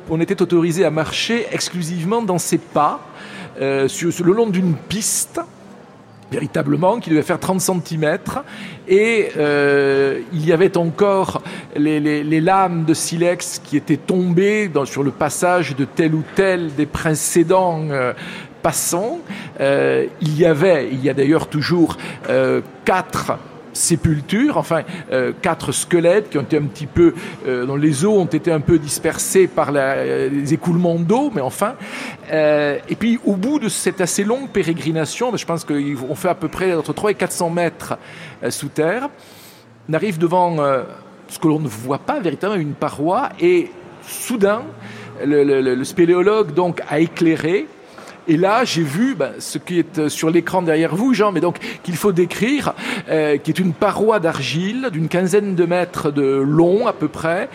[0.08, 3.00] on, était autorisé à marcher exclusivement dans ses pas,
[3.58, 5.40] le long d'une piste,
[6.30, 8.18] véritablement, qui devait faire 30 cm.
[8.88, 11.42] Et euh, il y avait encore
[11.76, 16.14] les, les- les lames de silex qui étaient tombées dans- sur le passage de tel
[16.14, 18.12] ou tel des précédents euh,
[18.62, 19.20] passants.
[19.60, 21.96] Euh, il y avait, il y a d'ailleurs toujours
[22.28, 23.32] euh, quatre
[23.76, 24.82] sépultures, enfin
[25.12, 27.14] euh, quatre squelettes qui ont été un petit peu,
[27.46, 31.74] euh, dont les os ont été un peu dispersés par les écoulements d'eau, mais enfin.
[32.32, 36.34] Euh, et puis au bout de cette assez longue pérégrination, je pense qu'on fait à
[36.34, 37.96] peu près entre 3 et 400 mètres
[38.50, 39.08] sous terre,
[39.88, 40.56] on arrive devant
[41.28, 43.70] ce que l'on ne voit pas véritablement, une paroi, et
[44.02, 44.62] soudain,
[45.24, 47.66] le- le spéléologue donc a éclairé.
[48.28, 51.40] Et là, j'ai vu ben, ce qui est euh, sur l'écran derrière vous, Jean, mais
[51.40, 52.74] donc qu'il faut décrire,
[53.08, 57.48] euh, qui est une paroi d'argile d'une quinzaine de mètres de long à peu près.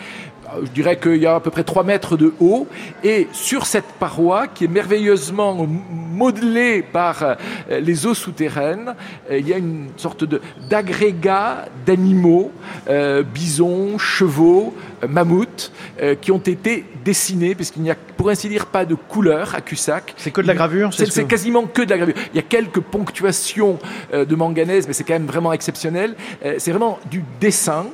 [0.64, 2.66] Je dirais qu'il y a à peu près 3 mètres de haut.
[3.04, 5.66] Et sur cette paroi, qui est merveilleusement
[6.12, 7.34] modelée par euh,
[7.80, 8.94] les eaux souterraines,
[9.30, 10.24] euh, il y a une sorte
[10.68, 12.50] d'agrégat d'animaux,
[12.88, 14.74] euh, bisons, chevaux,
[15.08, 19.54] mammouths, euh, qui ont été dessinés, puisqu'il n'y a pour ainsi dire pas de couleur
[19.54, 20.14] à Cussac.
[20.16, 22.14] C'est que de la gravure C'est ce que- quasiment que de la gravure.
[22.32, 23.78] Il y a quelques ponctuations
[24.14, 26.14] euh, de manganèse, mais c'est quand même vraiment exceptionnel.
[26.58, 27.86] C'est vraiment du dessin.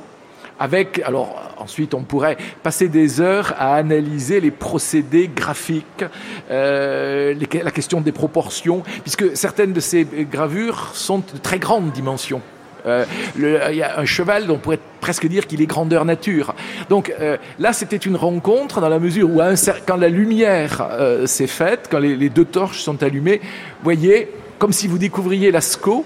[0.59, 6.03] Avec, alors ensuite on pourrait passer des heures à analyser les procédés graphiques,
[6.51, 7.33] euh,
[7.63, 12.41] la question des proportions, puisque certaines de ces gravures sont de très grandes dimensions.
[12.85, 13.05] Euh,
[13.37, 16.55] Il y a un cheval dont on pourrait presque dire qu'il est grandeur nature.
[16.89, 19.41] Donc euh, là, c'était une rencontre dans la mesure où
[19.85, 20.89] quand la lumière
[21.25, 23.41] s'est faite, quand les, deux torches sont allumées,
[23.83, 26.05] voyez, comme si vous découvriez Lascaux,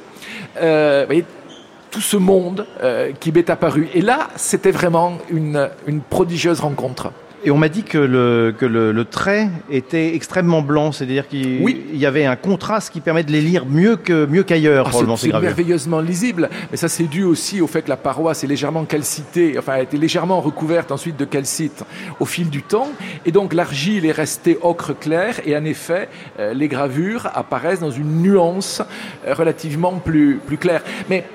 [0.55, 1.25] voyez,
[1.93, 3.87] tout ce monde euh, qui m'est apparu.
[3.93, 7.11] Et là, c'était vraiment une, une prodigieuse rencontre.
[7.45, 11.61] Et on m'a dit que le, que le, le trait était extrêmement blanc, c'est-à-dire qu'il
[11.61, 11.85] Oui.
[11.93, 15.17] y avait un contraste qui permet de les lire mieux que mieux qu'ailleurs, Ah, probablement,
[15.17, 18.85] c'est merveilleusement lisible, mais ça c'est dû aussi au fait que la paroisse est légèrement
[18.85, 21.83] calcitée, enfin a été légèrement recouverte ensuite de calcite
[22.21, 22.87] au fil du temps,
[23.25, 26.07] et donc l'argile est restée ocre clair, et en effet
[26.39, 28.81] euh, les gravures apparaissent dans une nuance
[29.27, 30.81] euh, relativement plus, plus claire.
[31.09, 31.25] Mais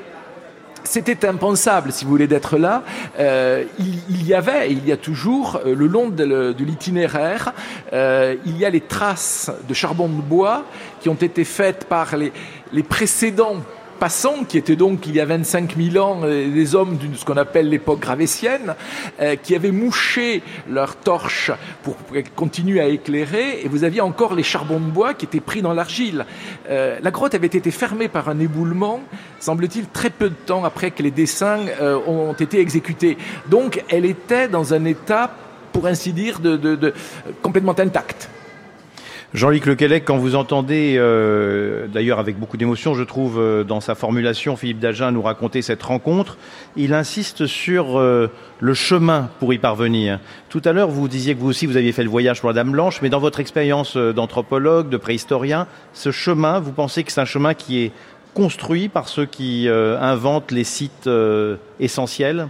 [0.89, 2.83] c'était impensable, si vous voulez, d'être là.
[3.19, 7.53] Euh, il, y avait, il y a toujours, euh, le long de, l'itinéraire,
[7.93, 10.65] euh, il y a les traces de charbon de bois
[11.01, 13.57] qui ont été faites par les précédents
[13.99, 17.25] passants, qui étaient donc il y a 25 000 ans euh, des hommes de ce
[17.25, 18.75] qu'on appelle l'époque gravétienne,
[19.21, 21.51] euh, qui avaient mouché leurs torches
[21.83, 25.41] pour, pour continuent à éclairer, et vous aviez encore les charbons de bois qui étaient
[25.41, 26.27] pris dans l'argile.
[26.71, 29.01] Euh, la grotte avait été fermée par un éboulement,
[29.41, 31.61] semble-t-il, très peu de temps après que les dessins
[32.07, 33.17] ont été exécutés.
[33.49, 35.31] Donc elle était dans un état,
[35.73, 36.93] pour ainsi dire, de-
[37.43, 38.29] complètement intact.
[39.35, 43.95] Jean-Luc Lequelec, quand vous entendez, euh, d'ailleurs avec beaucoup d'émotion, je trouve, euh, dans sa
[43.95, 46.39] formulation, Philippe Dagen nous raconter cette rencontre,
[46.77, 48.31] il insiste sur euh,
[48.61, 50.19] le chemin pour y parvenir.
[50.49, 52.55] Tout à l'heure, vous disiez que vous aussi, vous aviez fait le voyage pour la
[52.55, 57.21] Dame Blanche, mais dans votre expérience d'anthropologue, de préhistorien, ce chemin, vous pensez que c'est
[57.21, 57.93] un chemin qui est
[58.33, 61.09] construit par ceux qui inventent les sites
[61.81, 62.49] essentiels?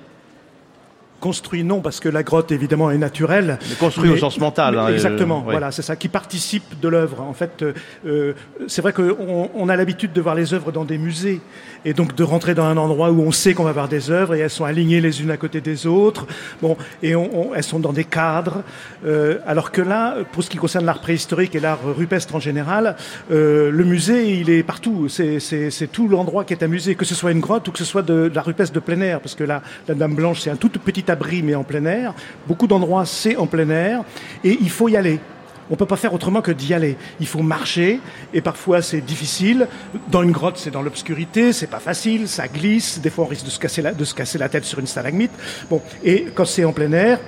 [1.20, 3.58] Construit non, parce que la grotte évidemment est naturelle.
[3.68, 5.50] Mais construit au sens mental, hein, exactement, euh, ouais.
[5.52, 7.20] voilà, c'est ça, qui participe de l'œuvre.
[7.22, 7.72] En fait, euh,
[8.06, 8.32] euh,
[8.68, 11.40] c'est vrai qu'on on a l'habitude de voir les œuvres dans des musées,
[11.84, 14.34] et donc de rentrer dans un endroit où on sait qu'on va voir des œuvres,
[14.36, 16.26] et elles sont alignées les unes à côté des autres,
[16.62, 18.62] bon, et on, on- elles sont dans des cadres.
[19.04, 22.94] Euh, alors que là, pour ce qui concerne l'art préhistorique et l'art rupestre en général,
[23.30, 25.08] le musée, il est partout.
[25.08, 27.72] C'est- C'est c'est tout l'endroit qui est un musée, que ce soit une grotte ou
[27.72, 30.14] que ce soit de, de la rupestre de plein air, parce que là, la Dame
[30.14, 32.14] Blanche, c'est un tout petit abri, mais en plein air.
[32.46, 34.04] Beaucoup d'endroits, c'est en plein air,
[34.44, 35.20] et il faut y aller.
[35.70, 36.96] On peut pas faire autrement que d'y aller.
[37.20, 38.00] Il faut marcher,
[38.32, 39.68] et parfois c'est difficile.
[40.10, 43.00] Dans une grotte, c'est dans l'obscurité, c'est pas facile, ça glisse.
[43.00, 44.86] Des fois, on risque de se casser la, de se casser la tête sur une
[44.86, 45.32] stalagmite.
[45.68, 47.18] Bon, et quand c'est en plein air,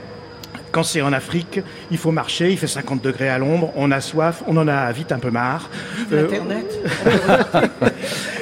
[0.72, 4.00] quand c'est en Afrique, il faut marcher, il fait 50 degrés à l'ombre, on a
[4.00, 5.68] soif, on en a vite un peu marre.
[6.12, 6.28] Euh,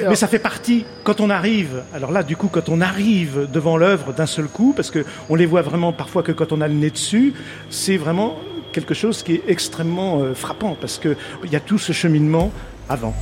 [0.07, 3.77] mais ça fait partie, quand on arrive, alors là, du coup, quand on arrive devant
[3.77, 6.67] l'œuvre d'un seul coup, parce que on les voit vraiment parfois que quand on a
[6.67, 7.33] le nez dessus,
[7.69, 8.37] c'est vraiment
[8.71, 12.51] quelque chose qui est extrêmement euh, frappant, parce que il y a tout ce cheminement
[12.87, 13.13] avant.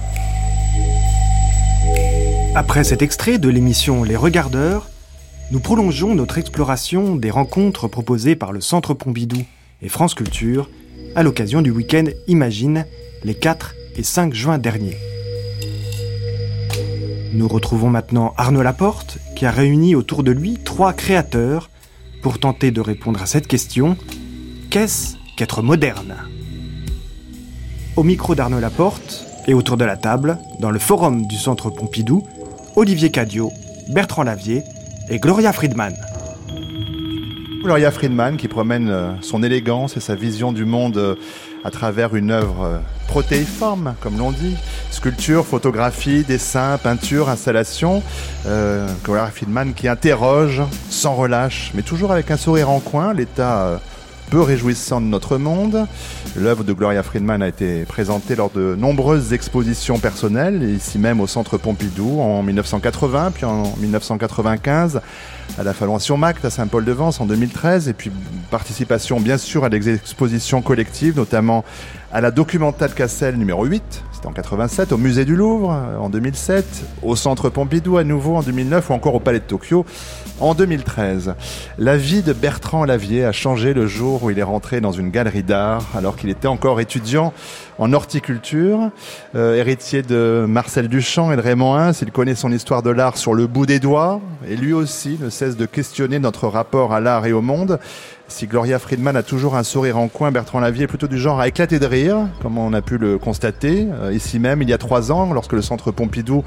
[2.56, 4.90] Après cet extrait de l'émission Les Regardeurs,
[5.52, 9.44] nous prolongeons notre exploration des rencontres proposées par le Centre Pompidou
[9.82, 10.70] et France Culture
[11.16, 12.86] à l'occasion du week-end Imagine
[13.24, 14.98] les 4 et 5 juin dernier.
[17.34, 21.70] Nous retrouvons maintenant Arnaud Laporte qui a réuni autour de lui trois créateurs
[22.22, 23.98] pour tenter de répondre à cette question
[24.70, 26.16] qu'est-ce qu'être moderne?
[27.96, 32.24] Au micro d'Arnaud Laporte et autour de la table, dans le forum du Centre Pompidou,
[32.76, 33.52] Olivier Cadio,
[33.90, 34.64] Bertrand Lavier
[35.10, 35.94] et Gloria Friedman.
[37.64, 41.16] Gloria Friedman qui promène euh, son élégance et sa vision du monde euh,
[41.68, 42.78] à travers une œuvre euh,
[43.08, 44.56] protéiforme, comme l'on dit.
[44.90, 48.02] Sculpture, photographie, dessin, peinture, installation.
[48.46, 48.88] Euh,
[49.76, 53.78] qui interroge sans relâche, mais toujours avec un sourire en coin, l'état euh,
[54.30, 55.88] peu réjouissant de notre monde.
[56.36, 61.28] L'œuvre de Gloria Friedman a été présentée lors de nombreuses expositions personnelles, ici même au
[61.28, 65.02] Centre Pompidou en 1980, puis en 1995
[65.58, 68.12] à la Fondation Mact à Saint-Paul-de-Vence en 2013, et puis
[68.52, 71.64] participation bien sûr à des expositions collectives, notamment
[72.12, 75.98] à la Documenta de Cassel numéro 8, c'était en 87, au Musée du Louvre euh,
[75.98, 76.66] en 2007,
[77.02, 79.86] au Centre Pompidou à nouveau en 2009 ou encore au Palais de Tokyo
[80.40, 81.36] en 2013.
[81.78, 85.10] La vie de Bertrand Lavier a changé le jour où il est rentré dans une
[85.10, 87.34] galerie d'art alors qu'il était encore étudiant
[87.80, 88.92] en horticulture,
[89.36, 91.94] euh, héritier de Marcel Duchamp et de Raymond Hins.
[92.02, 95.30] Il connaît son histoire de l'art sur le bout des doigts et lui aussi ne
[95.30, 97.80] cesse de questionner notre rapport à l'art et au monde.
[98.30, 101.40] Si Gloria Friedman a toujours un sourire en coin, Bertrand Lavier est plutôt du genre
[101.40, 104.74] à éclater de rire, comme on a pu le constater euh, ici même il y
[104.74, 106.44] a trois ans, lorsque le Centre Pompidou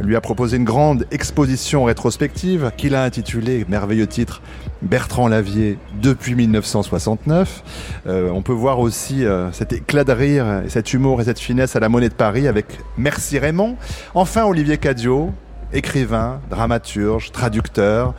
[0.00, 4.42] lui a proposé une grande exposition rétrospective qu'il a intitulée, merveilleux titre,
[4.82, 7.62] Bertrand Lavier depuis 1969.
[8.06, 11.38] Euh, on peut voir aussi euh, cet éclat de rire, et cet humour et cette
[11.38, 12.66] finesse à la Monnaie de Paris avec
[12.96, 13.76] Merci Raymond.
[14.14, 15.32] Enfin Olivier Cadio,
[15.72, 18.14] écrivain, dramaturge, traducteur,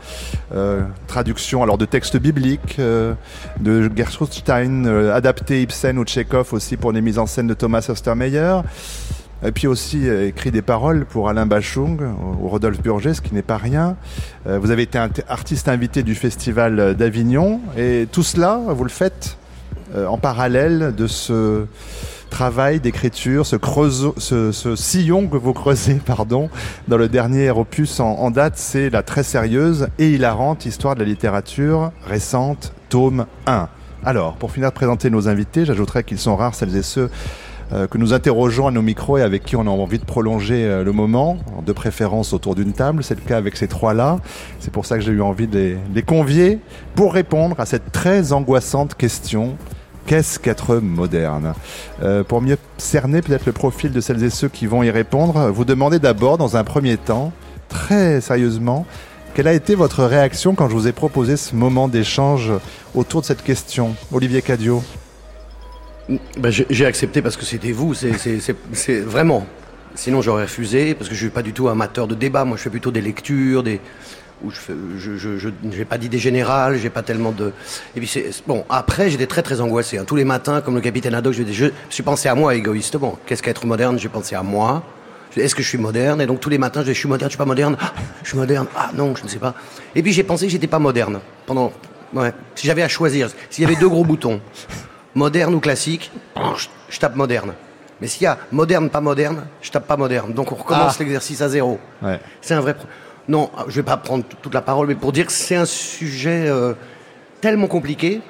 [0.54, 3.14] euh, traduction alors de textes bibliques, euh,
[3.60, 7.54] de Gertrude Stein, euh, adapté Ibsen ou Tchekhov aussi pour les mises en scène de
[7.54, 8.60] Thomas Ostermeyer.
[9.44, 11.98] Et puis aussi euh, écrit des paroles pour Alain Bachung
[12.40, 13.96] ou Rodolphe Burger, ce qui n'est pas rien.
[14.46, 14.98] Euh, vous avez été
[15.28, 19.36] artiste invité du Festival d'Avignon et tout cela, vous le faites
[19.94, 21.66] euh, en parallèle de ce
[22.30, 23.56] travail d'écriture, ce,
[24.16, 26.48] ce, ce sillon que vous creusez pardon,
[26.88, 31.00] dans le dernier opus en, en date, c'est la très sérieuse et hilarante histoire de
[31.00, 33.68] la littérature récente, tome 1.
[34.04, 37.08] Alors, pour finir de présenter nos invités, j'ajouterais qu'ils sont rares celles et ceux euh,
[37.90, 40.84] que nous interrogeons à nos micros et avec qui on a envie de prolonger euh,
[40.84, 43.02] le moment, de préférence autour d'une table.
[43.02, 44.18] C'est le cas avec ces trois-là.
[44.60, 46.58] C'est pour ça que j'ai eu envie de les, de les convier
[46.94, 49.56] pour répondre à cette très angoissante question.
[50.06, 51.54] Qu'est-ce qu'être moderne?
[52.02, 55.50] Euh, Pour mieux cerner peut-être le profil de celles et ceux qui vont y répondre,
[55.50, 57.32] vous demandez d'abord, dans un premier temps,
[57.68, 58.84] très sérieusement,
[59.34, 62.52] quelle a été votre réaction quand je vous ai proposé ce moment d'échange
[62.94, 63.94] autour de cette question?
[64.12, 64.82] Olivier Cadio
[66.36, 69.46] Ben, j'ai accepté parce que c'était vous, c'est- vraiment.
[69.94, 72.44] Sinon j'aurais refusé parce que je suis pas du tout amateur de débat.
[72.44, 73.78] Moi je fais plutôt des lectures, des
[74.42, 77.52] où je fais, je je je- pas d'idée générale, j'ai pas tellement de.
[77.94, 78.10] Et puis
[78.46, 78.64] bon.
[78.70, 79.98] Après j'étais très très angoissé.
[79.98, 80.04] hein.
[80.06, 83.18] Tous les matins comme le capitaine Haddock, je, je suis pensé à moi égoïstement.
[83.26, 83.98] Qu'est-ce qu'être moderne?
[83.98, 84.82] J'ai pensé à moi.
[85.36, 86.20] Est-ce que je suis moderne?
[86.22, 87.76] Et donc tous les matins je dis je suis moderne, je suis pas moderne.
[87.80, 87.92] Ah,
[88.22, 88.66] je suis moderne.
[88.76, 89.54] Ah non, je ne sais pas.
[89.94, 91.70] Et puis j'ai pensé que j'étais pas moderne pendant.
[92.14, 92.32] Ouais.
[92.54, 94.40] Si j'avais à choisir, s'il y avait deux gros boutons
[95.14, 96.10] moderne ou classique,
[96.88, 97.54] je, tape moderne.
[98.00, 100.32] Mais s'il y a moderne, pas moderne, je tape pas moderne.
[100.32, 101.02] Donc on recommence Ah.
[101.02, 101.78] l'exercice à zéro.
[102.02, 102.20] Ouais.
[102.40, 102.74] C'est un vrai.
[103.28, 106.48] Non, je vais pas prendre toute la parole, mais pour dire que c'est un sujet
[106.48, 106.74] euh,
[107.40, 108.20] tellement compliqué,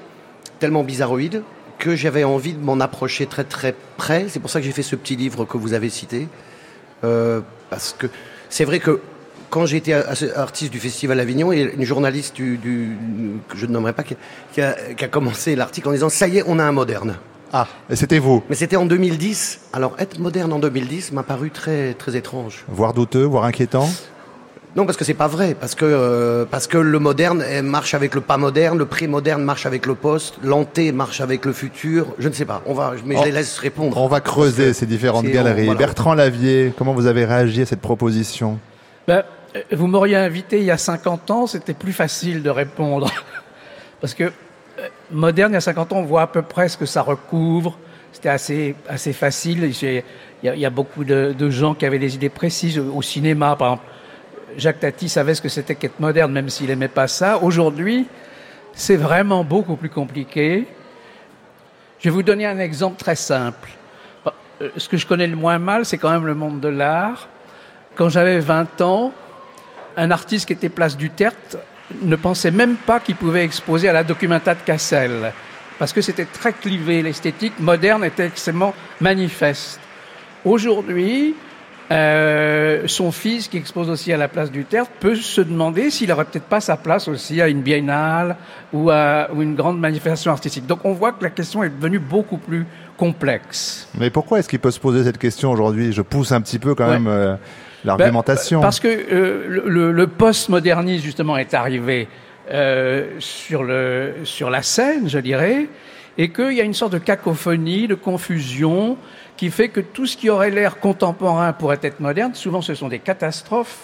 [0.58, 1.42] tellement bizarroïde,
[1.78, 4.26] que j'avais envie de m'en approcher très très près.
[4.28, 6.28] C'est pour ça que j'ai fait ce petit livre que vous avez cité.
[7.04, 7.40] Euh,
[7.70, 8.06] parce que
[8.50, 9.00] c'est vrai que
[9.52, 12.56] quand j'ai été a- a- artiste du Festival Avignon, il y a une journaliste du,
[12.56, 12.96] du-
[13.48, 14.16] que je ne nommerai pas qui,
[14.52, 17.16] qui a, qui a commencé l'article en disant ça y est, on a un moderne.
[17.52, 19.60] Ah, et c'était vous Mais c'était en 2010.
[19.74, 22.64] Alors être moderne en 2010 m'a paru très très étrange.
[22.68, 23.88] Voire douteux, voire inquiétant
[24.74, 25.54] Non, parce que c'est pas vrai.
[25.60, 29.66] Parce que euh, parce que le moderne marche avec le pas moderne, le pré-moderne marche
[29.66, 32.06] avec le post, l'anté marche avec le futur.
[32.18, 32.62] Je ne sais pas.
[32.64, 33.98] On va, mais je les laisse répondre.
[34.00, 35.66] On va creuser ces différentes galeries.
[35.66, 35.78] voilà.
[35.78, 38.58] Bertrand Lavier, comment vous avez réagi à cette proposition?
[39.06, 39.24] Ben,
[39.72, 43.12] vous m'auriez invité il y a 50 ans, c'était plus facile de répondre.
[44.00, 46.76] Parce que euh, moderne, il y a 50 ans, on voit à peu près ce
[46.76, 47.78] que ça recouvre.
[48.12, 49.72] C'était assez, assez facile.
[49.82, 50.02] Il
[50.42, 52.78] y, a- beaucoup de, gens qui avaient des idées précises.
[52.78, 53.84] Au cinéma, par exemple,
[54.56, 57.38] Jacques Tati savait ce que c'était qu'être moderne, même s'il aimait pas ça.
[57.38, 58.06] Aujourd'hui,
[58.74, 60.66] c'est vraiment beaucoup plus compliqué.
[62.00, 63.70] Je vais vous donner un exemple très simple.
[64.60, 67.28] Euh, Ce que je connais le moins mal, c'est quand même le monde de l'art.
[67.94, 69.12] Quand j'avais 20 ans,
[69.96, 71.58] un artiste qui était place du Tertre
[72.02, 75.32] ne pensait même pas qu'il pouvait exposer à la Documenta de Cassel.
[75.78, 79.80] Parce que c'était très clivé, l'esthétique moderne était extrêmement manifeste.
[80.44, 81.34] Aujourd'hui,
[81.90, 86.10] euh, son fils, qui expose aussi à la place du Tertre, peut se demander s'il
[86.12, 88.36] aurait peut-être pas sa place aussi à une biennale
[88.72, 90.66] ou à ou une grande manifestation artistique.
[90.66, 92.64] Donc on voit que la question est devenue beaucoup plus
[92.96, 93.88] complexe.
[93.98, 95.92] Mais pourquoi est-ce qu'il peut se poser cette question aujourd'hui?
[95.92, 96.92] Je pousse un petit peu quand Ouais.
[96.98, 97.34] même euh,
[97.84, 98.58] l'argumentation.
[98.60, 102.08] Ben, parce que euh, le, le- le postmodernisme, justement, est arrivé
[102.50, 105.68] euh, sur, la scène, je dirais,
[106.18, 108.96] et qu'il y a une sorte de cacophonie, de confusion,
[109.36, 112.34] qui fait que tout ce qui aurait l'air contemporain pourrait être moderne.
[112.34, 113.78] Souvent, ce sont des catastrophes.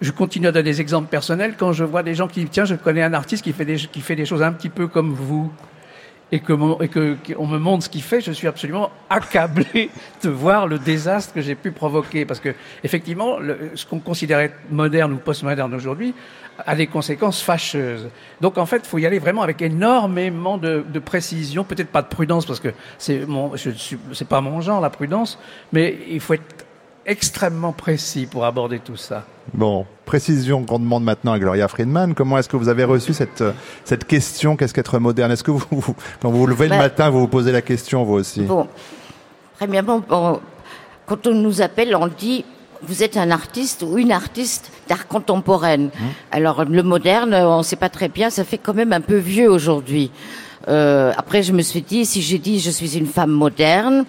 [0.00, 1.54] Je continue à donner des exemples personnels.
[1.56, 4.24] Quand je vois des gens qui disent, tiens, je connais un artiste qui fait des
[4.26, 5.52] choses un petit peu comme vous,
[6.34, 9.88] et que mon- et que qu'on me montre ce qu'il fait, je suis absolument accablé
[10.24, 12.52] de voir le désastre que j'ai pu provoquer parce que
[12.82, 16.12] effectivement le- ce qu'on considérait moderne ou postmoderne aujourd'hui
[16.66, 18.08] a des conséquences fâcheuses.
[18.40, 22.02] Donc en fait, il faut y aller vraiment avec énormément de, de précision, peut-être pas
[22.02, 23.52] de prudence parce que c'est mon
[24.12, 25.38] c'est pas mon genre la prudence,
[25.72, 26.63] mais il faut être
[27.06, 29.24] extrêmement précis pour aborder tout ça.
[29.52, 32.14] Bon, précision qu'on demande maintenant à Gloria Friedman.
[32.14, 33.44] Comment est-ce que vous avez reçu cette,
[33.84, 36.78] cette question Qu'est-ce qu'être moderne Est-ce que vous, vous- quand vous vous levez le Bah,
[36.78, 38.42] matin, vous vous posez la question, vous aussi?
[38.42, 38.66] Bon,
[39.58, 40.40] premièrement, bon,
[41.06, 42.44] quand on nous appelle, on dit
[42.86, 45.88] vous êtes un artiste ou une artiste d'art contemporaine.
[46.30, 49.16] Alors le moderne, on ne sait pas très bien, ça fait quand même un peu
[49.16, 50.10] vieux aujourd'hui.
[50.68, 54.04] Euh, après, je me suis dit, si j'ai dit je suis une femme moderne,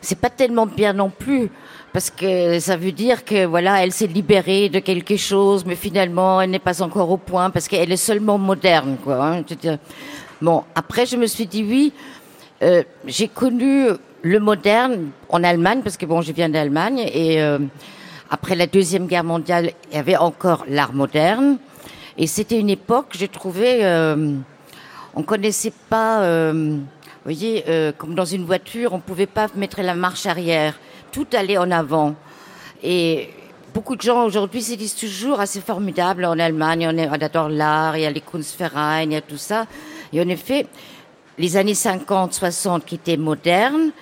[0.00, 1.50] c'est pas tellement bien non plus.
[1.98, 6.40] Parce que ça veut dire que voilà, elle s'est libérée de quelque chose, mais finalement,
[6.40, 9.16] elle n'est pas encore au point parce qu'elle est seulement moderne, quoi.
[9.20, 9.42] hein.
[10.40, 11.92] Bon, après, je me suis dit oui.
[12.62, 13.88] euh, j'ai connu
[14.22, 17.58] le moderne en Allemagne parce que bon, je viens d'Allemagne et euh,
[18.30, 21.58] après la Deuxième Guerre mondiale, il y avait encore l'art moderne.
[22.16, 24.34] Et c'était une époque, j'ai trouvé, euh,
[25.16, 27.64] on connaissait pas, euh, vous voyez,
[27.98, 30.78] comme dans une voiture, on pouvait pas mettre la marche arrière.
[31.12, 32.14] Tout allait en avant.
[32.82, 33.30] Et
[33.74, 37.96] beaucoup de gens aujourd'hui se disent toujours, ah, c'est formidable, en Allemagne, on, adore l'art,
[37.96, 39.66] il y a les Kunstvereine, il y a tout ça.
[40.12, 40.66] Et en effet,
[41.38, 43.92] les années 50, 60 qui étaient modernes,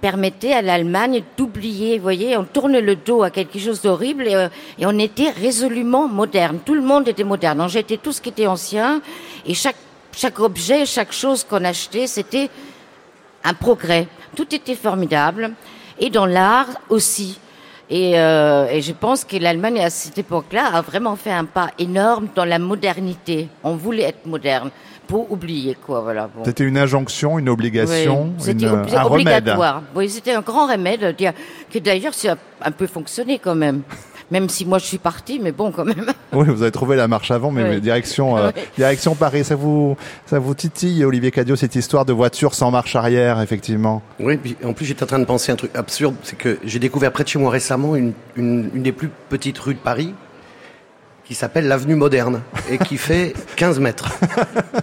[0.00, 4.34] permettaient à l'Allemagne d'oublier, vous voyez, on tourne le dos à quelque chose d'horrible et,
[4.34, 4.48] euh,
[4.78, 6.60] et on était résolument moderne.
[6.64, 7.60] Tout le monde était moderne.
[7.60, 9.02] On jetait tout ce qui était ancien
[9.44, 12.48] et chaque objet, chaque chose qu'on achetait, c'était
[13.44, 14.08] un progrès.
[14.34, 15.52] Tout était formidable.
[15.98, 17.38] Et dans l'art aussi.
[17.88, 21.70] Et, euh, et je pense que l'Allemagne, à cette époque-là, a vraiment fait un pas
[21.78, 23.48] énorme dans la modernité.
[23.62, 24.70] On voulait être moderne
[25.06, 26.26] pour oublier, quoi, voilà.
[26.34, 26.42] Bon.
[26.44, 29.26] C'était une injonction, une obligation, Oui, une- ob- un remède.
[29.28, 29.82] obligatoire.
[29.94, 31.14] Oui, c'était un grand remède,
[31.70, 33.82] qui d'ailleurs ça a un peu fonctionné quand même.
[34.30, 36.06] Même si moi je suis partie, mais bon quand même.
[36.32, 37.68] Oui, vous avez trouvé la marche avant, mais Oui.
[37.70, 38.62] mais direction, euh, Oui.
[38.76, 39.44] direction Paris.
[39.44, 39.96] Ça vous,
[40.26, 44.02] ça vous titille, Olivier Cadio, cette histoire de voiture sans marche arrière, effectivement?
[44.18, 46.78] Oui, puis en plus j'étais en train de penser un truc absurde, c'est que j'ai
[46.80, 50.12] découvert près de chez moi récemment une, une, une des plus petites rues de Paris
[51.24, 54.10] qui s'appelle l'avenue moderne et qui fait 15 mètres.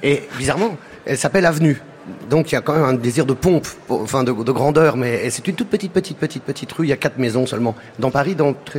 [0.02, 0.76] Et bizarrement,
[1.06, 1.82] elle s'appelle avenue.
[2.30, 5.30] Donc il y a quand même un désir de pompe, enfin de, de grandeur, mais
[5.30, 6.86] c'est une toute petite, petite, petite, petite rue.
[6.86, 7.76] Il y a quatre maisons seulement.
[8.00, 8.36] Dans Paris,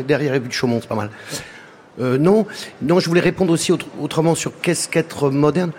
[0.06, 1.10] derrière les buts de Chaumont, c'est pas mal.
[2.00, 2.44] Euh, non,
[2.82, 5.72] non, je voulais répondre aussi autre- autrement sur qu'est-ce qu'être moderne.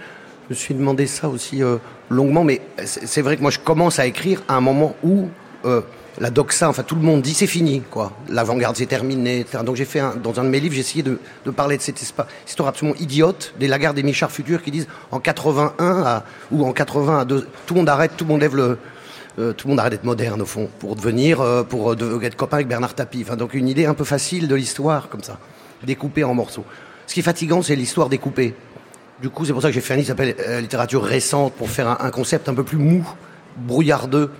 [0.49, 1.77] Je me suis demandé ça aussi euh,
[2.09, 5.27] longuement, mais c'est c'est vrai que moi je commence à écrire à un moment où
[5.65, 5.81] euh,
[6.19, 8.13] la doxa, enfin tout le monde dit c'est fini, quoi.
[8.29, 9.63] L'avant-garde c'est terminé, etc.
[9.65, 11.81] Donc j'ai fait un, dans un de mes livres, j'ai essayé de, de parler de
[11.81, 16.65] cette histoire absolument idiote des Lagarde et Michard futurs qui disent en 81 à, ou
[16.65, 18.77] en 80 à deux, tout le monde arrête, tout le monde lève le,
[19.39, 22.23] euh, tout le monde arrête d'être moderne au fond pour devenir, euh, pour euh, de-
[22.23, 23.23] être copain avec Bernard Tapie.
[23.25, 25.37] Enfin, donc une idée un peu facile de l'histoire comme ça,
[25.83, 26.63] découpée en morceaux.
[27.07, 28.55] Ce qui est fatigant, c'est l'histoire découpée.
[29.21, 31.53] Du coup, c'est pour ça que j'ai fait un livre qui s'appelle euh, Littérature récente
[31.53, 33.05] pour faire un, un concept un peu plus mou,
[33.57, 34.31] brouillardeux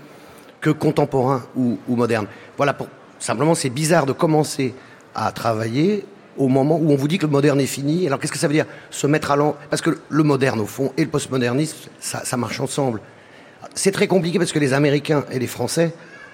[0.66, 2.26] que contemporain ou, ou moderne.
[2.58, 2.76] Voilà,
[3.20, 4.74] simplement, c'est bizarre de commencer
[5.14, 6.06] à travailler
[6.38, 8.08] au moment où on vous dit que le moderne est fini.
[8.08, 8.66] Alors, qu'est-ce que ça veut dire?
[8.90, 9.56] Se mettre à l'en...
[9.70, 13.00] Parce que le moderne, au fond, et le postmodernisme, ça, marche ensemble.
[13.76, 15.94] C'est très compliqué parce que les Américains et les Français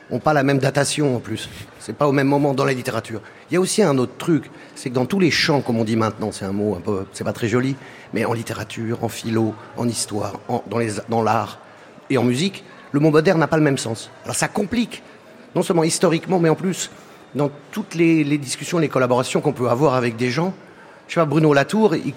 [0.10, 1.50] ont pas la même datation en plus.
[1.80, 3.20] C'est pas au même moment dans la littérature.
[3.50, 5.84] Il y a aussi un autre truc, c'est que dans tous les champs, comme on
[5.84, 7.76] dit maintenant, c'est un mot un peu, c'est pas très joli,
[8.14, 10.40] mais en littérature, en philo, en histoire,
[10.70, 11.60] dans les, dans l'art
[12.10, 14.10] et en musique, le mot moderne n'a pas le même sens.
[14.24, 15.02] Alors ça complique,
[15.56, 16.90] non seulement historiquement, mais en plus
[17.36, 20.54] dans toutes les, discussions, les collaborations qu'on peut avoir avec des gens.
[21.08, 22.14] Je sais pas, Bruno Latour, il,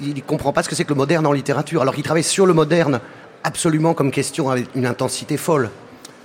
[0.00, 2.46] il comprend pas ce que c'est que le moderne en littérature, alors qu'il travaille sur
[2.46, 3.00] le moderne
[3.44, 5.70] absolument comme question avec une intensité folle.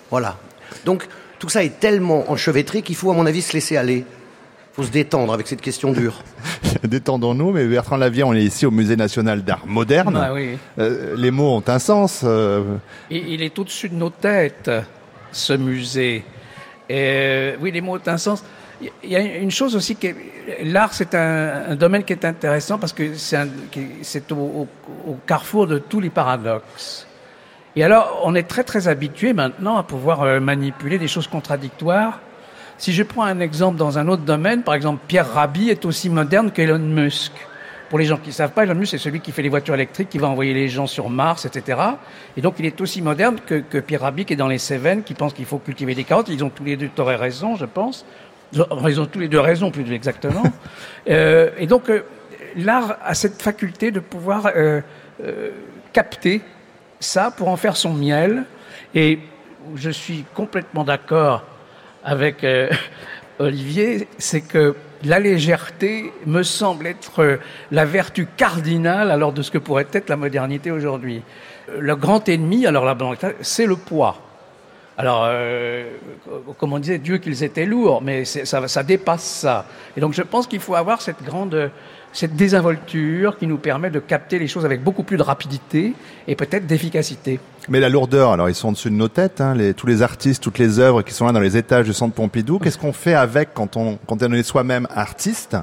[0.09, 0.37] Voilà.
[0.85, 1.07] Donc
[1.39, 3.97] tout ça est tellement enchevêtré qu'il faut, à mon avis, se laisser aller.
[3.97, 6.23] Il faut se détendre avec cette question dure.
[6.87, 10.19] Détendons-nous, mais Bertrand Lavier, on est ici au Musée national d'art moderne.
[10.21, 10.57] Ah oui.
[10.79, 12.21] Euh, les mots ont un sens.
[12.23, 12.63] euh,
[13.09, 14.69] Il, il est au-dessus de nos têtes,
[15.31, 16.23] ce musée.
[16.89, 18.43] Et, euh, oui, les mots ont un sens.
[19.03, 20.13] Il y a une chose aussi qui
[20.63, 24.67] l'art, c'est un, un domaine qui est intéressant parce que c'est au, au-
[25.07, 27.07] au carrefour de tous les paradoxes.
[27.77, 32.19] Et alors, on est très très habitué maintenant à pouvoir manipuler des choses contradictoires.
[32.83, 36.09] Si je prends un exemple dans un autre domaine, par exemple, Pierre Rabhi est aussi
[36.09, 37.31] moderne qu'Elon Musk.
[37.89, 39.73] Pour les gens qui ne savent pas, Elon Musk, c'est celui qui fait les voitures
[39.73, 41.79] électriques, qui va envoyer les gens sur Mars, etc.
[42.35, 45.03] Et donc, il est aussi moderne que, que Pierre Rabhi, qui est dans les Cévennes,
[45.03, 46.27] qui pense qu'il faut cultiver des carottes.
[46.27, 48.05] Ils ont tous les deux tort et raison, je pense.
[48.51, 50.43] Ils ont- tous les deux raison, plus exactement.
[51.09, 52.01] Euh, et donc, euh,
[52.57, 54.81] l'art a cette faculté de pouvoir euh,
[55.93, 56.41] capter
[56.99, 58.43] ça pour en faire son miel.
[58.93, 59.19] Et
[59.75, 61.45] je suis complètement d'accord
[62.03, 62.69] avec euh,
[63.39, 67.37] Olivier, c'est que la légèreté me semble être euh,
[67.71, 71.21] la vertu cardinale alors de ce que pourrait être la modernité aujourd'hui.
[71.69, 72.95] Euh, Le grand ennemi, alors la
[73.41, 74.17] c'est le poids.
[74.95, 75.89] Alors, euh,
[76.59, 79.65] comme on disait, Dieu qu'ils étaient lourds, mais ça dépasse ça.
[79.97, 81.71] Et donc, je pense qu'il faut avoir cette grande,
[82.13, 85.93] cette désinvolture qui nous permet de capter les choses avec beaucoup plus de rapidité
[86.27, 87.39] et peut-être d'efficacité.
[87.69, 90.43] Mais la lourdeur, alors ils sont au-dessus de nos têtes, hein, les, tous les artistes,
[90.43, 92.59] toutes les œuvres qui sont là dans les étages du Centre Pompidou.
[92.59, 95.55] Qu'est-ce qu'on fait avec quand on, quand on est soi-même artiste?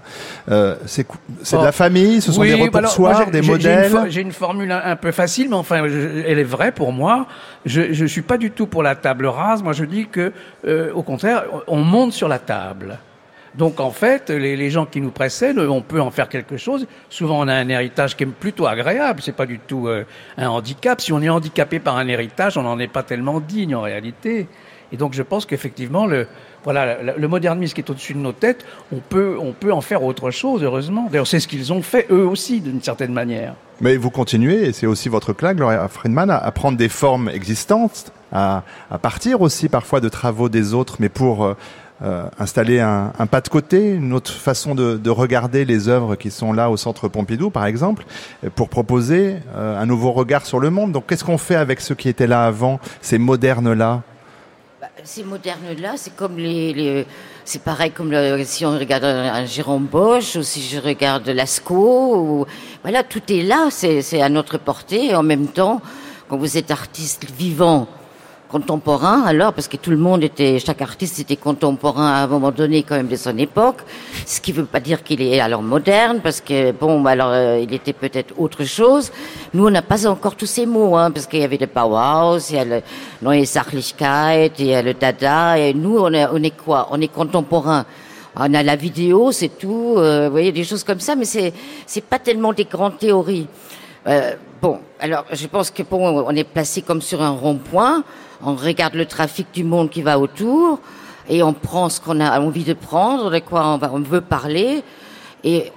[0.51, 1.63] Euh, C'est de Oh.
[1.63, 4.11] la famille, ce sont Oui, des bah alors, moi, des j'ai- j'ai une modèles?
[4.11, 7.27] J'ai une, formule un, un peu facile, mais enfin, je- elle est vraie pour moi.
[7.67, 9.63] Je ne suis pas du tout pour la table rase.
[9.63, 10.33] Moi, je dis que,
[10.67, 12.99] euh, au contraire, on monte sur la table.
[13.57, 16.87] Donc, en fait, les, gens qui nous précèdent, on peut en faire quelque chose.
[17.09, 19.21] Souvent, on a un héritage qui est plutôt agréable.
[19.23, 20.05] C'est pas du tout euh,
[20.37, 21.01] un handicap.
[21.01, 24.47] Si on est handicapé par un héritage, on n'en est pas tellement digne en réalité.
[24.93, 26.27] Et donc, je pense qu'effectivement, le,
[26.65, 30.03] voilà, le- modernisme qui est au-dessus de nos têtes, on peut, on peut en faire
[30.03, 31.09] autre chose, heureusement.
[31.11, 33.55] D'ailleurs, c'est ce qu'ils ont fait eux aussi, d'une certaine manière.
[33.81, 38.13] Mais vous continuez, et c'est aussi votre claque, Gloria Friedman, à, prendre des formes existantes,
[38.33, 41.55] à, à partir aussi parfois de travaux des autres, mais pour euh,
[42.03, 46.31] euh, installer un, pas de côté, une autre façon de, de regarder les œuvres qui
[46.31, 48.07] sont là au Centre Pompidou, par exemple,
[48.43, 50.93] euh, pour proposer euh, un nouveau regard sur le monde.
[50.93, 54.03] Donc qu'est-ce qu'on fait avec ceux qui étaient là avant, ces modernes-là?
[54.81, 57.07] Bah, Ces modernes-là, c'est comme les,
[57.45, 58.15] c'est pareil comme
[58.45, 62.47] si on regarde un, Jérôme Bosch ou si je regarde Lascaux.
[62.83, 65.11] Voilà, tout est là, c'est à notre portée.
[65.11, 65.83] Et en même temps,
[66.31, 67.89] quand vous êtes artiste vivant,
[68.51, 72.51] contemporain, alors parce que tout le monde était, chaque artiste était contemporain à un moment
[72.51, 73.81] donné quand même de son époque,
[74.27, 77.65] ce qui veut pas dire qu'il est alors moderne, parce que bon, bah, alors euh,
[77.65, 79.13] il était peut-être autre chose.
[79.55, 82.51] Nous, on n'a pas encore tous ces mots, hein, parce qu'il y avait le Bauhaus,
[82.51, 82.83] il y a le
[83.23, 86.89] Neue Sachlichkeit, il y a le Dada, et nous, on est, on est quoi?
[86.91, 87.85] On est contemporain.
[88.37, 91.53] On a la vidéo, c'est tout, euh, vous voyez, des choses comme ça, mais c'est
[91.85, 93.49] c'est pas tellement des grandes théories.
[94.07, 98.05] Euh, bon, alors je pense que on est placé comme sur un rond-point.
[98.43, 100.81] On regarde le trafic du monde qui va autour
[101.29, 104.83] et on prend ce qu'on a envie de prendre, de quoi on veut parler.
[105.45, 105.71] Et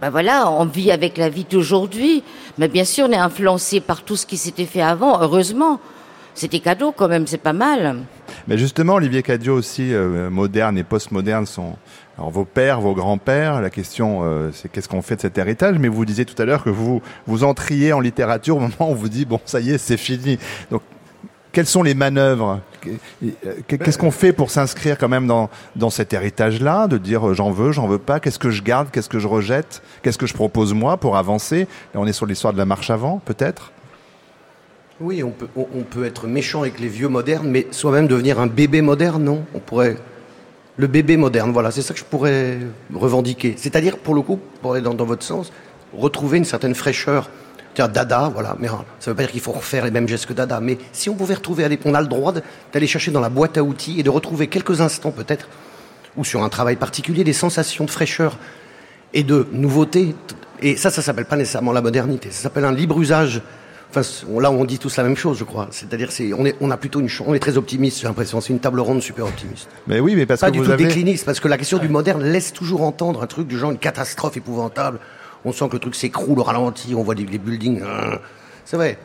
[0.00, 2.22] ben voilà, on vit avec la vie d'aujourd'hui.
[2.58, 5.20] Mais bien sûr, on est influencé par tout ce qui s'était fait avant.
[5.22, 5.80] Heureusement,
[6.34, 7.98] c'était cadeau quand même, c'est pas mal.
[8.48, 11.76] Mais justement, Olivier Cadio aussi, euh, moderne et postmoderne sont
[12.18, 13.60] alors vos pères, vos grands-pères.
[13.60, 15.78] La question, euh, c'est qu'est-ce qu'on fait de cet héritage?
[15.78, 18.84] Mais vous disiez tout à l'heure que vous vous entriez en littérature au moment où
[18.84, 20.38] on vous dit bon, ça y est, c'est fini.
[20.70, 20.82] Donc,
[21.52, 22.60] quelles sont les manœuvres?
[23.68, 27.50] Qu'est-ce qu'on fait pour s'inscrire quand même dans, dans cet héritage-là, de dire euh, j'en
[27.50, 30.34] veux, j'en veux pas, qu'est-ce que je garde, qu'est-ce que je rejette, qu'est-ce que je
[30.34, 31.68] propose moi pour avancer?
[31.94, 33.72] Là, on est sur l'histoire de la marche avant, peut-être?
[35.00, 38.46] Oui, on peut, on peut être méchant avec les vieux modernes, mais soi-même devenir un
[38.46, 39.44] bébé moderne, non?
[39.54, 39.96] On pourrait.
[40.78, 42.58] Le bébé moderne, voilà, c'est ça que je pourrais
[42.94, 43.54] revendiquer.
[43.58, 45.52] C'est-à-dire, pour le coup, pour aller dans, votre sens,
[45.92, 47.30] retrouver une certaine fraîcheur.
[47.74, 50.26] Dada, voilà, mais hein, ça ne veut pas dire qu'il faut refaire les mêmes gestes
[50.26, 52.34] que Dada, mais si on pouvait retrouver, on a le droit
[52.70, 55.48] d'aller chercher dans la boîte à outils et de retrouver quelques instants peut-être,
[56.18, 58.36] ou sur un travail particulier, des sensations de fraîcheur
[59.14, 60.14] et de nouveauté.
[60.60, 63.40] Et ça, ça s'appelle pas nécessairement la modernité, ça s'appelle un libre usage.
[63.94, 65.68] Enfin, là, on dit tous la même chose, je crois.
[65.70, 68.40] C'est-à-dire, c'est, on, est, on a plutôt une, on est très optimiste, j'ai l'impression.
[68.40, 69.68] C'est une table ronde super optimiste.
[69.86, 70.84] Mais oui, mais parce pas que du vous tout avez...
[70.84, 73.78] décliniste, parce que la question du moderne laisse toujours entendre un truc du genre une
[73.78, 74.98] catastrophe épouvantable.
[75.44, 77.82] On sent que le truc s'écroule au ralenti, on voit des, buildings.
[77.82, 78.18] hein.
[78.64, 78.96] C'est vrai.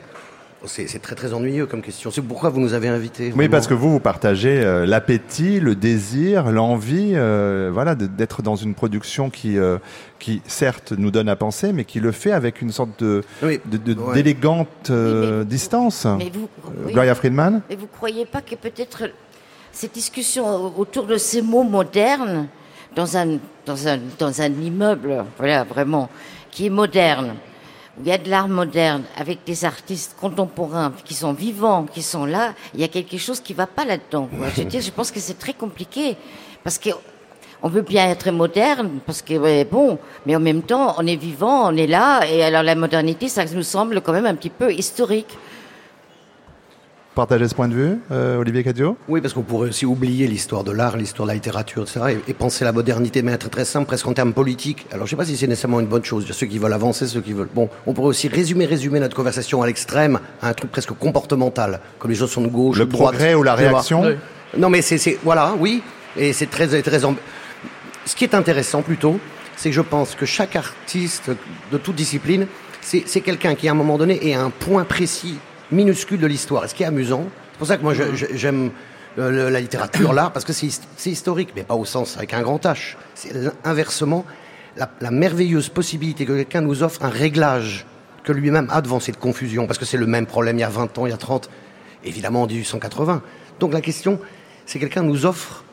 [0.66, 2.10] C'est, très très ennuyeux comme question.
[2.10, 3.32] C'est pourquoi vous nous avez invités.
[3.36, 8.56] Oui, parce que vous, vous partagez euh, l'appétit, le désir, l'envie, euh, voilà, d'être dans
[8.56, 9.78] une production qui, euh,
[10.20, 13.60] qui, certes, nous donne à penser, mais qui le fait avec une sorte de, Oui.
[13.70, 14.14] Ouais.
[14.16, 14.92] d'élégante
[15.46, 16.06] distance.
[16.18, 16.94] mais vous- Euh, oui.
[16.94, 19.04] Gloria Friedman Mais vous croyez pas que peut-être
[19.72, 22.48] cette discussion autour de ces mots modernes
[22.96, 26.10] dans un, dans un, dans un immeuble, voilà, vraiment,
[26.50, 27.36] qui est moderne,
[28.00, 32.26] il y a de l'art moderne, avec des artistes contemporains qui sont vivants, qui sont
[32.26, 34.30] là, il y a quelque chose qui va pas là-dedans.
[34.56, 36.16] Je pense que c'est très compliqué,
[36.64, 36.90] parce que
[37.64, 41.74] on veut bien être moderne, parce que bon, mais en même temps, on est vivant,
[41.74, 44.72] on est là, et alors la modernité, ça nous semble quand même un petit peu
[44.72, 45.36] historique.
[47.18, 50.64] Partagez ce point de vue, euh, Olivier Cadio Oui, parce qu'on pourrait aussi oublier l'histoire
[50.64, 53.66] de l'art, l'histoire de la littérature, etc., et, et penser la modernité de manière très,
[53.66, 54.86] simple, presque en termes politiques.
[54.92, 56.26] Alors, je ne sais pas si c'est nécessairement une bonne chose.
[56.26, 57.50] Il y a ceux qui veulent avancer, ceux qui veulent.
[57.56, 61.80] Bon, on pourrait aussi résumer, résumer notre conversation à l'extrême, à un truc presque comportemental,
[61.98, 63.16] comme les choses sont de gauche, Le de droite.
[63.16, 64.04] progrès ou la réaction?
[64.04, 64.14] Oui.
[64.56, 65.82] Non, mais c'est, voilà, oui,
[66.16, 67.00] et c'est très, très.
[68.06, 69.20] Ce qui est intéressant plutôt,
[69.56, 71.32] c'est que je pense que chaque artiste
[71.72, 72.46] de toute discipline,
[72.82, 75.40] c'est quelqu'un qui, à un moment donné, est à un point précis,
[75.72, 76.66] minuscule de l'histoire.
[76.66, 77.24] Et ce qui est amusant,
[77.54, 78.04] c'est pour ça que moi je-
[78.36, 78.72] j'aime
[79.20, 82.34] euh, la littérature, l'art, parce que c'est, his- c'est historique, mais pas au sens avec
[82.34, 82.96] un grand H.
[83.16, 83.32] C'est
[83.64, 84.26] inversement
[84.76, 87.86] la, la merveilleuse possibilité que quelqu'un nous offre un réglage
[88.24, 90.70] que lui-même a devant cette confusion, parce que c'est le même problème il y a
[90.70, 91.50] 20 ans, il y a 30,
[92.04, 93.22] évidemment en 1880.
[93.60, 94.20] Donc la question,
[94.66, 95.64] c'est que quelqu'un nous offre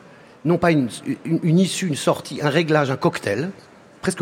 [0.43, 0.89] non pas une,
[1.25, 3.51] une- une issue, une sortie, un réglage, un cocktail,
[4.01, 4.21] presque,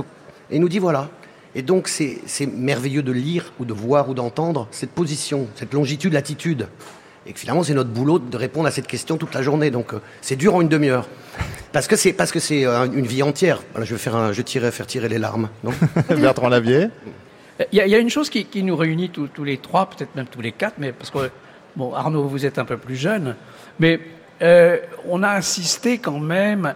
[0.51, 1.09] et nous dit voilà.
[1.55, 5.73] Et donc c'est c'est merveilleux de lire ou de voir ou d'entendre cette position, cette
[5.73, 6.67] longitude, latitude.
[7.25, 9.69] Et que finalement c'est notre boulot de répondre à cette question toute la journée.
[9.71, 11.07] Donc euh, c'est dur en une demi-heure.
[11.71, 13.61] Parce que c'est parce que c'est euh, une vie entière.
[13.71, 15.49] Voilà, je vais faire un, je tirer, faire tirer les larmes.
[15.63, 15.71] Non
[16.09, 16.89] Bertrand Lavier
[17.71, 19.57] Il y, a- il y a une chose qui, qui nous réunit tous, tous les
[19.57, 21.29] trois, peut-être même tous les quatre, mais parce que,
[21.75, 23.35] bon, Arnaud, vous êtes un peu plus jeune,
[23.79, 23.99] mais
[24.41, 24.77] euh,
[25.07, 26.73] on a assisté quand même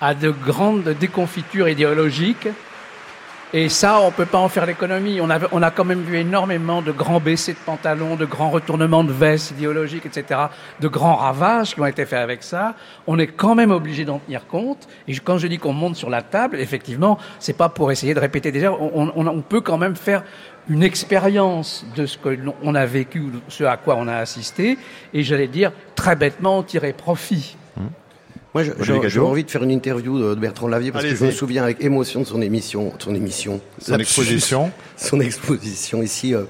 [0.00, 2.48] à de grandes déconfitures idéologiques
[3.56, 5.20] Et ça, on peut pas en faire l'économie.
[5.20, 8.50] On a, on a quand même vu énormément de grands baissés de pantalons, de grands
[8.50, 10.40] retournements de vestes idéologiques, etc.,
[10.80, 12.74] de grands ravages qui ont été faits avec ça.
[13.06, 14.88] On est quand même obligé d'en tenir compte.
[15.06, 18.18] Et quand je dis qu'on monte sur la table, effectivement, c'est pas pour essayer de
[18.18, 18.72] répéter déjà.
[18.72, 20.24] On, on, on peut quand même faire
[20.68, 24.78] une expérience de ce qu'on a vécu, ce à quoi on a assisté,
[25.12, 27.56] et j'allais dire très bêtement tirer profit.
[28.54, 28.70] Moi, je-
[29.08, 31.82] j'ai envie de faire une interview de Bertrand Lavier parce que je me souviens avec
[31.82, 34.70] émotion de son émission, de son émission, Son exposition.
[34.96, 36.44] son exposition ici, euh,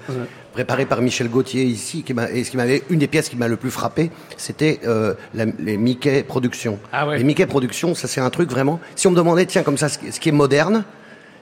[0.53, 3.49] préparée par Michel Gauthier ici, qui et ce qui m'avait, une des pièces qui m'a
[3.49, 5.15] le plus frappé, c'était euh,
[5.59, 6.79] les Mickey Productions.
[6.93, 7.17] Ah ouais.
[7.19, 8.81] Les Mickey Productions, ça c'est un truc vraiment.
[8.97, 10.85] Si on me demandait, tiens, comme ça, ce qui est moderne.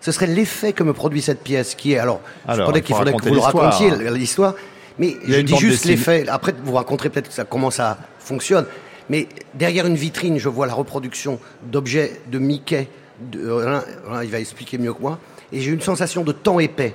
[0.01, 2.21] Ce serait l'effet que me produit cette pièce, qui est alors.
[2.49, 4.55] je Alors, il qu'il faut faudrait que raconter vous le racontiez l'histoire,
[4.99, 6.25] mais je dis juste l'effet.
[6.29, 8.67] Après, vous raconterez peut-être que ça, comment ça fonctionne.
[9.13, 12.89] Mais derrière une vitrine, je vois la reproduction d'objets de Mickey.
[13.21, 15.19] De, Alain- Alain, il va expliquer mieux que moi.
[15.53, 16.95] Et j'ai une sensation de temps épais.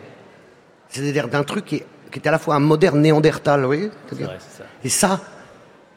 [0.90, 3.90] C'est-à-dire d'un truc qui, est- qui était à la fois un moderne néandertal, vous voyez
[4.84, 5.20] Et ça,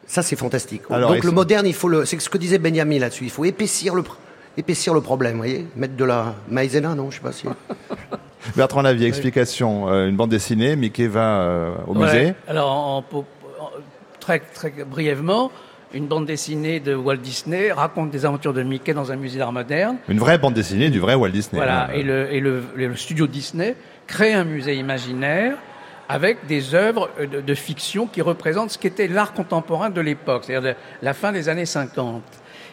[0.07, 0.83] ça c'est fantastique.
[0.91, 2.05] Alors, Donc le moderne, il faut le.
[2.05, 3.25] C'est ce que disait Benjamin là-dessus.
[3.25, 4.03] Il faut épaissir le,
[4.59, 7.47] épaissir le problème, vous voyez Mettre de la maïzena, non Je sais pas si.
[8.57, 9.89] Bertrand Lavier, explication.
[9.89, 12.05] euh, une bande dessinée, Mickey va euh, au Ouais.
[12.07, 12.35] musée.
[12.49, 13.71] Alors, en- en- en-
[14.19, 15.51] très, très brièvement,
[15.93, 19.53] une bande dessinée de Walt Disney raconte des aventures de Mickey dans un musée d'art
[19.53, 19.97] moderne.
[20.09, 21.57] Une vraie bande dessinée du vrai Walt Disney.
[21.61, 21.91] Voilà, hein.
[21.95, 23.75] et, le, et le, le studio Disney
[24.07, 25.57] crée un musée imaginaire
[26.09, 30.75] avec des œuvres de, de fiction qui représentent ce qu'était l'art contemporain de l'époque, c'est-à-dire
[31.03, 32.23] la fin des années 50.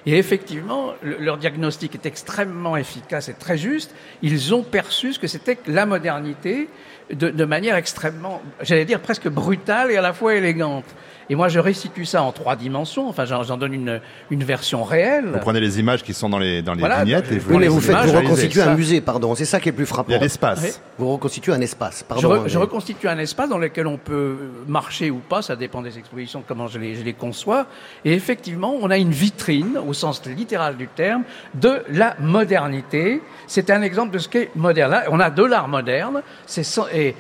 [0.08, 3.94] Et effectivement, le- leur diagnostic est extrêmement efficace et très juste.
[4.22, 6.70] Ils ont perçu ce que c'était que la modernité
[7.14, 10.86] de, de manière extrêmement, j'allais dire presque brutale et à la fois élégante.
[11.30, 13.10] Et moi, je restitue ça en trois dimensions.
[13.10, 14.00] Enfin, j'en donne une,
[14.32, 15.26] une version réelle.
[15.34, 17.50] Vous prenez les images qui sont dans les, dans les Voilà, vignettes je- et vous
[17.52, 18.28] Oui, mais les vous, faites, vous visualisez.
[18.30, 19.36] reconstituez un musée, pardon.
[19.36, 20.10] C'est ça qui est le plus frappant.
[20.10, 20.62] Il y a l'espace.
[20.64, 20.70] Oui.
[20.98, 22.44] Vous reconstituez un espace, Je, pardon.
[22.46, 24.38] re- je reconstitue un espace dans lequel on peut
[24.68, 27.68] marcher ou pas, ça dépend des expositions, comment je les, je les conçois.
[28.06, 31.24] Et effectivement, on a une vitrine, au sens littéral du terme,
[31.56, 33.22] de la modernité.
[33.48, 34.92] C'est un exemple de ce qu'est moderne.
[34.92, 37.16] Là, on a de l'art moderne, c'est sans- et,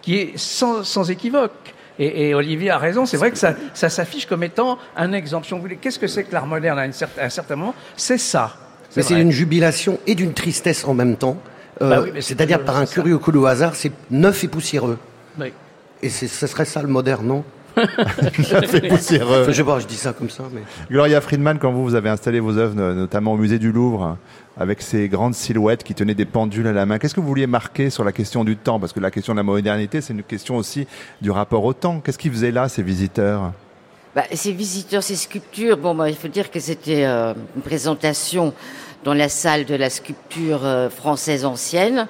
[0.00, 1.74] qui est sans, sans équivoque.
[1.98, 5.46] Et, et Olivier a raison, c'est vrai que ça, ça s'affiche comme étant un exemple.
[5.46, 7.56] Si on voulait, qu'est-ce que c'est que l'art moderne à, une certain- à un certain
[7.56, 7.74] moment?
[7.96, 8.56] C'est ça.
[8.96, 9.22] Mais c'est vrai.
[9.22, 11.36] une jubilation et d'une tristesse en même temps.
[11.82, 13.02] Euh, Bah oui, mais c'est C'est-à-dire par un c'est ça.
[13.02, 14.98] curieux coup de hasard, c'est neuf et poussiéreux.
[15.38, 15.52] Oui.
[16.02, 17.44] Et c'est- ce serait ça le moderne, non?
[18.88, 19.42] Poussiéreux.
[19.42, 20.62] Enfin, Je sais pas, je dis ça comme ça, mais.
[20.90, 24.16] Gloria Friedman, quand vous, vous avez installé vos œuvres, no- notamment au musée du Louvre,
[24.58, 27.46] avec ces grandes silhouettes qui tenaient des pendules à la main, qu'est-ce que vous vouliez
[27.46, 28.80] marquer sur la question du temps?
[28.80, 30.86] Parce que la question de la modernité, c'est une question aussi
[31.20, 32.00] du rapport au temps.
[32.00, 33.52] Qu'est-ce qu'ils faisaient là, ces visiteurs?
[34.16, 38.52] Bah, ces visiteurs, ces sculptures, bon, bah, il faut dire que c'était euh, une présentation
[39.04, 42.08] dans la salle de la sculpture euh, française ancienne.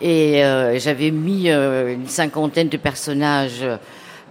[0.00, 3.62] Et euh, j'avais mis une cinquantaine de personnages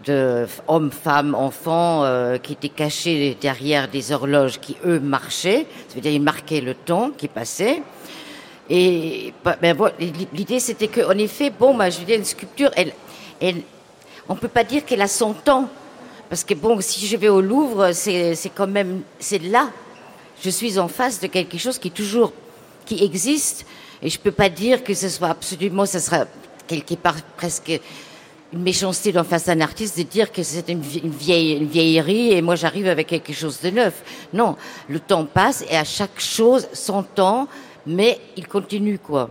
[0.09, 5.65] hommes, femmes, enfants euh, qui étaient cachés derrière des horloges qui, eux, marchaient.
[5.87, 7.81] Ça veut dire ils marquaient le temps qui passait.
[8.69, 9.75] Et bah, ben,
[10.33, 12.71] l'idée, c'était que, en effet, bon, je veux dire, une sculpture,
[14.27, 15.69] on peut pas dire qu'elle a son temps.
[16.29, 19.69] Parce que bon, si je vais au Louvre, c'est quand même, c'est là.
[20.43, 23.65] Je suis en face de quelque chose qui existe.
[24.01, 26.25] Et je peux pas dire que ce soit absolument, ce sera
[26.67, 27.79] quelque part presque
[28.53, 32.55] une méchanceté d'en face artiste de dire que c'est une vieille, une vieillerie et moi
[32.55, 34.03] j'arrive avec quelque chose de neuf.
[34.33, 34.55] Non,
[34.89, 37.47] le temps passe et à chaque chose son temps,
[37.85, 39.29] mais il continue quoi.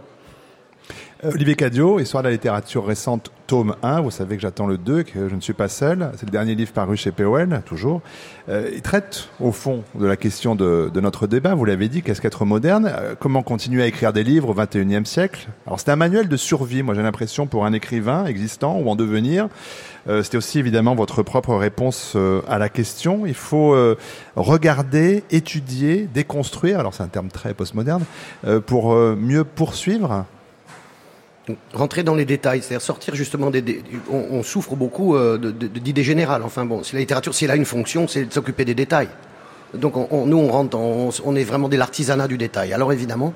[1.25, 4.01] Euh, Olivier Cadio, Histoire de la littérature récente, tome 1.
[4.01, 6.11] Vous savez que j'attends le 2, que je ne suis pas seul.
[6.17, 8.03] C'est le dernier livre paru chez POL, toujours.
[8.49, 11.55] Euh, il traite, au fond, de la question de, notre débat.
[11.55, 12.91] Vous l'avez dit, qu'est-ce qu'être moderne?
[12.93, 15.49] Euh, Comment continuer à écrire des livres au 21e siècle?
[15.67, 18.97] Alors, c'est un manuel de survie, moi j'ai l'impression, pour un écrivain existant ou en
[18.97, 19.49] devenir.
[20.09, 23.27] Euh, C'était aussi évidemment votre propre réponse euh, à la question.
[23.27, 23.77] Il faut
[24.37, 28.05] regarder, étudier, déconstruire, alors c'est un terme très postmoderne,
[28.67, 30.27] pour mieux poursuivre.
[31.73, 33.63] Rentrer dans les détails, c'est-à-dire sortir justement des.
[33.63, 36.43] des- on, souffre beaucoup euh, d'idées générales.
[36.43, 39.09] Enfin bon, si la littérature, si elle a une fonction, c'est de s'occuper des détails.
[39.75, 42.73] Donc on, on- nous, on rentre, on, on est vraiment de l'artisanat du détail.
[42.73, 43.33] Alors évidemment,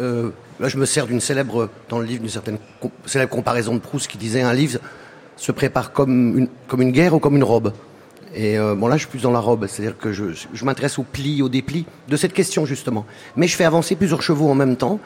[0.00, 0.30] euh,
[0.60, 2.56] là, je me sers d'une célèbre, dans le livre, d'une certaine
[3.04, 4.78] célèbre comparaison de Proust qui disait un livre
[5.36, 7.74] se prépare comme une, comme une guerre ou comme une robe.
[8.34, 10.98] Et euh, bon là, je suis plus dans la robe, c'est-à-dire que je, je m'intéresse
[10.98, 13.04] aux plis, aux déplis de cette question justement.
[13.36, 15.00] Mais je fais avancer plusieurs chevaux en même temps.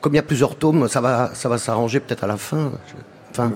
[0.00, 2.72] Comme il y a plusieurs tomes, ça va, ça va s'arranger peut-être à la fin.
[3.30, 3.52] Enfin,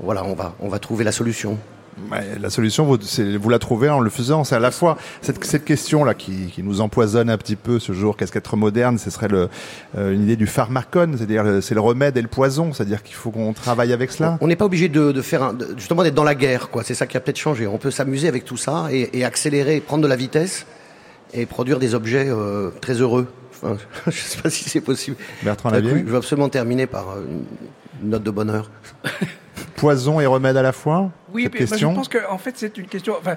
[0.00, 1.58] voilà, on va, on va trouver la solution.
[2.12, 4.44] Ouais, la solution, vous, la trouvez en le faisant.
[4.44, 7.92] C'est à la fois cette, cette question-là qui, qui nous empoisonne un petit peu ce
[7.92, 8.16] jour.
[8.16, 9.48] Qu'est-ce qu'être moderne Ce serait le,
[9.96, 12.72] euh, une idée du pharmacone, c'est-à-dire c'est le remède et le poison.
[12.72, 14.38] C'est-à-dire qu'il faut qu'on travaille avec cela.
[14.40, 16.84] On n'est pas obligé de, de faire un, de- justement d'être dans la guerre, quoi.
[16.84, 17.66] C'est ça qui a peut-être changé.
[17.66, 20.66] On peut s'amuser avec tout ça et, et accélérer, prendre de la vitesse
[21.34, 23.26] et produire des objets euh, très heureux.
[23.62, 23.76] Enfin,
[24.06, 25.16] je sais pas si c'est possible.
[25.42, 27.24] Bertrand Lavier Je veux absolument terminer par euh,
[28.02, 28.70] une note de bonheur.
[29.76, 32.38] Poison et remède à la fois Oui, cette mais moi, question je pense qu'en en
[32.38, 33.14] fait, c'est une question.
[33.18, 33.36] Enfin,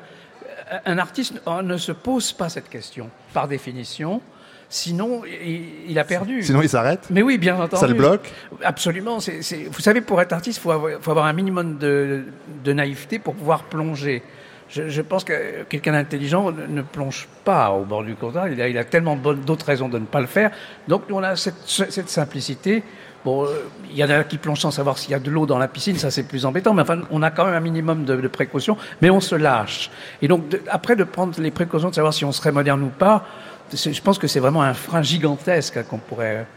[0.86, 4.22] un artiste ne- ne se pose pas cette question, par définition.
[4.70, 6.44] Sinon, il, a perdu.
[6.44, 7.82] Sinon, il s'arrête Mais oui, bien entendu.
[7.82, 8.32] Ça le bloque
[8.64, 9.18] Absolument.
[9.18, 12.24] Vous savez, pour être artiste, il faut avoir, faut avoir un minimum de,
[12.64, 14.24] de naïveté pour pouvoir plonger.
[14.72, 18.48] Je, je pense que quelqu'un d'intelligent ne, plonge pas au bord du comptoir.
[18.48, 20.52] Il a, tellement d'autres raisons de ne pas le faire.
[20.88, 22.82] Donc, on a cette, cette simplicité.
[23.26, 23.50] Bon, euh,
[23.90, 25.68] il y en a qui plongent sans savoir s'il y a de l'eau dans la
[25.68, 28.28] piscine, ça c'est plus embêtant, mais enfin, on a quand même un minimum de, de
[28.28, 29.92] précautions, mais on se lâche.
[30.24, 33.26] Et donc, après de prendre les précautions de savoir si on serait moderne ou pas,
[33.74, 36.48] je pense que c'est vraiment un frein gigantesque hein, qu'on pourrait.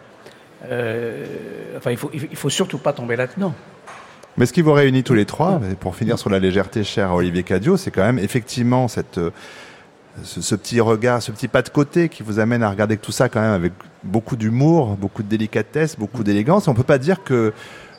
[0.71, 1.27] euh,
[1.77, 3.53] enfin, il faut, il faut surtout pas tomber là-dedans.
[4.37, 7.15] Mais ce qui vous réunit tous les trois, pour finir sur la légèreté chère à
[7.15, 9.31] Olivier Cadio, c'est quand même effectivement cette, euh,
[10.25, 13.13] ce, ce petit regard, ce petit pas de côté qui vous amène à regarder tout
[13.13, 16.67] ça quand même avec beaucoup d'humour, beaucoup de délicatesse, beaucoup d'élégance.
[16.67, 17.53] On peut pas dire que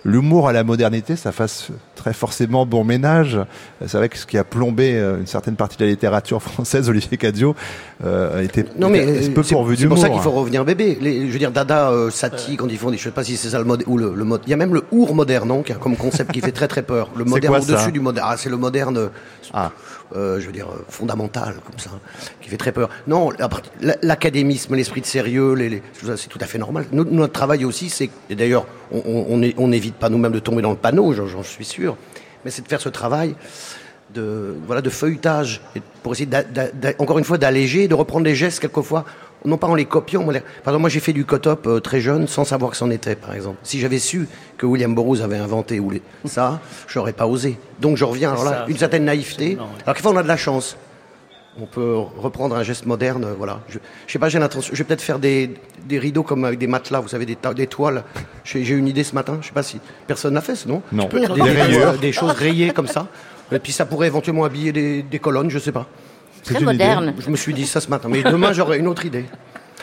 [0.06, 3.40] l'humour à la modernité, ça fasse très forcément bon ménage.
[3.86, 6.88] C'est vrai que ce qui a plombé euh, une certaine partie de la littérature française,
[6.92, 7.56] Olivier Cadio,
[8.06, 10.32] euh, a été Non mais était euh, peu c'est pourvu c'est pour ça qu'il faut
[10.32, 10.98] revenir bébé.
[11.02, 13.36] Les, je veux dire Dada, euh, Satie, quand ils font des, je sais pas si
[13.36, 14.42] c'est ça le mode ou le, le mode.
[14.46, 16.68] Il y a même le our moderne, non, qui a comme concept qui fait très
[16.68, 17.10] très peur.
[17.18, 18.28] Le moderne au-dessus du moderne.
[18.32, 19.10] Ah, c'est le moderne.
[20.16, 21.90] euh, je veux dire euh, fondamental comme ça,
[22.42, 22.90] qui fait très peur.
[23.08, 23.32] Non,
[24.04, 25.82] l'académisme, l'esprit de sérieux, les, les-
[26.16, 26.86] c'est tout à fait normal.
[26.92, 30.76] Nous, notre travail aussi, c'est et d'ailleurs, on- n'évite pas nous-mêmes de tomber dans le
[30.78, 31.96] panneau, j'en suis sûr,
[32.44, 33.36] mais c'est de faire ce travail
[34.14, 36.30] de voilà de feuilletage et pour essayer
[37.00, 39.04] encore une fois d'alléger, de reprendre les gestes quelquefois,
[39.44, 40.22] non pas en les copiant.
[40.30, 42.90] les- Par exemple, moi j'ai fait du cotop euh, très jeune sans savoir que c'en
[42.92, 43.58] était, par exemple.
[43.64, 47.58] Si j'avais su que William Burroughs avait inventé ou les- ça, j'aurais pas osé.
[47.82, 49.58] Donc je reviens alors là, Ça, une certaine naïveté.
[49.60, 50.78] Alors quelquefois on a de la chance.
[51.60, 53.62] On peut reprendre un geste moderne, voilà.
[53.70, 54.74] Je, je sais pas, j'ai l'intention.
[54.74, 55.54] Je vais peut-être faire des,
[55.86, 57.38] des rideaux comme avec des matelas, vous savez, des,
[57.68, 58.04] toiles.
[58.44, 59.38] J'ai j'ai eu une idée ce matin.
[59.42, 61.04] Je sais pas si personne n'a fait, non Non.
[61.04, 61.98] Je peux- Des des, rayures.
[61.98, 63.08] des choses rayées comme ça.
[63.54, 65.86] Et puis ça pourrait éventuellement habiller des, des colonnes, je sais pas.
[66.44, 67.10] Très une moderne.
[67.10, 67.22] idée.
[67.26, 69.26] Je me suis dit ça ce matin, mais demain j'aurai une autre idée.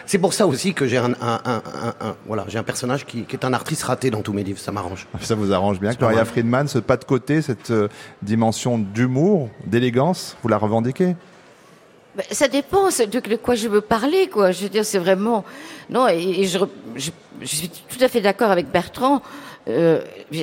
[0.05, 3.07] C'est pour ça aussi que j'ai un, un- un- un- un- voilà, j'ai un personnage
[3.07, 4.59] qui, qui est un artiste raté dans tous mes livres.
[4.59, 5.07] Ça m'arrange.
[5.21, 5.93] Ça vous arrange bien.
[5.95, 6.25] Gloria.
[6.25, 7.89] Friedman, ce pas de côté, cette euh,
[8.21, 11.15] dimension d'humour, d'élégance, vous la revendiquez?
[12.31, 14.53] Ça dépend de, quoi je veux parler, quoi.
[14.53, 15.45] Je veux dire, c'est vraiment.
[15.89, 16.59] Non, et, je,
[16.95, 17.11] je,
[17.41, 19.23] je suis tout à fait d'accord avec Bertrand.
[19.69, 20.01] Euh,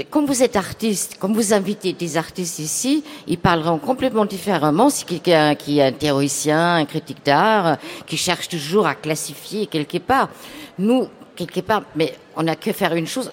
[0.09, 5.03] comme vous êtes artiste, comme vous invitez des artistes ici, ils parleront complètement différemment si
[5.03, 7.77] quelqu'un qui est un théoricien, un critique d'art,
[8.07, 10.29] qui cherche toujours à classifier quelque part.
[10.77, 13.31] Nous, quelque part, mais on n'a que faire une chose.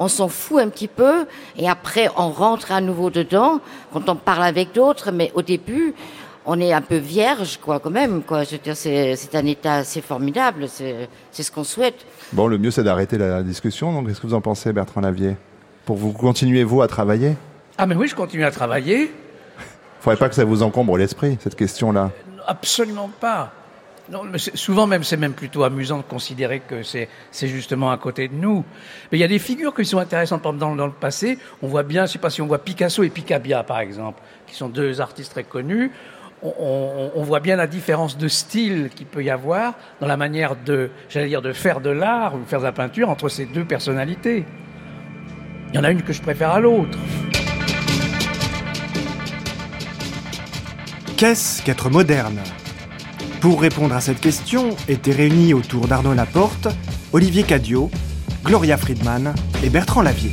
[0.00, 3.60] On s'en fout un petit peu et après on rentre à nouveau dedans
[3.92, 5.10] quand on parle avec d'autres.
[5.10, 5.94] Mais au début,
[6.50, 8.42] on est un peu vierge, quoi, quand même, quoi.
[8.42, 10.66] Je veux dire, c'est, c'est un état assez formidable.
[10.68, 12.06] C'est, c'est ce qu'on souhaite.
[12.32, 13.92] Bon, le mieux c'est d'arrêter la discussion.
[13.92, 15.36] Donc, qu'est-ce que vous en pensez, Bertrand Lavier?
[15.84, 17.36] Pour vous continuez vous à travailler?
[17.76, 19.12] Ah, mais oui, je continue à travailler.
[20.00, 22.10] Faudrait pas que ça vous encombre l'esprit cette question-là.
[22.46, 23.52] Absolument pas.
[24.10, 27.90] Non, mais c'est- souvent même, c'est même plutôt amusant de considérer que c'est, c'est justement
[27.90, 28.64] à côté de nous.
[29.12, 30.40] Mais il y a des figures qui sont intéressantes.
[30.40, 32.58] Par exemple, dans, dans le passé, on voit bien, je sais pas si on voit
[32.58, 35.90] Picasso et Picabia, par exemple, qui sont deux artistes très connus.
[36.42, 40.90] On, voit bien la différence de style qu'il peut y avoir dans la manière de,
[41.14, 44.44] de faire de l'art ou de faire de la peinture entre ces deux personnalités.
[45.70, 46.96] Il y en a une que je préfère à l'autre.
[51.16, 52.38] Qu'est-ce qu'être moderne?
[53.40, 56.68] Pour répondre à cette question, étaient réunis autour d'Arnaud Laporte,
[57.12, 57.90] Olivier Cadio,
[58.44, 59.34] Gloria Friedman
[59.64, 60.30] et Bertrand Lavier.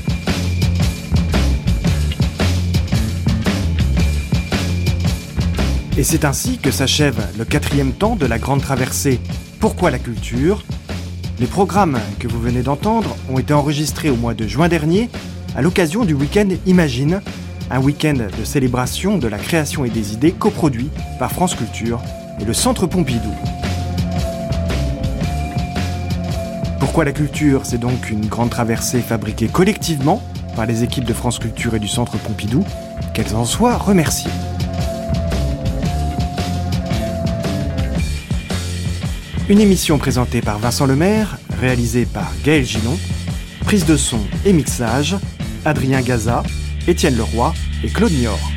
[5.97, 9.21] Et c'est ainsi que s'achève le quatrième temps de la grande traversée
[9.61, 10.65] Pourquoi la culture?
[11.39, 15.09] Les programmes que vous venez d'entendre ont été enregistrés au mois de juin dernier
[15.55, 17.21] à l'occasion du week-end Imagine,
[17.71, 22.01] un week-end de célébration de la création et des idées coproduit par France Culture
[22.41, 23.33] et le Centre Pompidou.
[26.81, 27.61] Pourquoi la culture?
[27.63, 30.21] C'est donc une grande traversée fabriquée collectivement
[30.57, 32.65] par les équipes de France Culture et du Centre Pompidou,
[33.13, 34.31] qu'elles en soient remerciées.
[39.47, 42.97] Une émission présentée par Vincent Lemaire, réalisée par Gaël Ginon,
[43.63, 45.15] prise de son et mixage,
[45.65, 46.41] Adrien Gaza,
[46.87, 47.53] Étienne Leroy
[47.83, 48.54] et Claude Niort.